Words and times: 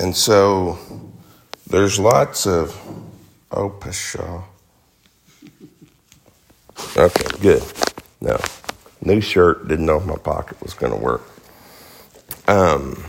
And 0.00 0.16
so 0.16 0.78
there's 1.66 1.98
lots 1.98 2.46
of, 2.46 2.74
oh, 3.50 3.68
Pshaw. 3.68 4.44
Okay, 6.96 7.38
good. 7.42 7.62
No, 8.22 8.40
new 9.02 9.20
shirt, 9.20 9.68
didn't 9.68 9.84
know 9.84 9.98
if 9.98 10.06
my 10.06 10.16
pocket 10.16 10.60
was 10.62 10.72
going 10.72 10.92
to 10.92 10.98
work. 10.98 11.20
Um, 12.48 13.04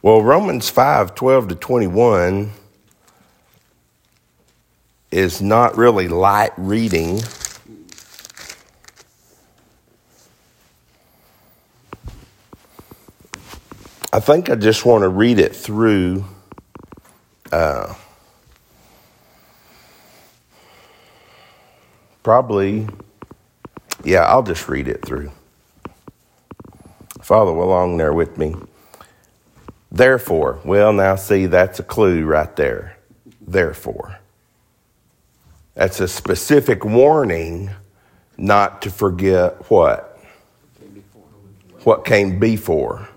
well, 0.00 0.22
Romans 0.22 0.70
5 0.70 1.14
12 1.14 1.48
to 1.48 1.54
21 1.54 2.50
is 5.10 5.42
not 5.42 5.76
really 5.76 6.08
light 6.08 6.52
reading. 6.56 7.20
I 14.14 14.20
think 14.20 14.48
I 14.48 14.54
just 14.54 14.86
want 14.86 15.02
to 15.02 15.08
read 15.08 15.40
it 15.40 15.56
through. 15.56 16.24
Uh, 17.50 17.94
probably, 22.22 22.86
yeah, 24.04 24.20
I'll 24.20 24.44
just 24.44 24.68
read 24.68 24.86
it 24.86 25.04
through. 25.04 25.32
Follow 27.22 27.60
along 27.60 27.96
there 27.96 28.12
with 28.12 28.38
me. 28.38 28.54
Therefore, 29.90 30.60
well, 30.64 30.92
now 30.92 31.16
see, 31.16 31.46
that's 31.46 31.80
a 31.80 31.82
clue 31.82 32.24
right 32.24 32.54
there. 32.54 32.96
Therefore. 33.40 34.20
That's 35.74 35.98
a 35.98 36.06
specific 36.06 36.84
warning 36.84 37.72
not 38.38 38.80
to 38.82 38.92
forget 38.92 39.68
what? 39.68 40.20
What 41.82 42.04
came 42.04 42.38
before. 42.38 43.08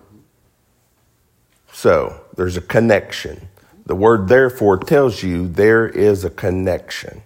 So, 1.77 2.21
there's 2.35 2.57
a 2.57 2.61
connection. 2.61 3.49
The 3.85 3.93
word 3.93 4.29
therefore 4.29 4.79
tells 4.79 5.21
you 5.21 5.47
there 5.47 5.87
is 5.87 6.25
a 6.25 6.31
connection. 6.31 7.21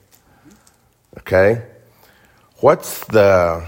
Okay? 1.20 1.62
What's 2.58 3.06
the, 3.06 3.66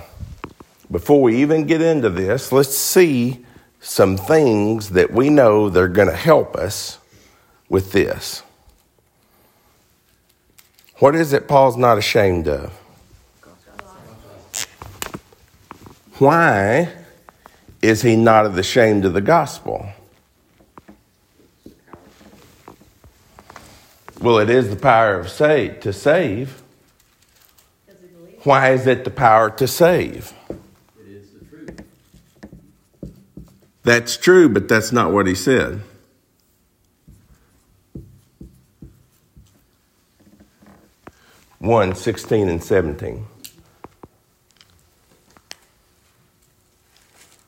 before 0.91 1.21
we 1.21 1.41
even 1.41 1.67
get 1.67 1.81
into 1.81 2.09
this, 2.09 2.51
let's 2.51 2.75
see 2.75 3.45
some 3.79 4.17
things 4.17 4.89
that 4.89 5.13
we 5.13 5.29
know 5.29 5.69
they're 5.69 5.87
going 5.87 6.09
to 6.09 6.17
help 6.17 6.57
us 6.57 6.99
with 7.69 7.93
this. 7.93 8.43
What 10.99 11.15
is 11.15 11.31
it 11.31 11.47
Paul's 11.47 11.77
not 11.77 11.97
ashamed 11.97 12.49
of? 12.49 12.73
Why 16.17 16.91
is 17.81 18.01
he 18.01 18.17
not 18.17 18.59
ashamed 18.59 19.05
of 19.05 19.13
the 19.13 19.21
gospel? 19.21 19.87
Well, 24.23 24.37
it 24.37 24.49
is 24.49 24.69
the 24.69 24.77
power 24.77 25.19
of 25.19 25.29
save 25.29 25.81
to 25.81 25.91
save. 25.91 26.63
Why 28.43 28.71
is 28.71 28.87
it 28.87 29.03
the 29.03 29.11
power 29.11 29.49
to 29.49 29.67
save? 29.67 30.31
It 30.49 31.07
is 31.07 31.31
the 31.31 31.43
truth. 31.43 31.81
That's 33.83 34.15
true, 34.15 34.47
but 34.47 34.69
that's 34.69 34.93
not 34.93 35.11
what 35.11 35.27
he 35.27 35.35
said. 35.35 35.81
One, 41.59 41.93
16 41.93 42.47
and 42.47 42.63
17. 42.63 43.25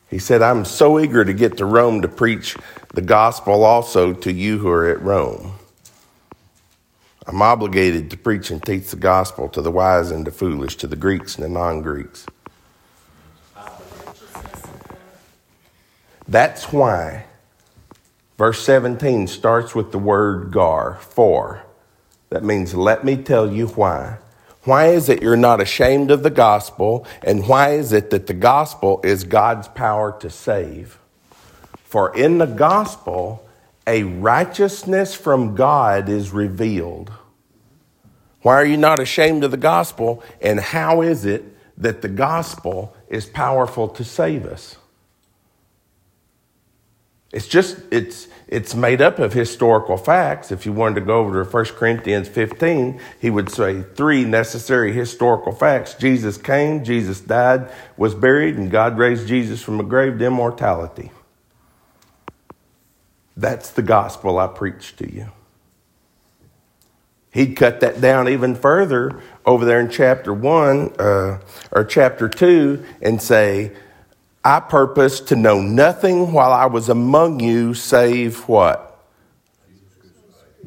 He 0.10 0.20
said, 0.20 0.42
I'm 0.42 0.66
so 0.66 1.00
eager 1.00 1.24
to 1.24 1.34
get 1.34 1.56
to 1.56 1.66
Rome 1.66 2.02
to 2.02 2.10
preach 2.10 2.58
the 2.94 3.02
gospel 3.02 3.64
also 3.64 4.12
to 4.12 4.34
you 4.34 4.58
who 4.58 4.68
are 4.68 4.90
at 4.90 5.02
Rome. 5.02 5.54
I'm 7.28 7.42
obligated 7.42 8.12
to 8.12 8.18
preach 8.18 8.52
and 8.52 8.64
teach 8.64 8.92
the 8.92 8.98
gospel 8.98 9.50
to 9.50 9.62
the 9.62 9.72
wise 9.72 10.12
and 10.12 10.26
the 10.26 10.32
foolish, 10.32 10.76
to 10.78 10.88
the 10.88 10.96
Greeks 10.96 11.36
and 11.36 11.44
the 11.44 11.50
non 11.50 11.82
Greeks. 11.82 12.26
That's 16.28 16.72
why 16.72 17.26
verse 18.38 18.64
17 18.64 19.28
starts 19.28 19.74
with 19.74 19.92
the 19.92 20.00
word 20.00 20.52
gar, 20.52 21.00
for. 21.02 21.64
That 22.30 22.44
means, 22.44 22.74
let 22.74 23.04
me 23.04 23.18
tell 23.18 23.52
you 23.52 23.68
why. 23.68 24.18
Why 24.64 24.88
is 24.88 25.10
it 25.10 25.22
you're 25.22 25.38
not 25.38 25.62
ashamed 25.62 26.10
of 26.10 26.24
the 26.24 26.32
gospel? 26.32 27.06
And 27.24 27.48
why 27.48 27.74
is 27.74 27.94
it 27.94 28.10
that 28.10 28.26
the 28.26 28.34
gospel 28.34 29.00
is 29.04 29.24
God's 29.24 29.68
power 29.68 30.16
to 30.20 30.30
save? 30.30 30.98
For 31.84 32.16
in 32.16 32.40
the 32.40 32.48
gospel, 32.48 33.45
a 33.88 34.04
righteousness 34.04 35.14
from 35.14 35.56
God 35.56 36.10
is 36.10 36.32
revealed. 36.32 37.12
Why 38.42 38.56
are 38.56 38.66
you 38.66 38.78
not 38.78 39.00
ashamed 39.00 39.44
of 39.44 39.52
the 39.52 39.58
gospel? 39.58 40.24
And 40.42 40.60
how 40.60 41.02
is 41.02 41.26
it 41.26 41.44
that 41.78 42.02
the 42.02 42.08
gospel 42.08 42.96
is 43.08 43.26
powerful 43.26 43.88
to 43.90 44.04
save 44.04 44.46
us? 44.46 44.78
It's 47.32 47.48
just, 47.48 47.78
it's, 47.92 48.28
it's 48.48 48.76
made 48.76 49.02
up 49.02 49.20
of 49.20 49.34
historical 49.34 49.98
facts. 49.98 50.52
If 50.52 50.66
you 50.66 50.72
wanted 50.72 50.96
to 50.96 51.02
go 51.02 51.20
over 51.20 51.44
to 51.44 51.50
1 51.50 51.66
Corinthians 51.66 52.30
15, 52.30 53.00
he 53.20 53.30
would 53.30 53.50
say 53.50 53.82
three 53.82 54.24
necessary 54.24 54.94
historical 54.94 55.52
facts. 55.52 55.96
Jesus 55.96 56.38
came, 56.38 56.84
Jesus 56.84 57.20
died, 57.20 57.70
was 57.98 58.16
buried, 58.16 58.56
and 58.56 58.72
God 58.72 58.98
raised 58.98 59.28
Jesus 59.28 59.62
from 59.62 59.78
the 59.78 59.84
grave 59.84 60.18
to 60.20 60.26
immortality. 60.26 61.12
That's 63.38 63.72
the 63.72 63.82
gospel 63.82 64.40
I 64.40 64.48
preach 64.48 64.96
to 64.98 65.12
you. 65.12 65.32
He'd 67.32 67.58
cut 67.58 67.82
that 67.82 68.00
down 68.00 68.30
even 68.30 68.56
further 68.56 69.22
over 69.46 69.66
there 69.66 69.82
in 69.82 69.90
chapter 69.90 70.34
1 70.34 70.94
uh, 70.98 71.40
or 71.72 71.84
chapter 71.84 72.30
2 72.30 72.82
and 73.02 73.22
say, 73.22 73.74
I 74.46 74.62
purpose 74.62 75.20
to 75.22 75.36
know 75.36 75.60
nothing 75.60 76.32
while 76.32 76.54
I 76.54 76.68
was 76.68 76.88
among 76.88 77.42
you 77.42 77.74
save 77.74 78.48
what? 78.48 79.06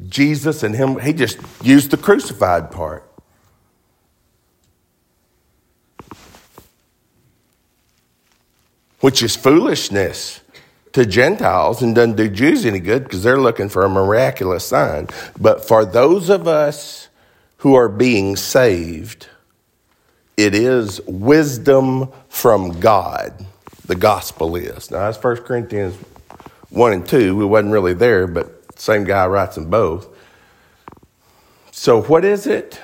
Jesus 0.07 0.61
and 0.61 0.75
him. 0.75 0.99
He 0.99 1.11
just 1.11 1.39
used 1.63 1.89
the 1.89 1.97
crucified 1.97 2.69
part. 2.69 3.03
Which 8.99 9.23
is 9.23 9.35
foolishness 9.35 10.41
to 10.93 11.05
Gentiles 11.05 11.81
and 11.81 11.93
doesn't 11.93 12.15
do 12.15 12.29
Jews 12.29 12.65
any 12.65 12.79
good 12.79 13.03
because 13.03 13.23
they're 13.23 13.39
looking 13.39 13.69
for 13.69 13.85
a 13.85 13.89
miraculous 13.89 14.65
sign. 14.65 15.07
But 15.39 15.65
for 15.65 15.85
those 15.85 16.29
of 16.29 16.47
us 16.47 17.09
who 17.57 17.75
are 17.75 17.89
being 17.89 18.35
saved, 18.35 19.27
it 20.37 20.55
is 20.55 21.01
wisdom 21.05 22.11
from 22.29 22.79
God 22.79 23.45
the 23.89 23.95
gospel 23.95 24.55
is. 24.55 24.91
Now, 24.91 24.99
that's 24.99 25.21
1 25.21 25.37
Corinthians 25.37 25.95
1 26.69 26.93
and 26.93 27.07
2. 27.07 27.35
We 27.35 27.43
wasn't 27.43 27.73
really 27.73 27.95
there, 27.95 28.27
but 28.27 28.79
same 28.79 29.03
guy 29.03 29.25
writes 29.25 29.55
them 29.55 29.69
both. 29.69 30.07
So, 31.71 32.03
what 32.03 32.23
is 32.23 32.45
it? 32.45 32.79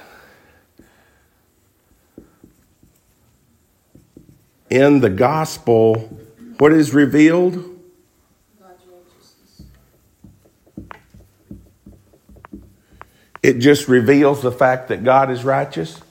In 4.71 5.01
the 5.01 5.11
gospel, 5.11 5.99
what 6.57 6.73
is 6.73 6.91
revealed? 6.91 7.74
It 13.45 13.59
just 13.59 13.87
reveals 13.87 14.41
the 14.41 14.51
fact 14.51 14.87
that 14.87 15.03
God 15.03 15.29
is 15.29 15.43
righteous. 15.43 16.01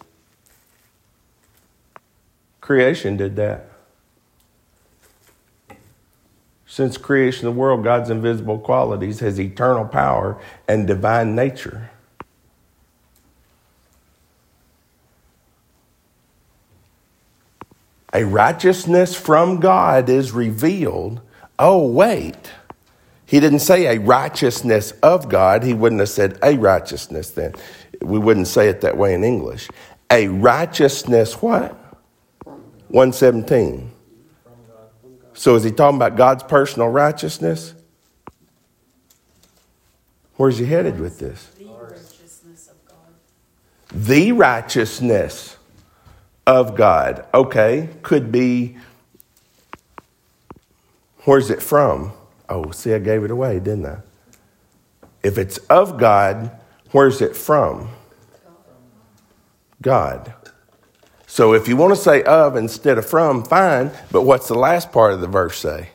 Creation 2.60 3.16
did 3.16 3.34
that. 3.34 3.70
Since 6.64 6.96
creation 6.96 7.48
of 7.48 7.54
the 7.54 7.60
world, 7.60 7.82
God's 7.82 8.08
invisible 8.08 8.60
qualities, 8.60 9.18
his 9.18 9.40
eternal 9.40 9.84
power 9.84 10.40
and 10.68 10.86
divine 10.86 11.34
nature. 11.34 11.90
A 18.12 18.22
righteousness 18.22 19.16
from 19.16 19.58
God 19.58 20.08
is 20.08 20.30
revealed. 20.30 21.20
Oh, 21.58 21.84
wait. 21.84 22.52
He 23.26 23.40
didn't 23.40 23.60
say 23.60 23.86
a 23.86 24.00
righteousness 24.00 24.92
of 25.02 25.28
God. 25.28 25.62
He 25.62 25.74
wouldn't 25.74 26.00
have 26.00 26.10
said 26.10 26.38
a 26.42 26.56
righteousness 26.56 27.30
then. 27.30 27.54
We 28.02 28.18
wouldn't 28.18 28.48
say 28.48 28.68
it 28.68 28.82
that 28.82 28.96
way 28.96 29.14
in 29.14 29.24
English. 29.24 29.68
A 30.10 30.28
righteousness 30.28 31.40
what? 31.40 31.72
117. 32.88 33.90
So 35.32 35.56
is 35.56 35.64
he 35.64 35.72
talking 35.72 35.96
about 35.96 36.16
God's 36.16 36.42
personal 36.44 36.88
righteousness? 36.88 37.74
Where's 40.36 40.58
he 40.58 40.66
headed 40.66 41.00
with 41.00 41.18
this? 41.18 41.46
The 41.58 41.66
righteousness 41.66 42.68
of 42.68 42.88
God. 42.88 42.96
The 43.92 44.32
righteousness 44.32 45.56
of 46.46 46.76
God. 46.76 47.26
Okay, 47.32 47.88
could 48.02 48.30
be. 48.30 48.76
Where's 51.24 51.50
it 51.50 51.62
from? 51.62 52.12
Oh, 52.48 52.70
see, 52.70 52.92
I 52.92 52.98
gave 52.98 53.24
it 53.24 53.30
away, 53.30 53.58
didn't 53.58 53.86
I? 53.86 53.98
If 55.22 55.38
it's 55.38 55.58
of 55.70 55.98
God, 55.98 56.50
where's 56.90 57.22
it 57.22 57.34
from? 57.34 57.88
God. 59.80 60.34
So 61.26 61.52
if 61.52 61.66
you 61.66 61.76
want 61.76 61.94
to 61.94 62.00
say 62.00 62.22
of 62.22 62.56
instead 62.56 62.96
of 62.98 63.06
from, 63.06 63.42
fine, 63.42 63.90
but 64.12 64.22
what's 64.22 64.48
the 64.48 64.54
last 64.54 64.92
part 64.92 65.14
of 65.14 65.20
the 65.20 65.26
verse 65.26 65.58
say? 65.58 65.90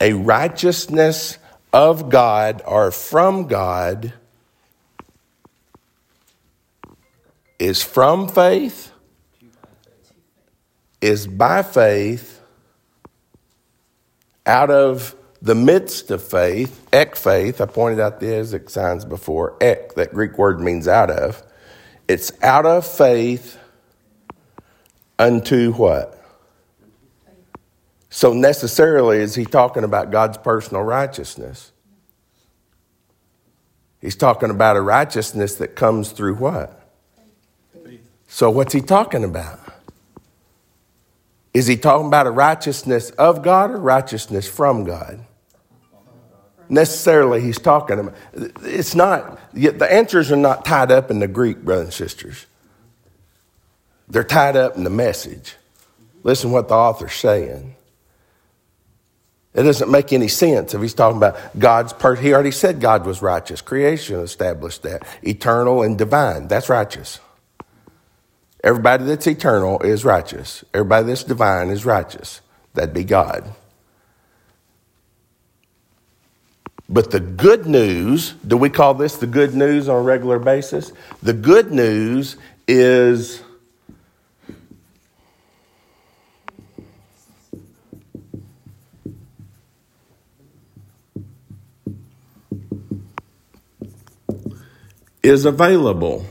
A 0.00 0.12
righteousness 0.12 1.38
of 1.72 2.10
God 2.10 2.60
or 2.66 2.90
from 2.90 3.46
God 3.46 4.12
is 7.58 7.82
from 7.82 8.28
faith, 8.28 8.92
is 11.04 11.26
by 11.26 11.62
faith, 11.62 12.40
out 14.46 14.70
of 14.70 15.14
the 15.42 15.54
midst 15.54 16.10
of 16.10 16.22
faith, 16.22 16.86
ek 16.94 17.14
faith. 17.14 17.60
I 17.60 17.66
pointed 17.66 18.00
out 18.00 18.20
the 18.20 18.38
Isaac 18.38 18.70
signs 18.70 19.04
before. 19.04 19.54
Ek, 19.60 19.94
that 19.96 20.14
Greek 20.14 20.38
word 20.38 20.60
means 20.60 20.88
out 20.88 21.10
of. 21.10 21.42
It's 22.08 22.32
out 22.42 22.64
of 22.64 22.86
faith 22.86 23.58
unto 25.18 25.74
what? 25.74 26.18
So 28.08 28.32
necessarily 28.32 29.18
is 29.18 29.34
he 29.34 29.44
talking 29.44 29.84
about 29.84 30.10
God's 30.10 30.38
personal 30.38 30.84
righteousness? 30.84 31.70
He's 34.00 34.16
talking 34.16 34.48
about 34.48 34.78
a 34.78 34.80
righteousness 34.80 35.56
that 35.56 35.76
comes 35.76 36.12
through 36.12 36.36
what? 36.36 36.80
So 38.26 38.48
what's 38.48 38.72
he 38.72 38.80
talking 38.80 39.22
about? 39.22 39.63
Is 41.54 41.68
he 41.68 41.76
talking 41.76 42.08
about 42.08 42.26
a 42.26 42.32
righteousness 42.32 43.10
of 43.10 43.42
God 43.42 43.70
or 43.70 43.78
righteousness 43.78 44.48
from 44.48 44.84
God? 44.84 45.24
Necessarily, 46.68 47.40
he's 47.40 47.58
talking 47.58 47.98
about. 48.00 48.14
It's 48.62 48.94
not. 48.96 49.38
The 49.54 49.86
answers 49.90 50.32
are 50.32 50.36
not 50.36 50.64
tied 50.64 50.90
up 50.90 51.10
in 51.10 51.20
the 51.20 51.28
Greek, 51.28 51.62
brothers 51.62 51.84
and 51.84 51.94
sisters. 51.94 52.46
They're 54.08 54.24
tied 54.24 54.56
up 54.56 54.76
in 54.76 54.82
the 54.82 54.90
message. 54.90 55.54
Listen 56.24 56.50
what 56.50 56.68
the 56.68 56.74
author's 56.74 57.14
saying. 57.14 57.76
It 59.54 59.62
doesn't 59.62 59.90
make 59.90 60.12
any 60.12 60.26
sense 60.26 60.74
if 60.74 60.80
he's 60.80 60.94
talking 60.94 61.18
about 61.18 61.36
God's 61.56 61.92
part. 61.92 62.18
He 62.18 62.34
already 62.34 62.50
said 62.50 62.80
God 62.80 63.06
was 63.06 63.22
righteous. 63.22 63.60
Creation 63.60 64.18
established 64.18 64.82
that. 64.82 65.06
Eternal 65.22 65.82
and 65.82 65.96
divine. 65.96 66.48
That's 66.48 66.68
righteous. 66.68 67.20
Everybody 68.64 69.04
that's 69.04 69.26
eternal 69.26 69.78
is 69.80 70.06
righteous. 70.06 70.64
Everybody 70.72 71.08
that's 71.08 71.22
divine 71.22 71.68
is 71.68 71.84
righteous. 71.84 72.40
That'd 72.72 72.94
be 72.94 73.04
God. 73.04 73.54
But 76.88 77.10
the 77.10 77.20
good 77.20 77.66
news, 77.66 78.32
do 78.46 78.56
we 78.56 78.70
call 78.70 78.94
this 78.94 79.18
the 79.18 79.26
good 79.26 79.54
news 79.54 79.86
on 79.86 79.96
a 79.96 80.02
regular 80.02 80.38
basis? 80.38 80.92
The 81.22 81.34
good 81.34 81.72
news 81.72 82.36
is 82.66 83.42
is 95.22 95.44
available. 95.44 96.24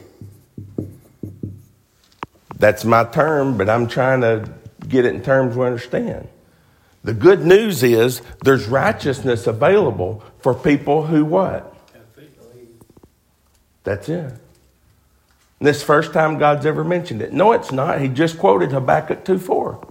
That's 2.63 2.85
my 2.85 3.03
term, 3.03 3.57
but 3.57 3.69
I'm 3.69 3.87
trying 3.87 4.21
to 4.21 4.49
get 4.87 5.03
it 5.03 5.13
in 5.13 5.21
terms 5.21 5.57
we 5.57 5.65
understand. 5.65 6.29
The 7.03 7.13
good 7.13 7.45
news 7.45 7.83
is 7.83 8.21
there's 8.41 8.67
righteousness 8.67 9.47
available 9.47 10.23
for 10.39 10.53
people 10.53 11.07
who 11.07 11.25
what? 11.25 11.75
That's 13.83 14.07
it. 14.07 14.15
And 14.15 14.39
this 15.59 15.83
first 15.83 16.13
time 16.13 16.37
God's 16.37 16.65
ever 16.65 16.85
mentioned 16.85 17.21
it. 17.21 17.33
No, 17.33 17.51
it's 17.51 17.73
not. 17.73 17.99
He 17.99 18.07
just 18.07 18.39
quoted 18.39 18.71
Habakkuk 18.71 19.25
2 19.25 19.39
4. 19.39 19.85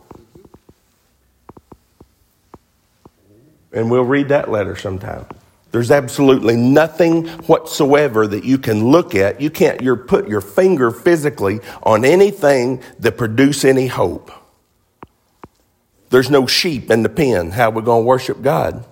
And 3.75 3.91
we'll 3.91 4.03
read 4.03 4.31
that 4.31 4.51
letter 4.51 4.77
sometime. 4.77 5.27
There's 5.73 5.91
absolutely 5.91 6.55
nothing 6.57 7.27
whatsoever 7.27 8.27
that 8.27 8.45
you 8.45 8.59
can 8.59 8.89
look 8.89 9.15
at. 9.15 9.41
You 9.41 9.51
can't 9.51 9.81
you 9.81 9.97
put 9.97 10.29
your 10.29 10.43
finger 10.43 10.91
physically 10.91 11.61
on 11.83 12.05
anything 12.05 12.83
that 13.01 13.17
produce 13.17 13.65
any 13.65 13.87
hope. 13.87 14.31
There's 16.11 16.29
no 16.29 16.47
sheep 16.47 16.91
in 16.91 17.03
the 17.03 17.09
pen. 17.09 17.53
How 17.53 17.71
are 17.71 17.73
we 17.73 17.83
going 17.83 18.03
to 18.03 18.07
worship 18.07 18.43
God? 18.43 18.85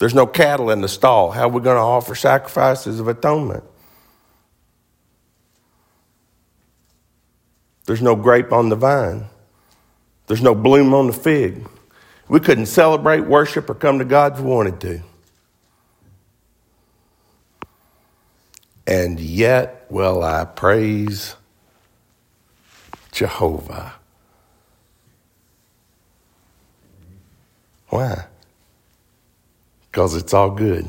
There's 0.00 0.14
no 0.14 0.26
cattle 0.26 0.70
in 0.70 0.80
the 0.80 0.88
stall. 0.88 1.30
How 1.30 1.42
are 1.42 1.48
we 1.48 1.60
going 1.60 1.76
to 1.76 1.82
offer 1.82 2.16
sacrifices 2.16 2.98
of 2.98 3.06
atonement? 3.06 3.62
There's 7.86 8.02
no 8.02 8.16
grape 8.16 8.52
on 8.52 8.70
the 8.70 8.76
vine. 8.76 9.26
There's 10.26 10.42
no 10.42 10.54
bloom 10.54 10.94
on 10.94 11.06
the 11.06 11.12
fig. 11.12 11.64
We 12.30 12.38
couldn't 12.38 12.66
celebrate, 12.66 13.22
worship, 13.22 13.68
or 13.68 13.74
come 13.74 13.98
to 13.98 14.04
God 14.04 14.34
if 14.34 14.38
we 14.40 14.48
wanted 14.48 14.80
to. 14.82 15.02
And 18.86 19.18
yet, 19.18 19.86
will 19.90 20.22
I 20.22 20.44
praise 20.44 21.34
Jehovah. 23.10 23.94
Why? 27.88 28.26
Because 29.90 30.14
it's 30.14 30.32
all 30.32 30.52
good. 30.52 30.88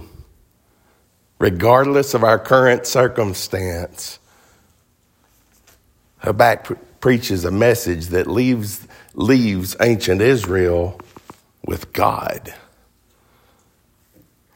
Regardless 1.39 2.13
of 2.13 2.23
our 2.23 2.37
current 2.37 2.85
circumstance, 2.85 4.19
Habakkuk 6.19 6.77
preaches 6.99 7.45
a 7.45 7.51
message 7.51 8.09
that 8.09 8.27
leaves, 8.27 8.87
leaves 9.15 9.75
ancient 9.81 10.21
Israel 10.21 11.01
with 11.65 11.93
God. 11.93 12.53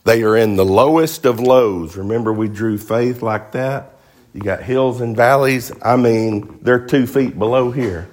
They 0.04 0.24
are 0.24 0.38
in 0.38 0.56
the 0.56 0.66
lowest 0.66 1.26
of 1.26 1.40
lows. 1.40 1.98
Remember, 1.98 2.32
we 2.32 2.48
drew 2.48 2.78
faith 2.78 3.22
like 3.22 3.54
that? 3.54 3.94
You 4.34 4.42
got 4.42 4.62
hills 4.62 5.02
and 5.02 5.16
valleys. 5.16 5.72
I 5.82 5.96
mean, 5.96 6.60
they're 6.62 6.86
two 6.86 7.08
feet 7.08 7.40
below 7.40 7.72
here. 7.72 8.08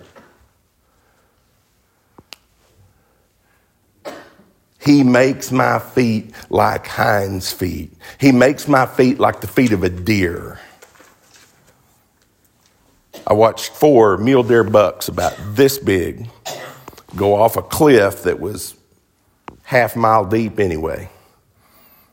He 4.80 5.04
makes 5.04 5.52
my 5.52 5.78
feet 5.78 6.34
like 6.50 6.86
hinds' 6.86 7.52
feet. 7.52 7.92
He 8.18 8.32
makes 8.32 8.66
my 8.66 8.86
feet 8.86 9.20
like 9.20 9.40
the 9.40 9.46
feet 9.46 9.72
of 9.72 9.84
a 9.84 9.88
deer. 9.88 10.58
I 13.26 13.34
watched 13.34 13.72
four 13.72 14.16
mule 14.18 14.42
deer 14.42 14.64
bucks 14.64 15.08
about 15.08 15.36
this 15.54 15.78
big 15.78 16.28
go 17.14 17.34
off 17.34 17.56
a 17.56 17.62
cliff 17.62 18.22
that 18.22 18.40
was 18.40 18.74
half 19.72 19.96
mile 19.96 20.26
deep 20.26 20.60
anyway. 20.60 21.08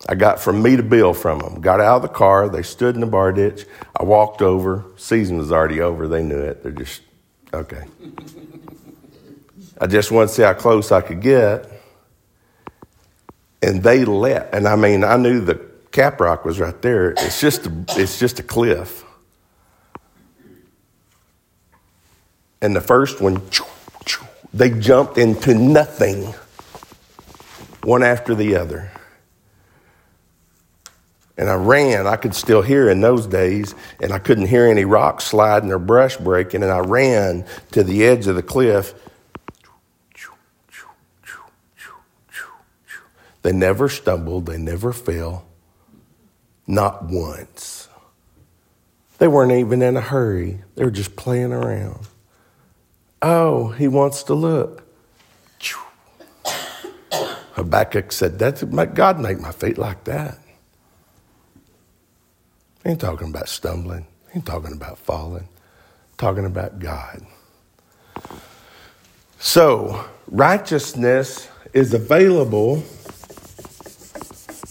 I 0.08 0.16
got 0.16 0.40
from 0.40 0.64
me 0.64 0.78
to 0.78 0.84
Bill 0.84 1.14
from 1.14 1.40
them. 1.40 1.60
Got 1.60 1.82
out 1.82 1.98
of 1.98 2.02
the 2.04 2.08
car. 2.08 2.48
They 2.48 2.64
stood 2.64 2.96
in 2.96 3.02
the 3.02 3.08
bar 3.08 3.34
ditch. 3.34 3.66
I 3.94 4.04
walked 4.04 4.42
over. 4.42 4.86
Season 4.96 5.38
was 5.38 5.52
already 5.52 5.82
over. 5.82 6.08
They 6.08 6.24
knew 6.24 6.40
it. 6.40 6.64
They're 6.64 6.72
just, 6.72 7.02
okay. 7.54 7.84
I 9.82 9.88
just 9.88 10.10
wanted 10.10 10.28
to 10.28 10.34
see 10.36 10.42
how 10.44 10.54
close 10.54 10.94
I 10.94 11.02
could 11.02 11.20
get. 11.20 11.70
And 13.62 13.84
they 13.84 14.06
let, 14.06 14.54
and 14.54 14.66
I 14.66 14.78
mean, 14.78 15.04
I 15.04 15.18
knew 15.18 15.42
the 15.42 15.60
cap 15.92 16.22
rock 16.22 16.46
was 16.46 16.62
right 16.62 16.82
there. 16.82 17.12
It's 17.12 17.42
just 17.42 17.68
a, 17.68 17.86
it's 17.98 18.18
just 18.18 18.40
a 18.40 18.44
cliff. 18.44 19.04
And 22.62 22.74
the 22.74 22.82
first 22.82 23.20
one, 23.20 23.42
they 24.54 24.70
jumped 24.70 25.18
into 25.18 25.54
nothing 25.54 26.34
one 27.90 28.04
after 28.04 28.36
the 28.36 28.56
other. 28.56 28.92
And 31.40 31.50
I 31.50 31.56
ran. 31.56 32.06
I 32.06 32.18
could 32.18 32.36
still 32.36 32.62
hear 32.62 32.88
in 32.88 33.02
those 33.02 33.26
days, 33.26 33.74
and 34.00 34.14
I 34.14 34.20
couldn't 34.20 34.46
hear 34.46 34.68
any 34.68 34.86
rocks 34.86 35.24
sliding 35.24 35.72
or 35.72 35.80
brush 35.80 36.16
breaking. 36.18 36.62
And 36.62 36.72
I 36.72 36.80
ran 36.80 37.46
to 37.72 37.84
the 37.84 38.06
edge 38.06 38.28
of 38.28 38.36
the 38.36 38.44
cliff. 38.44 38.94
They 43.42 43.54
never 43.54 43.90
stumbled, 43.90 44.46
they 44.46 44.58
never 44.58 44.92
fell, 44.94 45.46
not 46.68 47.06
once. 47.06 47.88
They 49.18 49.30
weren't 49.30 49.54
even 49.54 49.82
in 49.82 49.98
a 49.98 50.02
hurry, 50.02 50.62
they 50.76 50.84
were 50.84 50.92
just 50.92 51.16
playing 51.16 51.54
around. 51.54 52.06
Oh, 53.22 53.70
he 53.70 53.88
wants 53.88 54.24
to 54.24 54.34
look. 54.34 54.84
Habakkuk 57.60 58.12
said, 58.12 58.40
That's 58.40 58.64
God 58.64 59.20
make 59.20 59.40
my 59.40 59.52
feet 59.52 59.78
like 59.78 60.06
that. 60.06 60.40
He 62.84 62.92
ain't 62.92 63.02
talking 63.02 63.30
about 63.30 63.50
stumbling. 63.50 64.08
He 64.32 64.38
ain't 64.38 64.46
talking 64.46 64.74
about 64.74 64.98
falling. 65.00 65.48
talking 66.18 66.46
about 66.46 66.80
God. 66.80 67.26
So, 69.40 70.06
righteousness 70.28 71.50
is 71.74 71.94
available. 71.94 72.84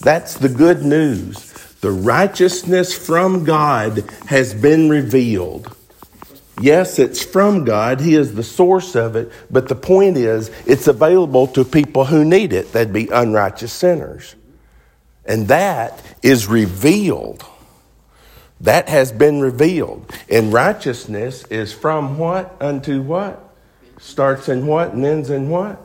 That's 0.00 0.34
the 0.34 0.48
good 0.48 0.84
news. 0.84 1.52
The 1.80 1.92
righteousness 1.92 2.94
from 2.96 3.44
God 3.44 4.04
has 4.26 4.54
been 4.54 4.88
revealed. 4.90 5.76
Yes, 6.60 6.98
it's 6.98 7.22
from 7.22 7.64
God. 7.64 8.00
He 8.00 8.14
is 8.14 8.34
the 8.34 8.42
source 8.42 8.96
of 8.96 9.14
it. 9.16 9.30
But 9.50 9.68
the 9.68 9.74
point 9.76 10.16
is, 10.16 10.50
it's 10.66 10.88
available 10.88 11.46
to 11.48 11.64
people 11.64 12.04
who 12.04 12.24
need 12.24 12.52
it. 12.52 12.72
That'd 12.72 12.92
be 12.92 13.08
unrighteous 13.08 13.72
sinners. 13.72 14.34
And 15.24 15.48
that 15.48 16.02
is 16.22 16.46
revealed. 16.46 17.44
That 18.60 18.88
has 18.88 19.12
been 19.12 19.40
revealed. 19.40 20.12
And 20.28 20.52
righteousness 20.52 21.44
is 21.44 21.72
from 21.72 22.18
what 22.18 22.56
unto 22.60 23.02
what? 23.02 23.44
Starts 24.00 24.48
in 24.48 24.66
what 24.66 24.94
and 24.94 25.04
ends 25.04 25.30
in 25.30 25.48
what? 25.48 25.80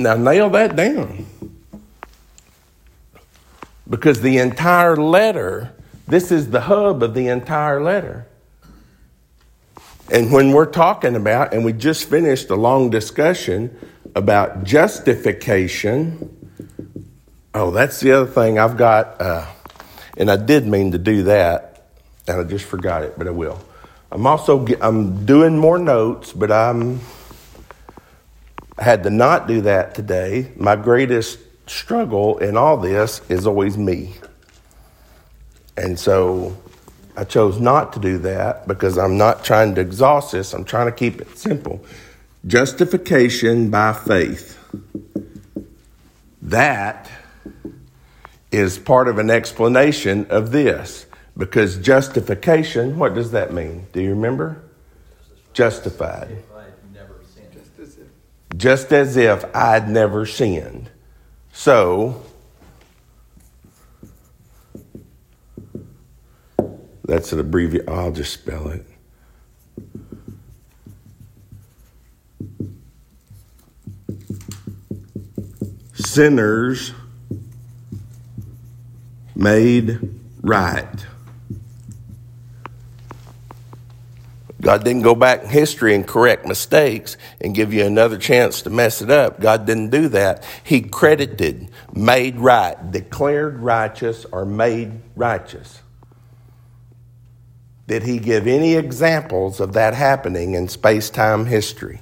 Now, 0.00 0.14
nail 0.14 0.50
that 0.50 0.76
down. 0.76 1.26
Because 3.88 4.20
the 4.20 4.38
entire 4.38 4.96
letter, 4.96 5.72
this 6.06 6.30
is 6.30 6.50
the 6.50 6.60
hub 6.60 7.02
of 7.02 7.14
the 7.14 7.28
entire 7.28 7.82
letter. 7.82 8.26
And 10.10 10.32
when 10.32 10.52
we're 10.52 10.66
talking 10.66 11.16
about, 11.16 11.52
and 11.52 11.64
we 11.64 11.72
just 11.72 12.08
finished 12.08 12.48
a 12.50 12.54
long 12.54 12.90
discussion 12.90 13.76
about 14.14 14.64
justification, 14.64 16.34
oh, 17.54 17.70
that's 17.70 18.00
the 18.00 18.12
other 18.12 18.30
thing 18.30 18.58
I've 18.58 18.76
got, 18.76 19.20
uh, 19.20 19.46
and 20.16 20.30
I 20.30 20.36
did 20.36 20.66
mean 20.66 20.92
to 20.92 20.98
do 20.98 21.24
that, 21.24 21.88
and 22.26 22.40
I 22.40 22.44
just 22.44 22.64
forgot 22.64 23.02
it, 23.02 23.14
but 23.18 23.26
I 23.26 23.30
will. 23.30 23.60
I'm 24.10 24.26
also 24.26 24.66
I'm 24.80 25.26
doing 25.26 25.58
more 25.58 25.78
notes, 25.78 26.32
but 26.32 26.50
I'm 26.50 27.00
had 28.78 29.02
to 29.04 29.10
not 29.10 29.46
do 29.46 29.62
that 29.62 29.94
today. 29.94 30.52
My 30.56 30.76
greatest 30.76 31.38
struggle 31.66 32.38
in 32.38 32.56
all 32.56 32.76
this 32.76 33.20
is 33.28 33.46
always 33.46 33.76
me. 33.76 34.14
And 35.76 35.98
so 35.98 36.56
I 37.16 37.24
chose 37.24 37.60
not 37.60 37.92
to 37.94 38.00
do 38.00 38.18
that 38.18 38.66
because 38.66 38.98
I'm 38.98 39.16
not 39.16 39.44
trying 39.44 39.74
to 39.76 39.80
exhaust 39.80 40.32
this. 40.32 40.52
I'm 40.52 40.64
trying 40.64 40.86
to 40.86 40.92
keep 40.92 41.20
it 41.20 41.36
simple. 41.36 41.84
Justification 42.46 43.70
by 43.70 43.92
faith. 43.92 44.56
That 46.42 47.10
is 48.50 48.78
part 48.78 49.08
of 49.08 49.18
an 49.18 49.30
explanation 49.30 50.26
of 50.30 50.52
this 50.52 51.06
because 51.36 51.78
justification, 51.78 52.98
what 52.98 53.14
does 53.14 53.32
that 53.32 53.52
mean? 53.52 53.86
Do 53.92 54.00
you 54.00 54.10
remember? 54.10 54.62
Justified 55.52 56.44
just 58.58 58.92
as 58.92 59.16
if 59.16 59.44
I'd 59.54 59.88
never 59.88 60.26
sinned. 60.26 60.90
So, 61.52 62.22
that's 67.04 67.32
an 67.32 67.38
abbreviation. 67.38 67.88
I'll 67.88 68.12
just 68.12 68.32
spell 68.34 68.68
it. 68.68 68.84
Sinners 75.94 76.92
made 79.36 80.00
right. 80.42 81.06
God 84.60 84.82
didn't 84.82 85.02
go 85.02 85.14
back 85.14 85.44
in 85.44 85.48
history 85.50 85.94
and 85.94 86.06
correct 86.06 86.44
mistakes 86.44 87.16
and 87.40 87.54
give 87.54 87.72
you 87.72 87.84
another 87.84 88.18
chance 88.18 88.62
to 88.62 88.70
mess 88.70 89.00
it 89.00 89.10
up. 89.10 89.40
God 89.40 89.66
didn't 89.66 89.90
do 89.90 90.08
that. 90.08 90.44
He 90.64 90.80
credited, 90.80 91.70
made 91.94 92.38
right, 92.38 92.90
declared 92.90 93.60
righteous, 93.60 94.24
or 94.32 94.44
made 94.44 95.00
righteous. 95.14 95.80
Did 97.86 98.02
he 98.02 98.18
give 98.18 98.46
any 98.46 98.74
examples 98.74 99.60
of 99.60 99.74
that 99.74 99.94
happening 99.94 100.54
in 100.54 100.68
space 100.68 101.08
time 101.08 101.46
history 101.46 102.00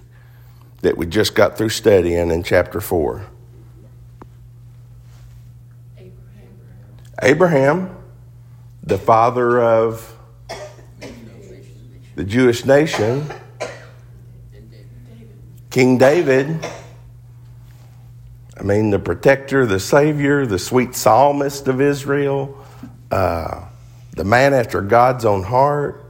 that 0.80 0.96
we 0.96 1.06
just 1.06 1.34
got 1.34 1.58
through 1.58 1.68
studying 1.68 2.30
in 2.30 2.42
chapter 2.42 2.80
4? 2.80 3.24
Abraham, 5.98 6.16
Abraham 7.22 7.96
the 8.82 8.98
father 8.98 9.60
of 9.60 10.15
the 12.16 12.24
Jewish 12.24 12.64
nation, 12.64 13.30
King 15.68 15.98
David. 15.98 16.66
I 18.58 18.62
mean, 18.62 18.88
the 18.88 18.98
protector, 18.98 19.66
the 19.66 19.78
savior, 19.78 20.46
the 20.46 20.58
sweet 20.58 20.96
psalmist 20.96 21.68
of 21.68 21.82
Israel, 21.82 22.56
uh, 23.10 23.66
the 24.12 24.24
man 24.24 24.54
after 24.54 24.80
God's 24.80 25.26
own 25.26 25.42
heart, 25.42 26.06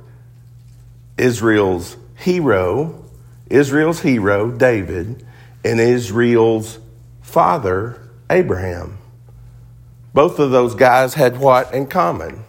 Israel's 1.19 1.97
hero, 2.15 3.05
Israel's 3.51 4.01
hero, 4.01 4.53
David, 4.53 5.27
and 5.65 5.81
Israel's 5.81 6.79
father, 7.21 8.01
Abraham. 8.31 8.99
Both 10.15 10.39
of 10.39 10.53
those 10.53 10.77
guys 10.77 11.15
had 11.15 11.41
what 11.41 11.75
in 11.75 11.89
common? 11.89 12.46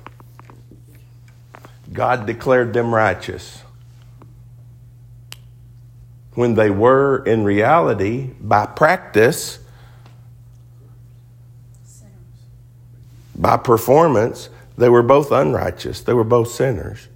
God 1.92 2.26
declared 2.26 2.74
them 2.74 2.94
righteous. 2.94 3.62
When 6.34 6.56
they 6.56 6.70
were, 6.70 7.24
in 7.26 7.44
reality, 7.44 8.32
by 8.40 8.68
practice, 8.68 9.60
by 13.36 13.58
performance, 13.58 14.50
they 14.78 14.90
were 14.90 15.04
both 15.04 15.32
unrighteous. 15.32 16.02
They 16.02 16.14
were 16.14 16.24
both 16.24 16.50
sinners. 16.50 17.08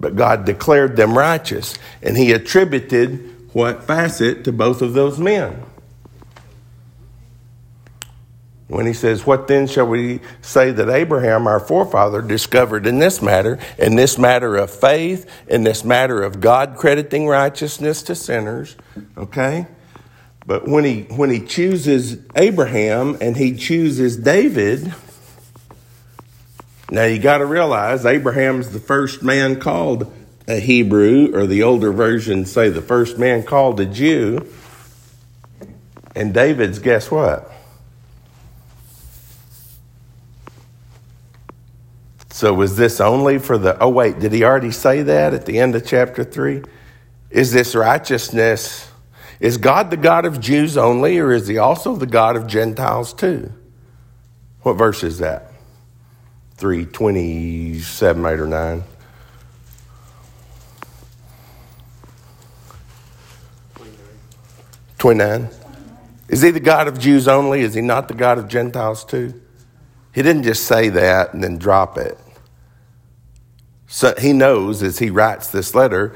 But 0.00 0.16
God 0.16 0.44
declared 0.44 0.96
them 0.96 1.18
righteous, 1.18 1.74
and 2.02 2.16
He 2.16 2.32
attributed 2.32 3.52
what 3.52 3.84
facet 3.84 4.44
to 4.44 4.52
both 4.52 4.80
of 4.80 4.94
those 4.94 5.18
men 5.18 5.64
when 8.68 8.86
he 8.86 8.92
says, 8.92 9.26
What 9.26 9.48
then 9.48 9.66
shall 9.66 9.86
we 9.86 10.20
say 10.42 10.70
that 10.70 10.88
Abraham, 10.88 11.46
our 11.46 11.58
forefather, 11.58 12.22
discovered 12.22 12.86
in 12.86 12.98
this 12.98 13.20
matter, 13.20 13.58
in 13.78 13.96
this 13.96 14.18
matter 14.18 14.56
of 14.56 14.70
faith, 14.70 15.28
in 15.48 15.64
this 15.64 15.84
matter 15.84 16.22
of 16.22 16.40
God 16.40 16.76
crediting 16.76 17.26
righteousness 17.26 18.02
to 18.04 18.14
sinners? 18.14 18.76
Okay? 19.16 19.66
But 20.46 20.68
when 20.68 20.84
he, 20.84 21.02
when 21.02 21.30
he 21.30 21.40
chooses 21.40 22.18
Abraham 22.36 23.18
and 23.20 23.36
he 23.36 23.54
chooses 23.54 24.16
David, 24.16 24.94
now 26.90 27.04
you 27.04 27.18
got 27.18 27.38
to 27.38 27.46
realize 27.46 28.06
Abraham's 28.06 28.70
the 28.70 28.80
first 28.80 29.22
man 29.22 29.60
called 29.60 30.14
a 30.46 30.58
Hebrew, 30.58 31.34
or 31.34 31.46
the 31.46 31.62
older 31.62 31.92
versions 31.92 32.50
say 32.50 32.70
the 32.70 32.80
first 32.80 33.18
man 33.18 33.42
called 33.42 33.78
a 33.80 33.84
Jew. 33.84 34.46
And 36.14 36.32
David's, 36.32 36.78
guess 36.78 37.10
what? 37.10 37.52
So 42.38 42.54
was 42.54 42.76
this 42.76 43.00
only 43.00 43.40
for 43.40 43.58
the, 43.58 43.76
oh, 43.80 43.88
wait, 43.88 44.20
did 44.20 44.30
he 44.30 44.44
already 44.44 44.70
say 44.70 45.02
that 45.02 45.34
at 45.34 45.44
the 45.44 45.58
end 45.58 45.74
of 45.74 45.84
chapter 45.84 46.22
3? 46.22 46.62
Is 47.30 47.52
this 47.52 47.74
righteousness, 47.74 48.88
is 49.40 49.56
God 49.56 49.90
the 49.90 49.96
God 49.96 50.24
of 50.24 50.38
Jews 50.38 50.76
only, 50.76 51.18
or 51.18 51.32
is 51.32 51.48
he 51.48 51.58
also 51.58 51.96
the 51.96 52.06
God 52.06 52.36
of 52.36 52.46
Gentiles 52.46 53.12
too? 53.12 53.52
What 54.62 54.74
verse 54.74 55.02
is 55.02 55.18
that? 55.18 55.50
327, 56.58 58.24
8 58.24 58.38
or 58.38 58.46
9. 58.46 58.84
Twenty-nine. 64.98 65.48
Is 66.28 66.42
he 66.42 66.52
the 66.52 66.60
God 66.60 66.86
of 66.86 67.00
Jews 67.00 67.26
only? 67.26 67.62
Is 67.62 67.74
he 67.74 67.80
not 67.80 68.06
the 68.06 68.14
God 68.14 68.38
of 68.38 68.46
Gentiles 68.46 69.04
too? 69.04 69.42
He 70.14 70.22
didn't 70.22 70.44
just 70.44 70.66
say 70.66 70.88
that 70.90 71.34
and 71.34 71.42
then 71.42 71.58
drop 71.58 71.98
it. 71.98 72.16
So 73.88 74.14
he 74.18 74.32
knows 74.32 74.82
as 74.82 74.98
he 74.98 75.10
writes 75.10 75.48
this 75.48 75.74
letter, 75.74 76.14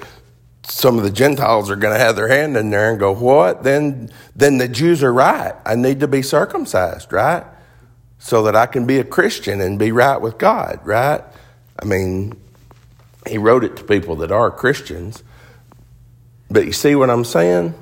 some 0.69 0.99
of 0.99 1.05
the 1.05 1.11
Gentiles 1.11 1.71
are 1.71 1.77
going 1.77 1.95
to 1.95 1.99
have 1.99 2.15
their 2.15 2.29
hand 2.29 2.57
in 2.57 2.71
there 2.71 2.91
and 2.91 3.01
go, 3.01 3.13
"What? 3.13 3.65
Then, 3.65 4.11
then 4.37 4.59
the 4.59 4.69
Jews 4.69 5.03
are 5.03 5.13
right. 5.13 5.55
I 5.67 5.75
need 5.75 6.01
to 6.01 6.07
be 6.07 6.23
circumcised, 6.23 7.13
right, 7.13 7.45
so 8.19 8.45
that 8.45 8.55
I 8.55 8.67
can 8.67 8.87
be 8.87 8.99
a 8.99 9.05
Christian 9.05 9.61
and 9.61 9.79
be 9.79 9.91
right 9.91 10.21
with 10.21 10.39
God, 10.39 10.79
right?" 10.85 11.23
I 11.81 11.85
mean, 11.85 12.35
he 13.27 13.39
wrote 13.39 13.65
it 13.65 13.77
to 13.77 13.85
people 13.85 14.17
that 14.17 14.31
are 14.31 14.51
Christians. 14.51 15.25
But 16.51 16.67
you 16.67 16.73
see 16.73 16.95
what 16.95 17.09
I'm 17.09 17.25
saying? 17.25 17.75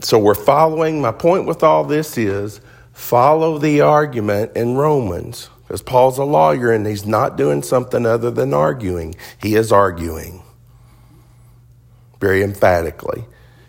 So 0.00 0.18
we're 0.18 0.34
following. 0.34 1.00
My 1.00 1.12
point 1.12 1.46
with 1.46 1.62
all 1.62 1.82
this 1.84 2.18
is 2.18 2.60
follow 2.92 3.58
the 3.58 3.80
argument 3.80 4.52
in 4.54 4.76
Romans. 4.76 5.48
Because 5.66 5.82
Paul's 5.82 6.18
a 6.18 6.24
lawyer 6.24 6.70
and 6.70 6.86
he's 6.86 7.04
not 7.04 7.36
doing 7.36 7.62
something 7.62 8.06
other 8.06 8.30
than 8.30 8.54
arguing. 8.54 9.16
He 9.42 9.56
is 9.56 9.72
arguing 9.72 10.42
very 12.20 12.42
emphatically. 12.42 13.24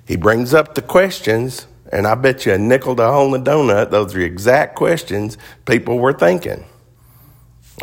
He 0.05 0.15
brings 0.15 0.53
up 0.53 0.75
the 0.75 0.81
questions, 0.81 1.67
and 1.91 2.07
I 2.07 2.15
bet 2.15 2.45
you 2.45 2.53
a 2.53 2.57
nickel 2.57 2.95
to 2.95 3.07
hole 3.07 3.33
in 3.33 3.41
a 3.41 3.43
donut, 3.43 3.91
those 3.91 4.15
are 4.15 4.19
the 4.19 4.25
exact 4.25 4.75
questions 4.75 5.37
people 5.65 5.99
were 5.99 6.13
thinking. 6.13 6.65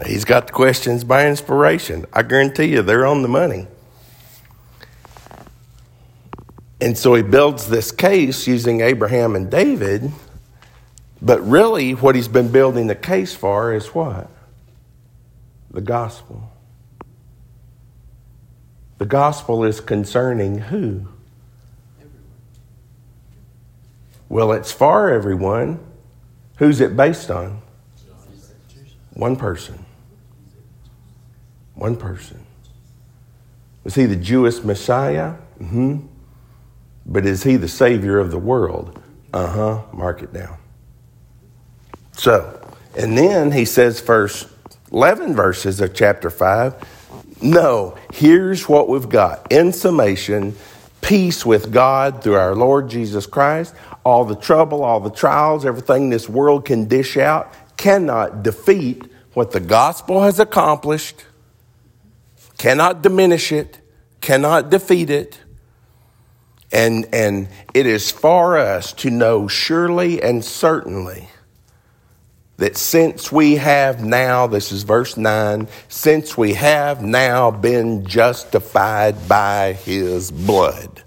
He's 0.07 0.25
got 0.25 0.47
the 0.47 0.53
questions 0.53 1.05
by 1.05 1.27
inspiration. 1.29 2.07
I 2.13 2.23
guarantee 2.23 2.67
you 2.67 2.83
they're 2.83 3.07
on 3.07 3.23
the 3.23 3.29
money. 3.29 3.67
And 6.81 6.99
so 6.99 7.15
he 7.15 7.23
builds 7.23 7.69
this 7.69 7.93
case 7.93 8.47
using 8.47 8.81
Abraham 8.81 9.37
and 9.37 9.51
David 9.51 10.13
but 11.25 11.41
really, 11.41 11.93
what 11.93 12.15
he's 12.15 12.29
been 12.29 12.53
building 12.53 12.87
the 12.87 12.95
case 12.95 13.35
for 13.35 13.73
is 13.73 13.95
what? 13.95 14.31
The 15.71 15.81
gospel. 15.81 16.53
The 18.99 19.07
gospel 19.07 19.65
is 19.65 19.81
concerning 19.81 20.59
who? 20.59 21.09
Well, 24.29 24.53
it's 24.53 24.71
for 24.71 25.11
everyone. 25.11 25.81
Who's 26.57 26.83
it 26.83 26.95
based 26.95 27.31
on? 27.31 27.63
One 29.15 29.37
person. 29.37 29.83
One 31.75 31.97
person. 31.97 32.45
Was 33.83 33.95
he 33.95 34.05
the 34.05 34.17
Jewish 34.17 34.63
Messiah? 34.63 35.37
Mm-hmm. 35.59 36.07
But 37.07 37.25
is 37.25 37.45
he 37.45 37.57
the 37.57 37.69
Savior 37.69 38.19
of 38.19 38.31
the 38.31 38.39
world? 38.39 39.01
Uh 39.33 39.47
huh. 39.47 39.83
Mark 39.93 40.23
it 40.23 40.33
down. 40.33 40.59
So, 42.17 42.61
and 42.97 43.17
then 43.19 43.53
he 43.53 43.65
says, 43.65 44.01
first 44.01 44.49
11 44.93 45.35
verses 45.35 45.81
of 45.81 45.95
chapter 45.95 46.31
5, 46.31 47.43
no, 47.43 47.97
here's 48.13 48.69
what 48.69 48.89
we've 48.89 49.09
got. 49.09 49.51
In 49.53 49.73
summation, 49.73 50.55
peace 51.01 51.45
with 51.45 51.73
God 51.73 52.23
through 52.23 52.37
our 52.37 52.55
Lord 52.55 52.89
Jesus 52.89 53.27
Christ. 53.27 53.75
All 54.05 54.25
the 54.25 54.37
trouble, 54.37 54.85
all 54.85 55.01
the 55.01 55.11
trials, 55.11 55.67
everything 55.67 56.11
this 56.11 56.29
world 56.29 56.65
can 56.65 56.87
dish 56.87 57.17
out 57.17 57.53
cannot 57.77 58.43
defeat 58.43 59.05
what 59.35 59.51
the 59.51 59.61
gospel 59.61 60.23
has 60.23 60.39
accomplished, 60.39 61.25
cannot 62.57 63.03
diminish 63.03 63.51
it, 63.51 63.81
cannot 64.21 64.71
defeat 64.71 65.11
it. 65.11 65.41
And, 66.73 67.07
and 67.13 67.49
it 67.75 67.87
is 67.87 68.11
for 68.11 68.57
us 68.57 68.93
to 68.95 69.11
know 69.11 69.49
surely 69.49 70.23
and 70.23 70.45
certainly 70.45 71.29
that 72.57 72.77
since 72.77 73.33
we 73.33 73.57
have 73.57 74.05
now, 74.05 74.47
this 74.47 74.71
is 74.71 74.85
verse 74.85 75.17
9, 75.17 75.67
since 75.89 76.39
we 76.39 76.55
have 76.55 77.03
now 77.03 77.51
been 77.51 78.07
justified 78.07 79.29
by 79.29 79.73
his 79.73 80.31
blood, 80.31 81.03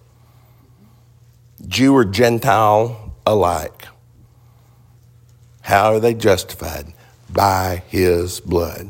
Jew 1.67 1.93
or 1.95 2.05
Gentile 2.05 3.15
alike, 3.25 3.87
how 5.61 5.93
are 5.93 5.99
they 5.99 6.13
justified? 6.13 6.93
By 7.29 7.83
his 7.87 8.39
blood. 8.39 8.89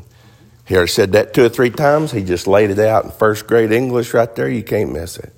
Here 0.64 0.82
I 0.82 0.86
said 0.86 1.12
that 1.12 1.34
two 1.34 1.46
or 1.46 1.48
three 1.48 1.70
times. 1.70 2.12
He 2.12 2.22
just 2.22 2.46
laid 2.46 2.70
it 2.70 2.78
out 2.78 3.04
in 3.04 3.10
first 3.10 3.46
grade 3.46 3.72
English 3.72 4.14
right 4.14 4.32
there. 4.36 4.48
You 4.48 4.62
can't 4.62 4.92
miss 4.92 5.16
it. 5.16 5.32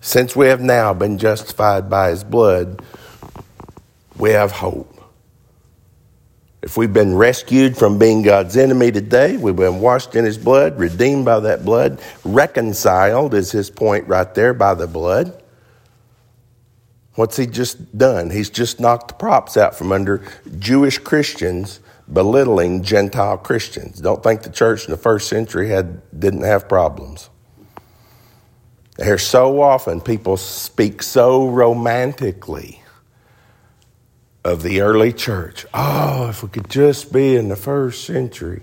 Since 0.00 0.34
we 0.34 0.46
have 0.46 0.60
now 0.60 0.94
been 0.94 1.18
justified 1.18 1.90
by 1.90 2.10
his 2.10 2.24
blood, 2.24 2.82
we 4.16 4.30
have 4.30 4.52
hope. 4.52 4.91
If 6.62 6.76
we've 6.76 6.92
been 6.92 7.16
rescued 7.16 7.76
from 7.76 7.98
being 7.98 8.22
God's 8.22 8.56
enemy 8.56 8.92
today, 8.92 9.36
we've 9.36 9.56
been 9.56 9.80
washed 9.80 10.14
in 10.14 10.24
His 10.24 10.38
blood, 10.38 10.78
redeemed 10.78 11.24
by 11.24 11.40
that 11.40 11.64
blood, 11.64 12.00
reconciled 12.24 13.34
is 13.34 13.50
His 13.50 13.68
point 13.68 14.06
right 14.06 14.32
there 14.32 14.54
by 14.54 14.74
the 14.74 14.86
blood. 14.86 15.42
What's 17.14 17.36
He 17.36 17.46
just 17.46 17.98
done? 17.98 18.30
He's 18.30 18.48
just 18.48 18.78
knocked 18.78 19.08
the 19.08 19.14
props 19.14 19.56
out 19.56 19.74
from 19.74 19.90
under 19.90 20.22
Jewish 20.60 20.98
Christians 20.98 21.80
belittling 22.12 22.84
Gentile 22.84 23.38
Christians. 23.38 23.98
Don't 24.00 24.22
think 24.22 24.42
the 24.42 24.50
church 24.50 24.84
in 24.84 24.92
the 24.92 24.96
first 24.96 25.28
century 25.28 25.68
had 25.68 26.00
didn't 26.18 26.42
have 26.42 26.68
problems. 26.68 27.28
Here, 28.98 29.18
so 29.18 29.60
often 29.60 30.00
people 30.00 30.36
speak 30.36 31.02
so 31.02 31.48
romantically 31.48 32.81
of 34.44 34.62
the 34.62 34.80
early 34.80 35.12
church. 35.12 35.66
Oh, 35.72 36.28
if 36.28 36.42
we 36.42 36.48
could 36.48 36.68
just 36.68 37.12
be 37.12 37.36
in 37.36 37.48
the 37.48 37.56
first 37.56 38.04
century. 38.04 38.62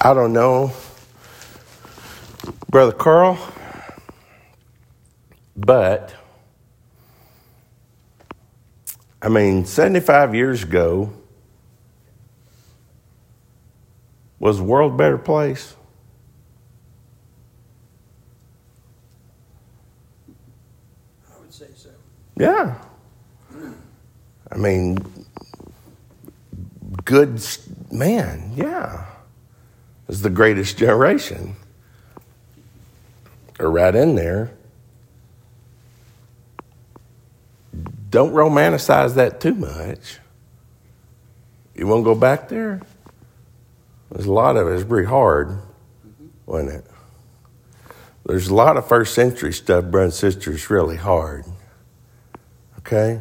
I 0.00 0.14
don't 0.14 0.32
know, 0.32 0.72
Brother 2.70 2.92
Carl, 2.92 3.38
but 5.56 6.14
I 9.20 9.28
mean, 9.28 9.64
75 9.64 10.34
years 10.34 10.62
ago, 10.62 11.12
was 14.38 14.58
the 14.58 14.64
world 14.64 14.92
a 14.92 14.96
better 14.96 15.18
place? 15.18 15.74
Yeah. 22.36 22.78
I 24.50 24.56
mean, 24.56 24.98
good 27.04 27.44
man, 27.90 28.52
yeah. 28.54 29.06
Is 30.08 30.22
the 30.22 30.30
greatest 30.30 30.78
generation. 30.78 31.56
Or 33.58 33.70
right 33.70 33.94
in 33.94 34.14
there. 34.14 34.52
Don't 38.10 38.32
romanticize 38.32 39.14
that 39.14 39.40
too 39.40 39.54
much. 39.54 40.18
You 41.74 41.86
won't 41.86 42.04
go 42.04 42.14
back 42.14 42.48
there? 42.48 42.80
There's 44.10 44.26
a 44.26 44.32
lot 44.32 44.56
of 44.56 44.68
it. 44.68 44.74
It's 44.74 44.84
pretty 44.84 45.08
hard, 45.08 45.58
wasn't 46.46 46.72
it? 46.72 46.84
There's 48.24 48.48
a 48.48 48.54
lot 48.54 48.76
of 48.76 48.86
first 48.88 49.14
century 49.14 49.52
stuff, 49.52 49.84
brothers 49.86 50.22
and 50.22 50.34
sisters, 50.34 50.70
really 50.70 50.96
hard. 50.96 51.44
Okay? 52.86 53.20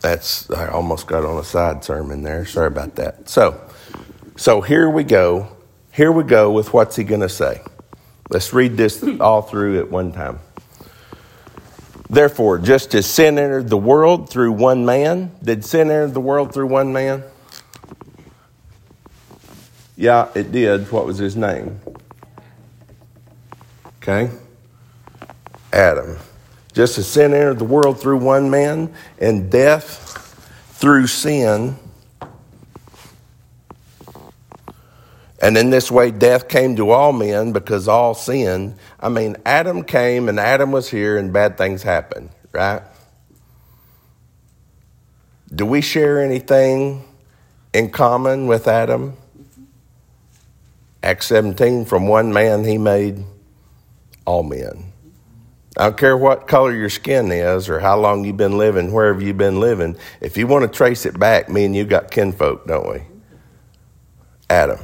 That's 0.00 0.50
I 0.50 0.68
almost 0.68 1.06
got 1.06 1.24
on 1.24 1.38
a 1.38 1.44
side 1.44 1.82
sermon 1.82 2.22
there. 2.22 2.44
Sorry 2.44 2.66
about 2.66 2.96
that. 2.96 3.28
So, 3.28 3.58
so 4.36 4.60
here 4.60 4.90
we 4.90 5.04
go. 5.04 5.56
Here 5.92 6.12
we 6.12 6.24
go 6.24 6.50
with 6.50 6.74
what's 6.74 6.96
he 6.96 7.04
going 7.04 7.22
to 7.22 7.28
say. 7.28 7.62
Let's 8.28 8.52
read 8.52 8.76
this 8.76 9.02
all 9.20 9.40
through 9.40 9.78
at 9.78 9.90
one 9.90 10.12
time. 10.12 10.40
Therefore, 12.10 12.58
just 12.58 12.94
as 12.94 13.06
sin 13.06 13.38
entered 13.38 13.70
the 13.70 13.78
world 13.78 14.28
through 14.28 14.52
one 14.52 14.84
man, 14.84 15.32
did 15.42 15.64
sin 15.64 15.90
enter 15.90 16.08
the 16.08 16.20
world 16.20 16.52
through 16.52 16.66
one 16.66 16.92
man? 16.92 17.22
Yeah, 19.96 20.28
it 20.34 20.52
did. 20.52 20.92
What 20.92 21.06
was 21.06 21.16
his 21.16 21.36
name? 21.36 21.80
Okay. 24.02 24.30
Adam. 25.72 26.18
Just 26.72 26.98
as 26.98 27.06
sin 27.06 27.34
entered 27.34 27.58
the 27.58 27.64
world 27.64 28.00
through 28.00 28.18
one 28.18 28.50
man, 28.50 28.92
and 29.18 29.50
death 29.50 30.18
through 30.72 31.06
sin. 31.06 31.76
And 35.40 35.58
in 35.58 35.70
this 35.70 35.90
way, 35.90 36.10
death 36.10 36.48
came 36.48 36.76
to 36.76 36.90
all 36.90 37.12
men 37.12 37.52
because 37.52 37.88
all 37.88 38.14
sinned. 38.14 38.76
I 39.00 39.08
mean, 39.08 39.36
Adam 39.44 39.82
came 39.82 40.28
and 40.28 40.38
Adam 40.38 40.70
was 40.70 40.88
here 40.88 41.18
and 41.18 41.32
bad 41.32 41.58
things 41.58 41.82
happened, 41.82 42.30
right? 42.52 42.82
Do 45.54 45.66
we 45.66 45.80
share 45.82 46.22
anything 46.22 47.04
in 47.74 47.90
common 47.90 48.46
with 48.46 48.68
Adam? 48.68 49.16
Acts 51.02 51.26
17, 51.26 51.84
from 51.84 52.06
one 52.06 52.32
man 52.32 52.64
he 52.64 52.78
made 52.78 53.24
all 54.24 54.44
men. 54.44 54.91
I 55.76 55.84
don't 55.84 55.96
care 55.96 56.16
what 56.16 56.46
color 56.46 56.74
your 56.74 56.90
skin 56.90 57.32
is 57.32 57.68
or 57.68 57.80
how 57.80 57.98
long 57.98 58.24
you've 58.24 58.36
been 58.36 58.58
living, 58.58 58.92
wherever 58.92 59.22
you've 59.22 59.38
been 59.38 59.58
living. 59.58 59.96
If 60.20 60.36
you 60.36 60.46
want 60.46 60.62
to 60.64 60.68
trace 60.68 61.06
it 61.06 61.18
back, 61.18 61.48
me 61.48 61.64
and 61.64 61.74
you 61.74 61.84
got 61.84 62.10
kinfolk, 62.10 62.66
don't 62.66 62.88
we? 62.92 63.02
Adam. 64.50 64.78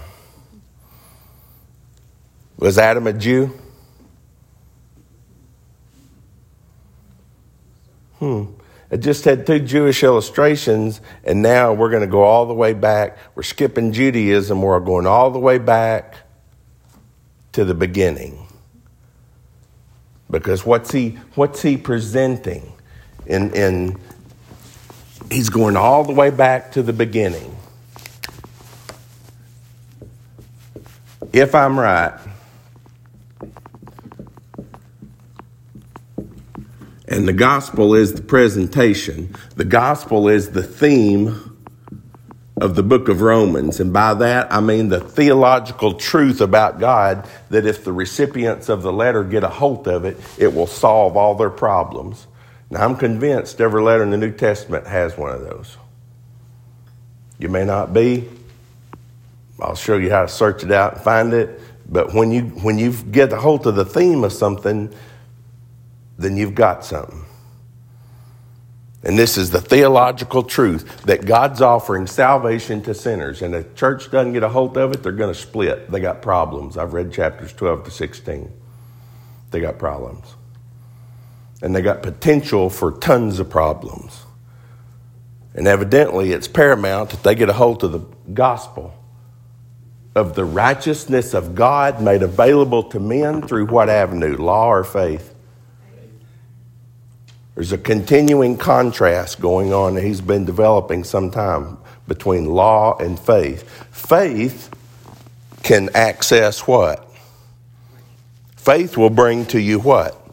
Was 2.56 2.78
Adam 2.78 3.06
a 3.06 3.12
Jew? 3.12 3.52
Hmm. 8.18 8.46
It 8.90 8.98
just 8.98 9.26
had 9.26 9.46
two 9.46 9.58
Jewish 9.58 10.02
illustrations, 10.02 11.02
and 11.22 11.42
now 11.42 11.74
we're 11.74 11.90
going 11.90 12.00
to 12.00 12.08
go 12.08 12.22
all 12.22 12.46
the 12.46 12.54
way 12.54 12.72
back. 12.72 13.18
We're 13.34 13.42
skipping 13.42 13.92
Judaism, 13.92 14.62
we're 14.62 14.80
going 14.80 15.06
all 15.06 15.30
the 15.30 15.38
way 15.38 15.58
back 15.58 16.16
to 17.52 17.66
the 17.66 17.74
beginning. 17.74 18.47
Because 20.30 20.64
what's 20.64 20.92
he, 20.92 21.18
what's 21.34 21.62
he 21.62 21.76
presenting? 21.76 22.72
In, 23.26 23.54
in, 23.54 24.00
he's 25.30 25.48
going 25.48 25.76
all 25.76 26.04
the 26.04 26.12
way 26.12 26.30
back 26.30 26.72
to 26.72 26.82
the 26.82 26.92
beginning. 26.92 27.54
If 31.32 31.54
I'm 31.54 31.78
right, 31.78 32.18
And 37.08 37.26
the 37.26 37.32
gospel 37.32 37.94
is 37.94 38.12
the 38.12 38.22
presentation. 38.22 39.34
The 39.56 39.64
gospel 39.64 40.28
is 40.28 40.50
the 40.50 40.62
theme 40.62 41.47
of 42.60 42.74
the 42.74 42.82
book 42.82 43.08
of 43.08 43.20
Romans. 43.20 43.80
And 43.80 43.92
by 43.92 44.14
that, 44.14 44.52
I 44.52 44.60
mean 44.60 44.88
the 44.88 45.00
theological 45.00 45.94
truth 45.94 46.40
about 46.40 46.78
God 46.80 47.28
that 47.50 47.66
if 47.66 47.84
the 47.84 47.92
recipients 47.92 48.68
of 48.68 48.82
the 48.82 48.92
letter 48.92 49.24
get 49.24 49.44
a 49.44 49.48
hold 49.48 49.86
of 49.88 50.04
it, 50.04 50.18
it 50.38 50.54
will 50.54 50.66
solve 50.66 51.16
all 51.16 51.34
their 51.34 51.50
problems. 51.50 52.26
Now, 52.70 52.84
I'm 52.84 52.96
convinced 52.96 53.60
every 53.60 53.82
letter 53.82 54.02
in 54.02 54.10
the 54.10 54.18
New 54.18 54.32
Testament 54.32 54.86
has 54.86 55.16
one 55.16 55.32
of 55.32 55.40
those. 55.40 55.76
You 57.38 57.48
may 57.48 57.64
not 57.64 57.94
be. 57.94 58.28
I'll 59.60 59.74
show 59.74 59.96
you 59.96 60.10
how 60.10 60.22
to 60.22 60.28
search 60.28 60.62
it 60.64 60.70
out 60.70 60.94
and 60.94 61.02
find 61.02 61.32
it. 61.32 61.60
But 61.88 62.12
when 62.12 62.30
you 62.30 62.42
when 62.42 62.78
you 62.78 62.92
get 62.92 63.32
a 63.32 63.36
hold 63.36 63.66
of 63.66 63.74
the 63.74 63.84
theme 63.84 64.22
of 64.24 64.32
something, 64.32 64.92
then 66.18 66.36
you've 66.36 66.54
got 66.54 66.84
something. 66.84 67.24
And 69.02 69.18
this 69.18 69.38
is 69.38 69.50
the 69.50 69.60
theological 69.60 70.42
truth 70.42 71.02
that 71.02 71.24
God's 71.24 71.62
offering 71.62 72.06
salvation 72.06 72.82
to 72.82 72.94
sinners. 72.94 73.42
And 73.42 73.54
the 73.54 73.64
church 73.76 74.10
doesn't 74.10 74.32
get 74.32 74.42
a 74.42 74.48
hold 74.48 74.76
of 74.76 74.92
it, 74.92 75.02
they're 75.02 75.12
going 75.12 75.32
to 75.32 75.40
split. 75.40 75.90
They 75.90 76.00
got 76.00 76.20
problems. 76.20 76.76
I've 76.76 76.92
read 76.92 77.12
chapters 77.12 77.52
12 77.52 77.84
to 77.84 77.90
16. 77.90 78.52
They 79.50 79.60
got 79.60 79.78
problems. 79.78 80.34
And 81.62 81.74
they 81.74 81.82
got 81.82 82.02
potential 82.02 82.70
for 82.70 82.92
tons 82.92 83.38
of 83.38 83.48
problems. 83.48 84.24
And 85.54 85.66
evidently, 85.66 86.32
it's 86.32 86.46
paramount 86.48 87.10
that 87.10 87.22
they 87.22 87.34
get 87.34 87.48
a 87.48 87.54
hold 87.54 87.82
of 87.84 87.92
the 87.92 88.04
gospel 88.32 88.94
of 90.18 90.34
the 90.34 90.44
righteousness 90.44 91.32
of 91.34 91.54
God 91.54 92.02
made 92.02 92.22
available 92.22 92.82
to 92.84 93.00
men 93.00 93.42
through 93.42 93.66
what 93.66 93.88
avenue? 93.88 94.36
Law 94.36 94.68
or 94.68 94.84
faith? 94.84 95.34
There's 97.58 97.72
a 97.72 97.78
continuing 97.78 98.56
contrast 98.56 99.40
going 99.40 99.72
on 99.72 99.94
that 99.94 100.04
he's 100.04 100.20
been 100.20 100.44
developing 100.44 101.02
some 101.02 101.28
time 101.28 101.78
between 102.06 102.44
law 102.44 102.96
and 102.98 103.18
faith. 103.18 103.68
Faith 103.90 104.70
can 105.64 105.90
access 105.92 106.68
what? 106.68 107.12
Faith 108.54 108.96
will 108.96 109.10
bring 109.10 109.44
to 109.46 109.60
you 109.60 109.80
what? 109.80 110.24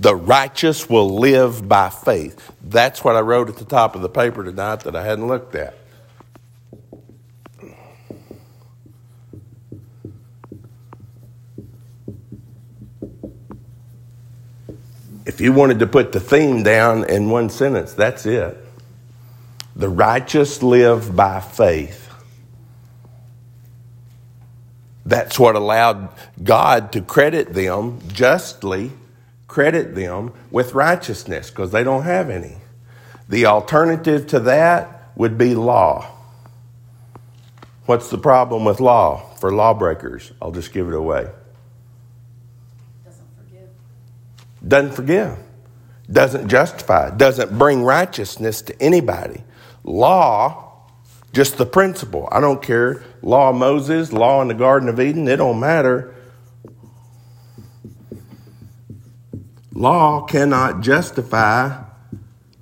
The 0.00 0.16
righteous 0.16 0.90
will 0.90 1.14
live 1.16 1.68
by 1.68 1.90
faith. 1.90 2.52
That's 2.60 3.04
what 3.04 3.14
I 3.14 3.20
wrote 3.20 3.48
at 3.48 3.58
the 3.58 3.64
top 3.64 3.94
of 3.94 4.02
the 4.02 4.08
paper 4.08 4.42
tonight 4.42 4.80
that 4.80 4.96
I 4.96 5.04
hadn't 5.04 5.28
looked 5.28 5.54
at. 5.54 5.78
If 15.26 15.40
you 15.40 15.52
wanted 15.52 15.80
to 15.80 15.88
put 15.88 16.12
the 16.12 16.20
theme 16.20 16.62
down 16.62 17.04
in 17.10 17.28
one 17.30 17.50
sentence, 17.50 17.92
that's 17.92 18.24
it. 18.26 18.56
The 19.74 19.88
righteous 19.88 20.62
live 20.62 21.16
by 21.16 21.40
faith. 21.40 22.08
That's 25.04 25.38
what 25.38 25.56
allowed 25.56 26.10
God 26.42 26.92
to 26.92 27.02
credit 27.02 27.52
them 27.52 27.98
justly, 28.08 28.92
credit 29.48 29.96
them 29.96 30.32
with 30.52 30.74
righteousness 30.74 31.50
because 31.50 31.72
they 31.72 31.82
don't 31.82 32.04
have 32.04 32.30
any. 32.30 32.58
The 33.28 33.46
alternative 33.46 34.28
to 34.28 34.40
that 34.40 35.10
would 35.16 35.36
be 35.36 35.56
law. 35.56 36.08
What's 37.86 38.10
the 38.10 38.18
problem 38.18 38.64
with 38.64 38.78
law 38.78 39.34
for 39.40 39.52
lawbreakers? 39.52 40.32
I'll 40.40 40.52
just 40.52 40.72
give 40.72 40.86
it 40.86 40.94
away. 40.94 41.28
Doesn't 44.66 44.92
forgive, 44.92 45.38
doesn't 46.10 46.48
justify, 46.48 47.10
doesn't 47.10 47.56
bring 47.58 47.84
righteousness 47.84 48.62
to 48.62 48.82
anybody. 48.82 49.42
Law, 49.84 50.82
just 51.32 51.58
the 51.58 51.66
principle. 51.66 52.28
I 52.32 52.40
don't 52.40 52.62
care. 52.62 53.04
Law 53.22 53.50
of 53.50 53.56
Moses, 53.56 54.12
law 54.12 54.42
in 54.42 54.48
the 54.48 54.54
Garden 54.54 54.88
of 54.88 54.98
Eden, 55.00 55.28
it 55.28 55.36
don't 55.36 55.60
matter. 55.60 56.14
Law 59.72 60.22
cannot 60.22 60.80
justify 60.80 61.84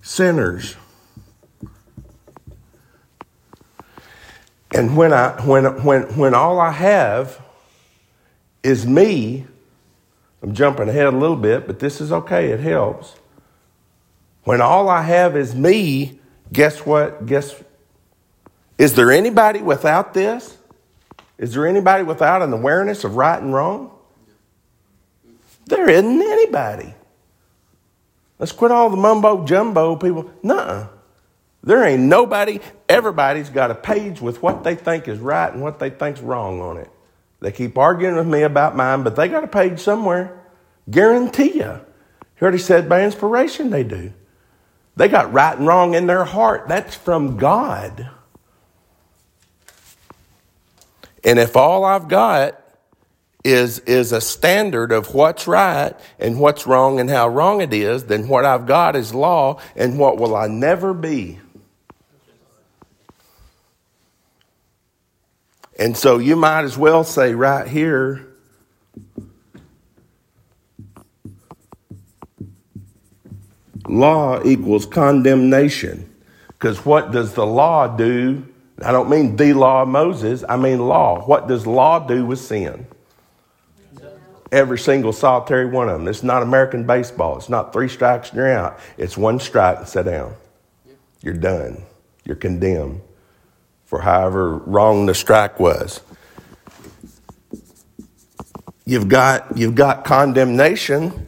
sinners. 0.03 0.77
And 4.75 4.97
when 4.97 5.13
I 5.13 5.41
when 5.47 5.65
when 5.85 6.03
when 6.17 6.35
all 6.35 6.59
I 6.59 6.73
have 6.73 7.41
is 8.65 8.85
me 8.85 9.47
I'm 10.45 10.53
jumping 10.55 10.91
ahead 10.91 11.07
a 11.07 11.11
little 11.11 11.39
bit, 11.39 11.67
but 11.67 11.79
this 11.79 12.03
is 12.03 12.13
okay. 12.13 12.51
It 12.51 12.61
helps. 12.61 13.15
When 14.43 14.61
all 14.61 14.91
I 14.91 15.01
have 15.01 15.39
is 15.39 15.55
me, 15.55 16.21
guess 16.53 16.85
what? 16.85 17.25
Guess 17.25 17.65
is 18.77 18.95
there 18.95 19.11
anybody 19.11 19.63
without 19.63 20.13
this? 20.13 20.59
Is 21.39 21.55
there 21.55 21.67
anybody 21.67 22.05
without 22.05 22.43
an 22.43 22.53
awareness 22.53 23.05
of 23.05 23.17
right 23.17 23.41
and 23.41 23.55
wrong? 23.55 23.91
There 25.65 25.89
isn't 25.89 26.21
anybody. 26.21 26.93
Let's 28.39 28.53
quit 28.53 28.71
all 28.71 28.91
the 28.91 28.99
mumbo 28.99 29.47
jumbo 29.47 29.97
people. 29.97 30.31
Nuh 30.43 30.89
There 31.63 31.83
ain't 31.87 32.03
nobody. 32.03 32.61
Everybody's 32.87 33.49
got 33.49 33.71
a 33.71 33.75
page 33.75 34.21
with 34.21 34.43
what 34.43 34.63
they 34.63 34.75
think 34.75 35.09
is 35.09 35.21
right 35.21 35.51
and 35.51 35.63
what 35.63 35.79
they 35.79 35.89
think's 35.89 36.21
wrong 36.21 36.61
on 36.61 36.77
it. 36.77 36.91
They 37.45 37.53
keep 37.53 37.77
arguing 37.77 38.17
with 38.17 38.27
me 38.27 38.41
about 38.41 38.75
mine, 38.75 39.03
but 39.03 39.17
they 39.17 39.29
got 39.29 39.45
a 39.45 39.47
page 39.47 39.79
somewhere. 39.79 40.41
Guarantee 40.91 41.59
you. 41.59 41.61
You 41.61 42.41
already 42.41 42.57
said 42.57 42.89
by 42.89 43.05
inspiration 43.05 43.69
they 43.69 43.85
do. 43.85 44.15
They 44.97 45.09
got 45.09 45.31
right 45.31 45.55
and 45.55 45.67
wrong 45.67 45.95
in 45.95 46.07
their 46.07 46.25
heart. 46.25 46.69
That's 46.69 46.95
from 46.95 47.37
God. 47.37 48.09
And 51.23 51.39
if 51.39 51.55
all 51.55 51.85
I've 51.85 52.09
got 52.09 52.59
is, 53.45 53.81
is 53.81 54.13
a 54.13 54.23
standard 54.23 54.91
of 54.91 55.15
what's 55.15 55.47
right 55.47 55.93
and 56.19 56.41
what's 56.41 56.67
wrong 56.67 56.99
and 56.99 57.11
how 57.11 57.29
wrong 57.29 57.61
it 57.61 57.75
is, 57.75 58.05
then 58.05 58.27
what 58.27 58.47
I've 58.47 58.65
got 58.65 58.97
is 58.97 59.13
law, 59.13 59.61
and 59.77 59.99
what 59.99 60.17
will 60.17 60.35
I 60.35 60.47
never 60.47 60.95
be? 60.95 61.41
And 65.79 65.97
so 65.97 66.19
you 66.19 66.37
might 66.37 66.63
as 66.63 66.79
well 66.79 67.03
say 67.03 67.35
right 67.35 67.67
here 67.67 68.27
law 73.87 74.43
equals 74.45 74.87
condemnation. 74.87 76.09
Because 76.49 76.85
what 76.85 77.11
does 77.11 77.35
the 77.35 77.45
law 77.45 77.89
do? 77.89 78.47
I 78.83 78.93
don't 78.93 79.11
mean 79.11 79.37
the 79.37 79.53
law 79.53 79.83
of 79.83 79.89
Moses, 79.89 80.45
I 80.49 80.57
mean 80.57 80.79
law. 80.79 81.25
What 81.27 81.49
does 81.49 81.67
law 81.67 81.99
do 81.99 82.25
with 82.25 82.39
sin? 82.39 82.87
Every 84.53 84.79
single 84.79 85.13
solitary 85.13 85.67
one 85.67 85.89
of 85.89 85.99
them. 85.99 86.07
It's 86.07 86.23
not 86.23 86.43
American 86.43 86.87
baseball. 86.87 87.37
It's 87.37 87.49
not 87.49 87.73
three 87.73 87.89
strikes 87.89 88.31
and 88.31 88.39
you're 88.39 88.53
out. 88.53 88.79
It's 88.97 89.17
one 89.17 89.41
strike 89.41 89.79
and 89.79 89.89
sit 89.89 90.05
down. 90.05 90.35
You're 91.23 91.35
done. 91.35 91.83
You're 92.25 92.37
condemned 92.37 93.01
for 93.85 94.01
however 94.01 94.57
wrong 94.59 95.07
the 95.07 95.15
strike 95.15 95.61
was. 95.61 96.01
You've 98.85 99.09
got, 99.09 99.57
you've 99.57 99.75
got 99.75 100.05
condemnation. 100.05 101.27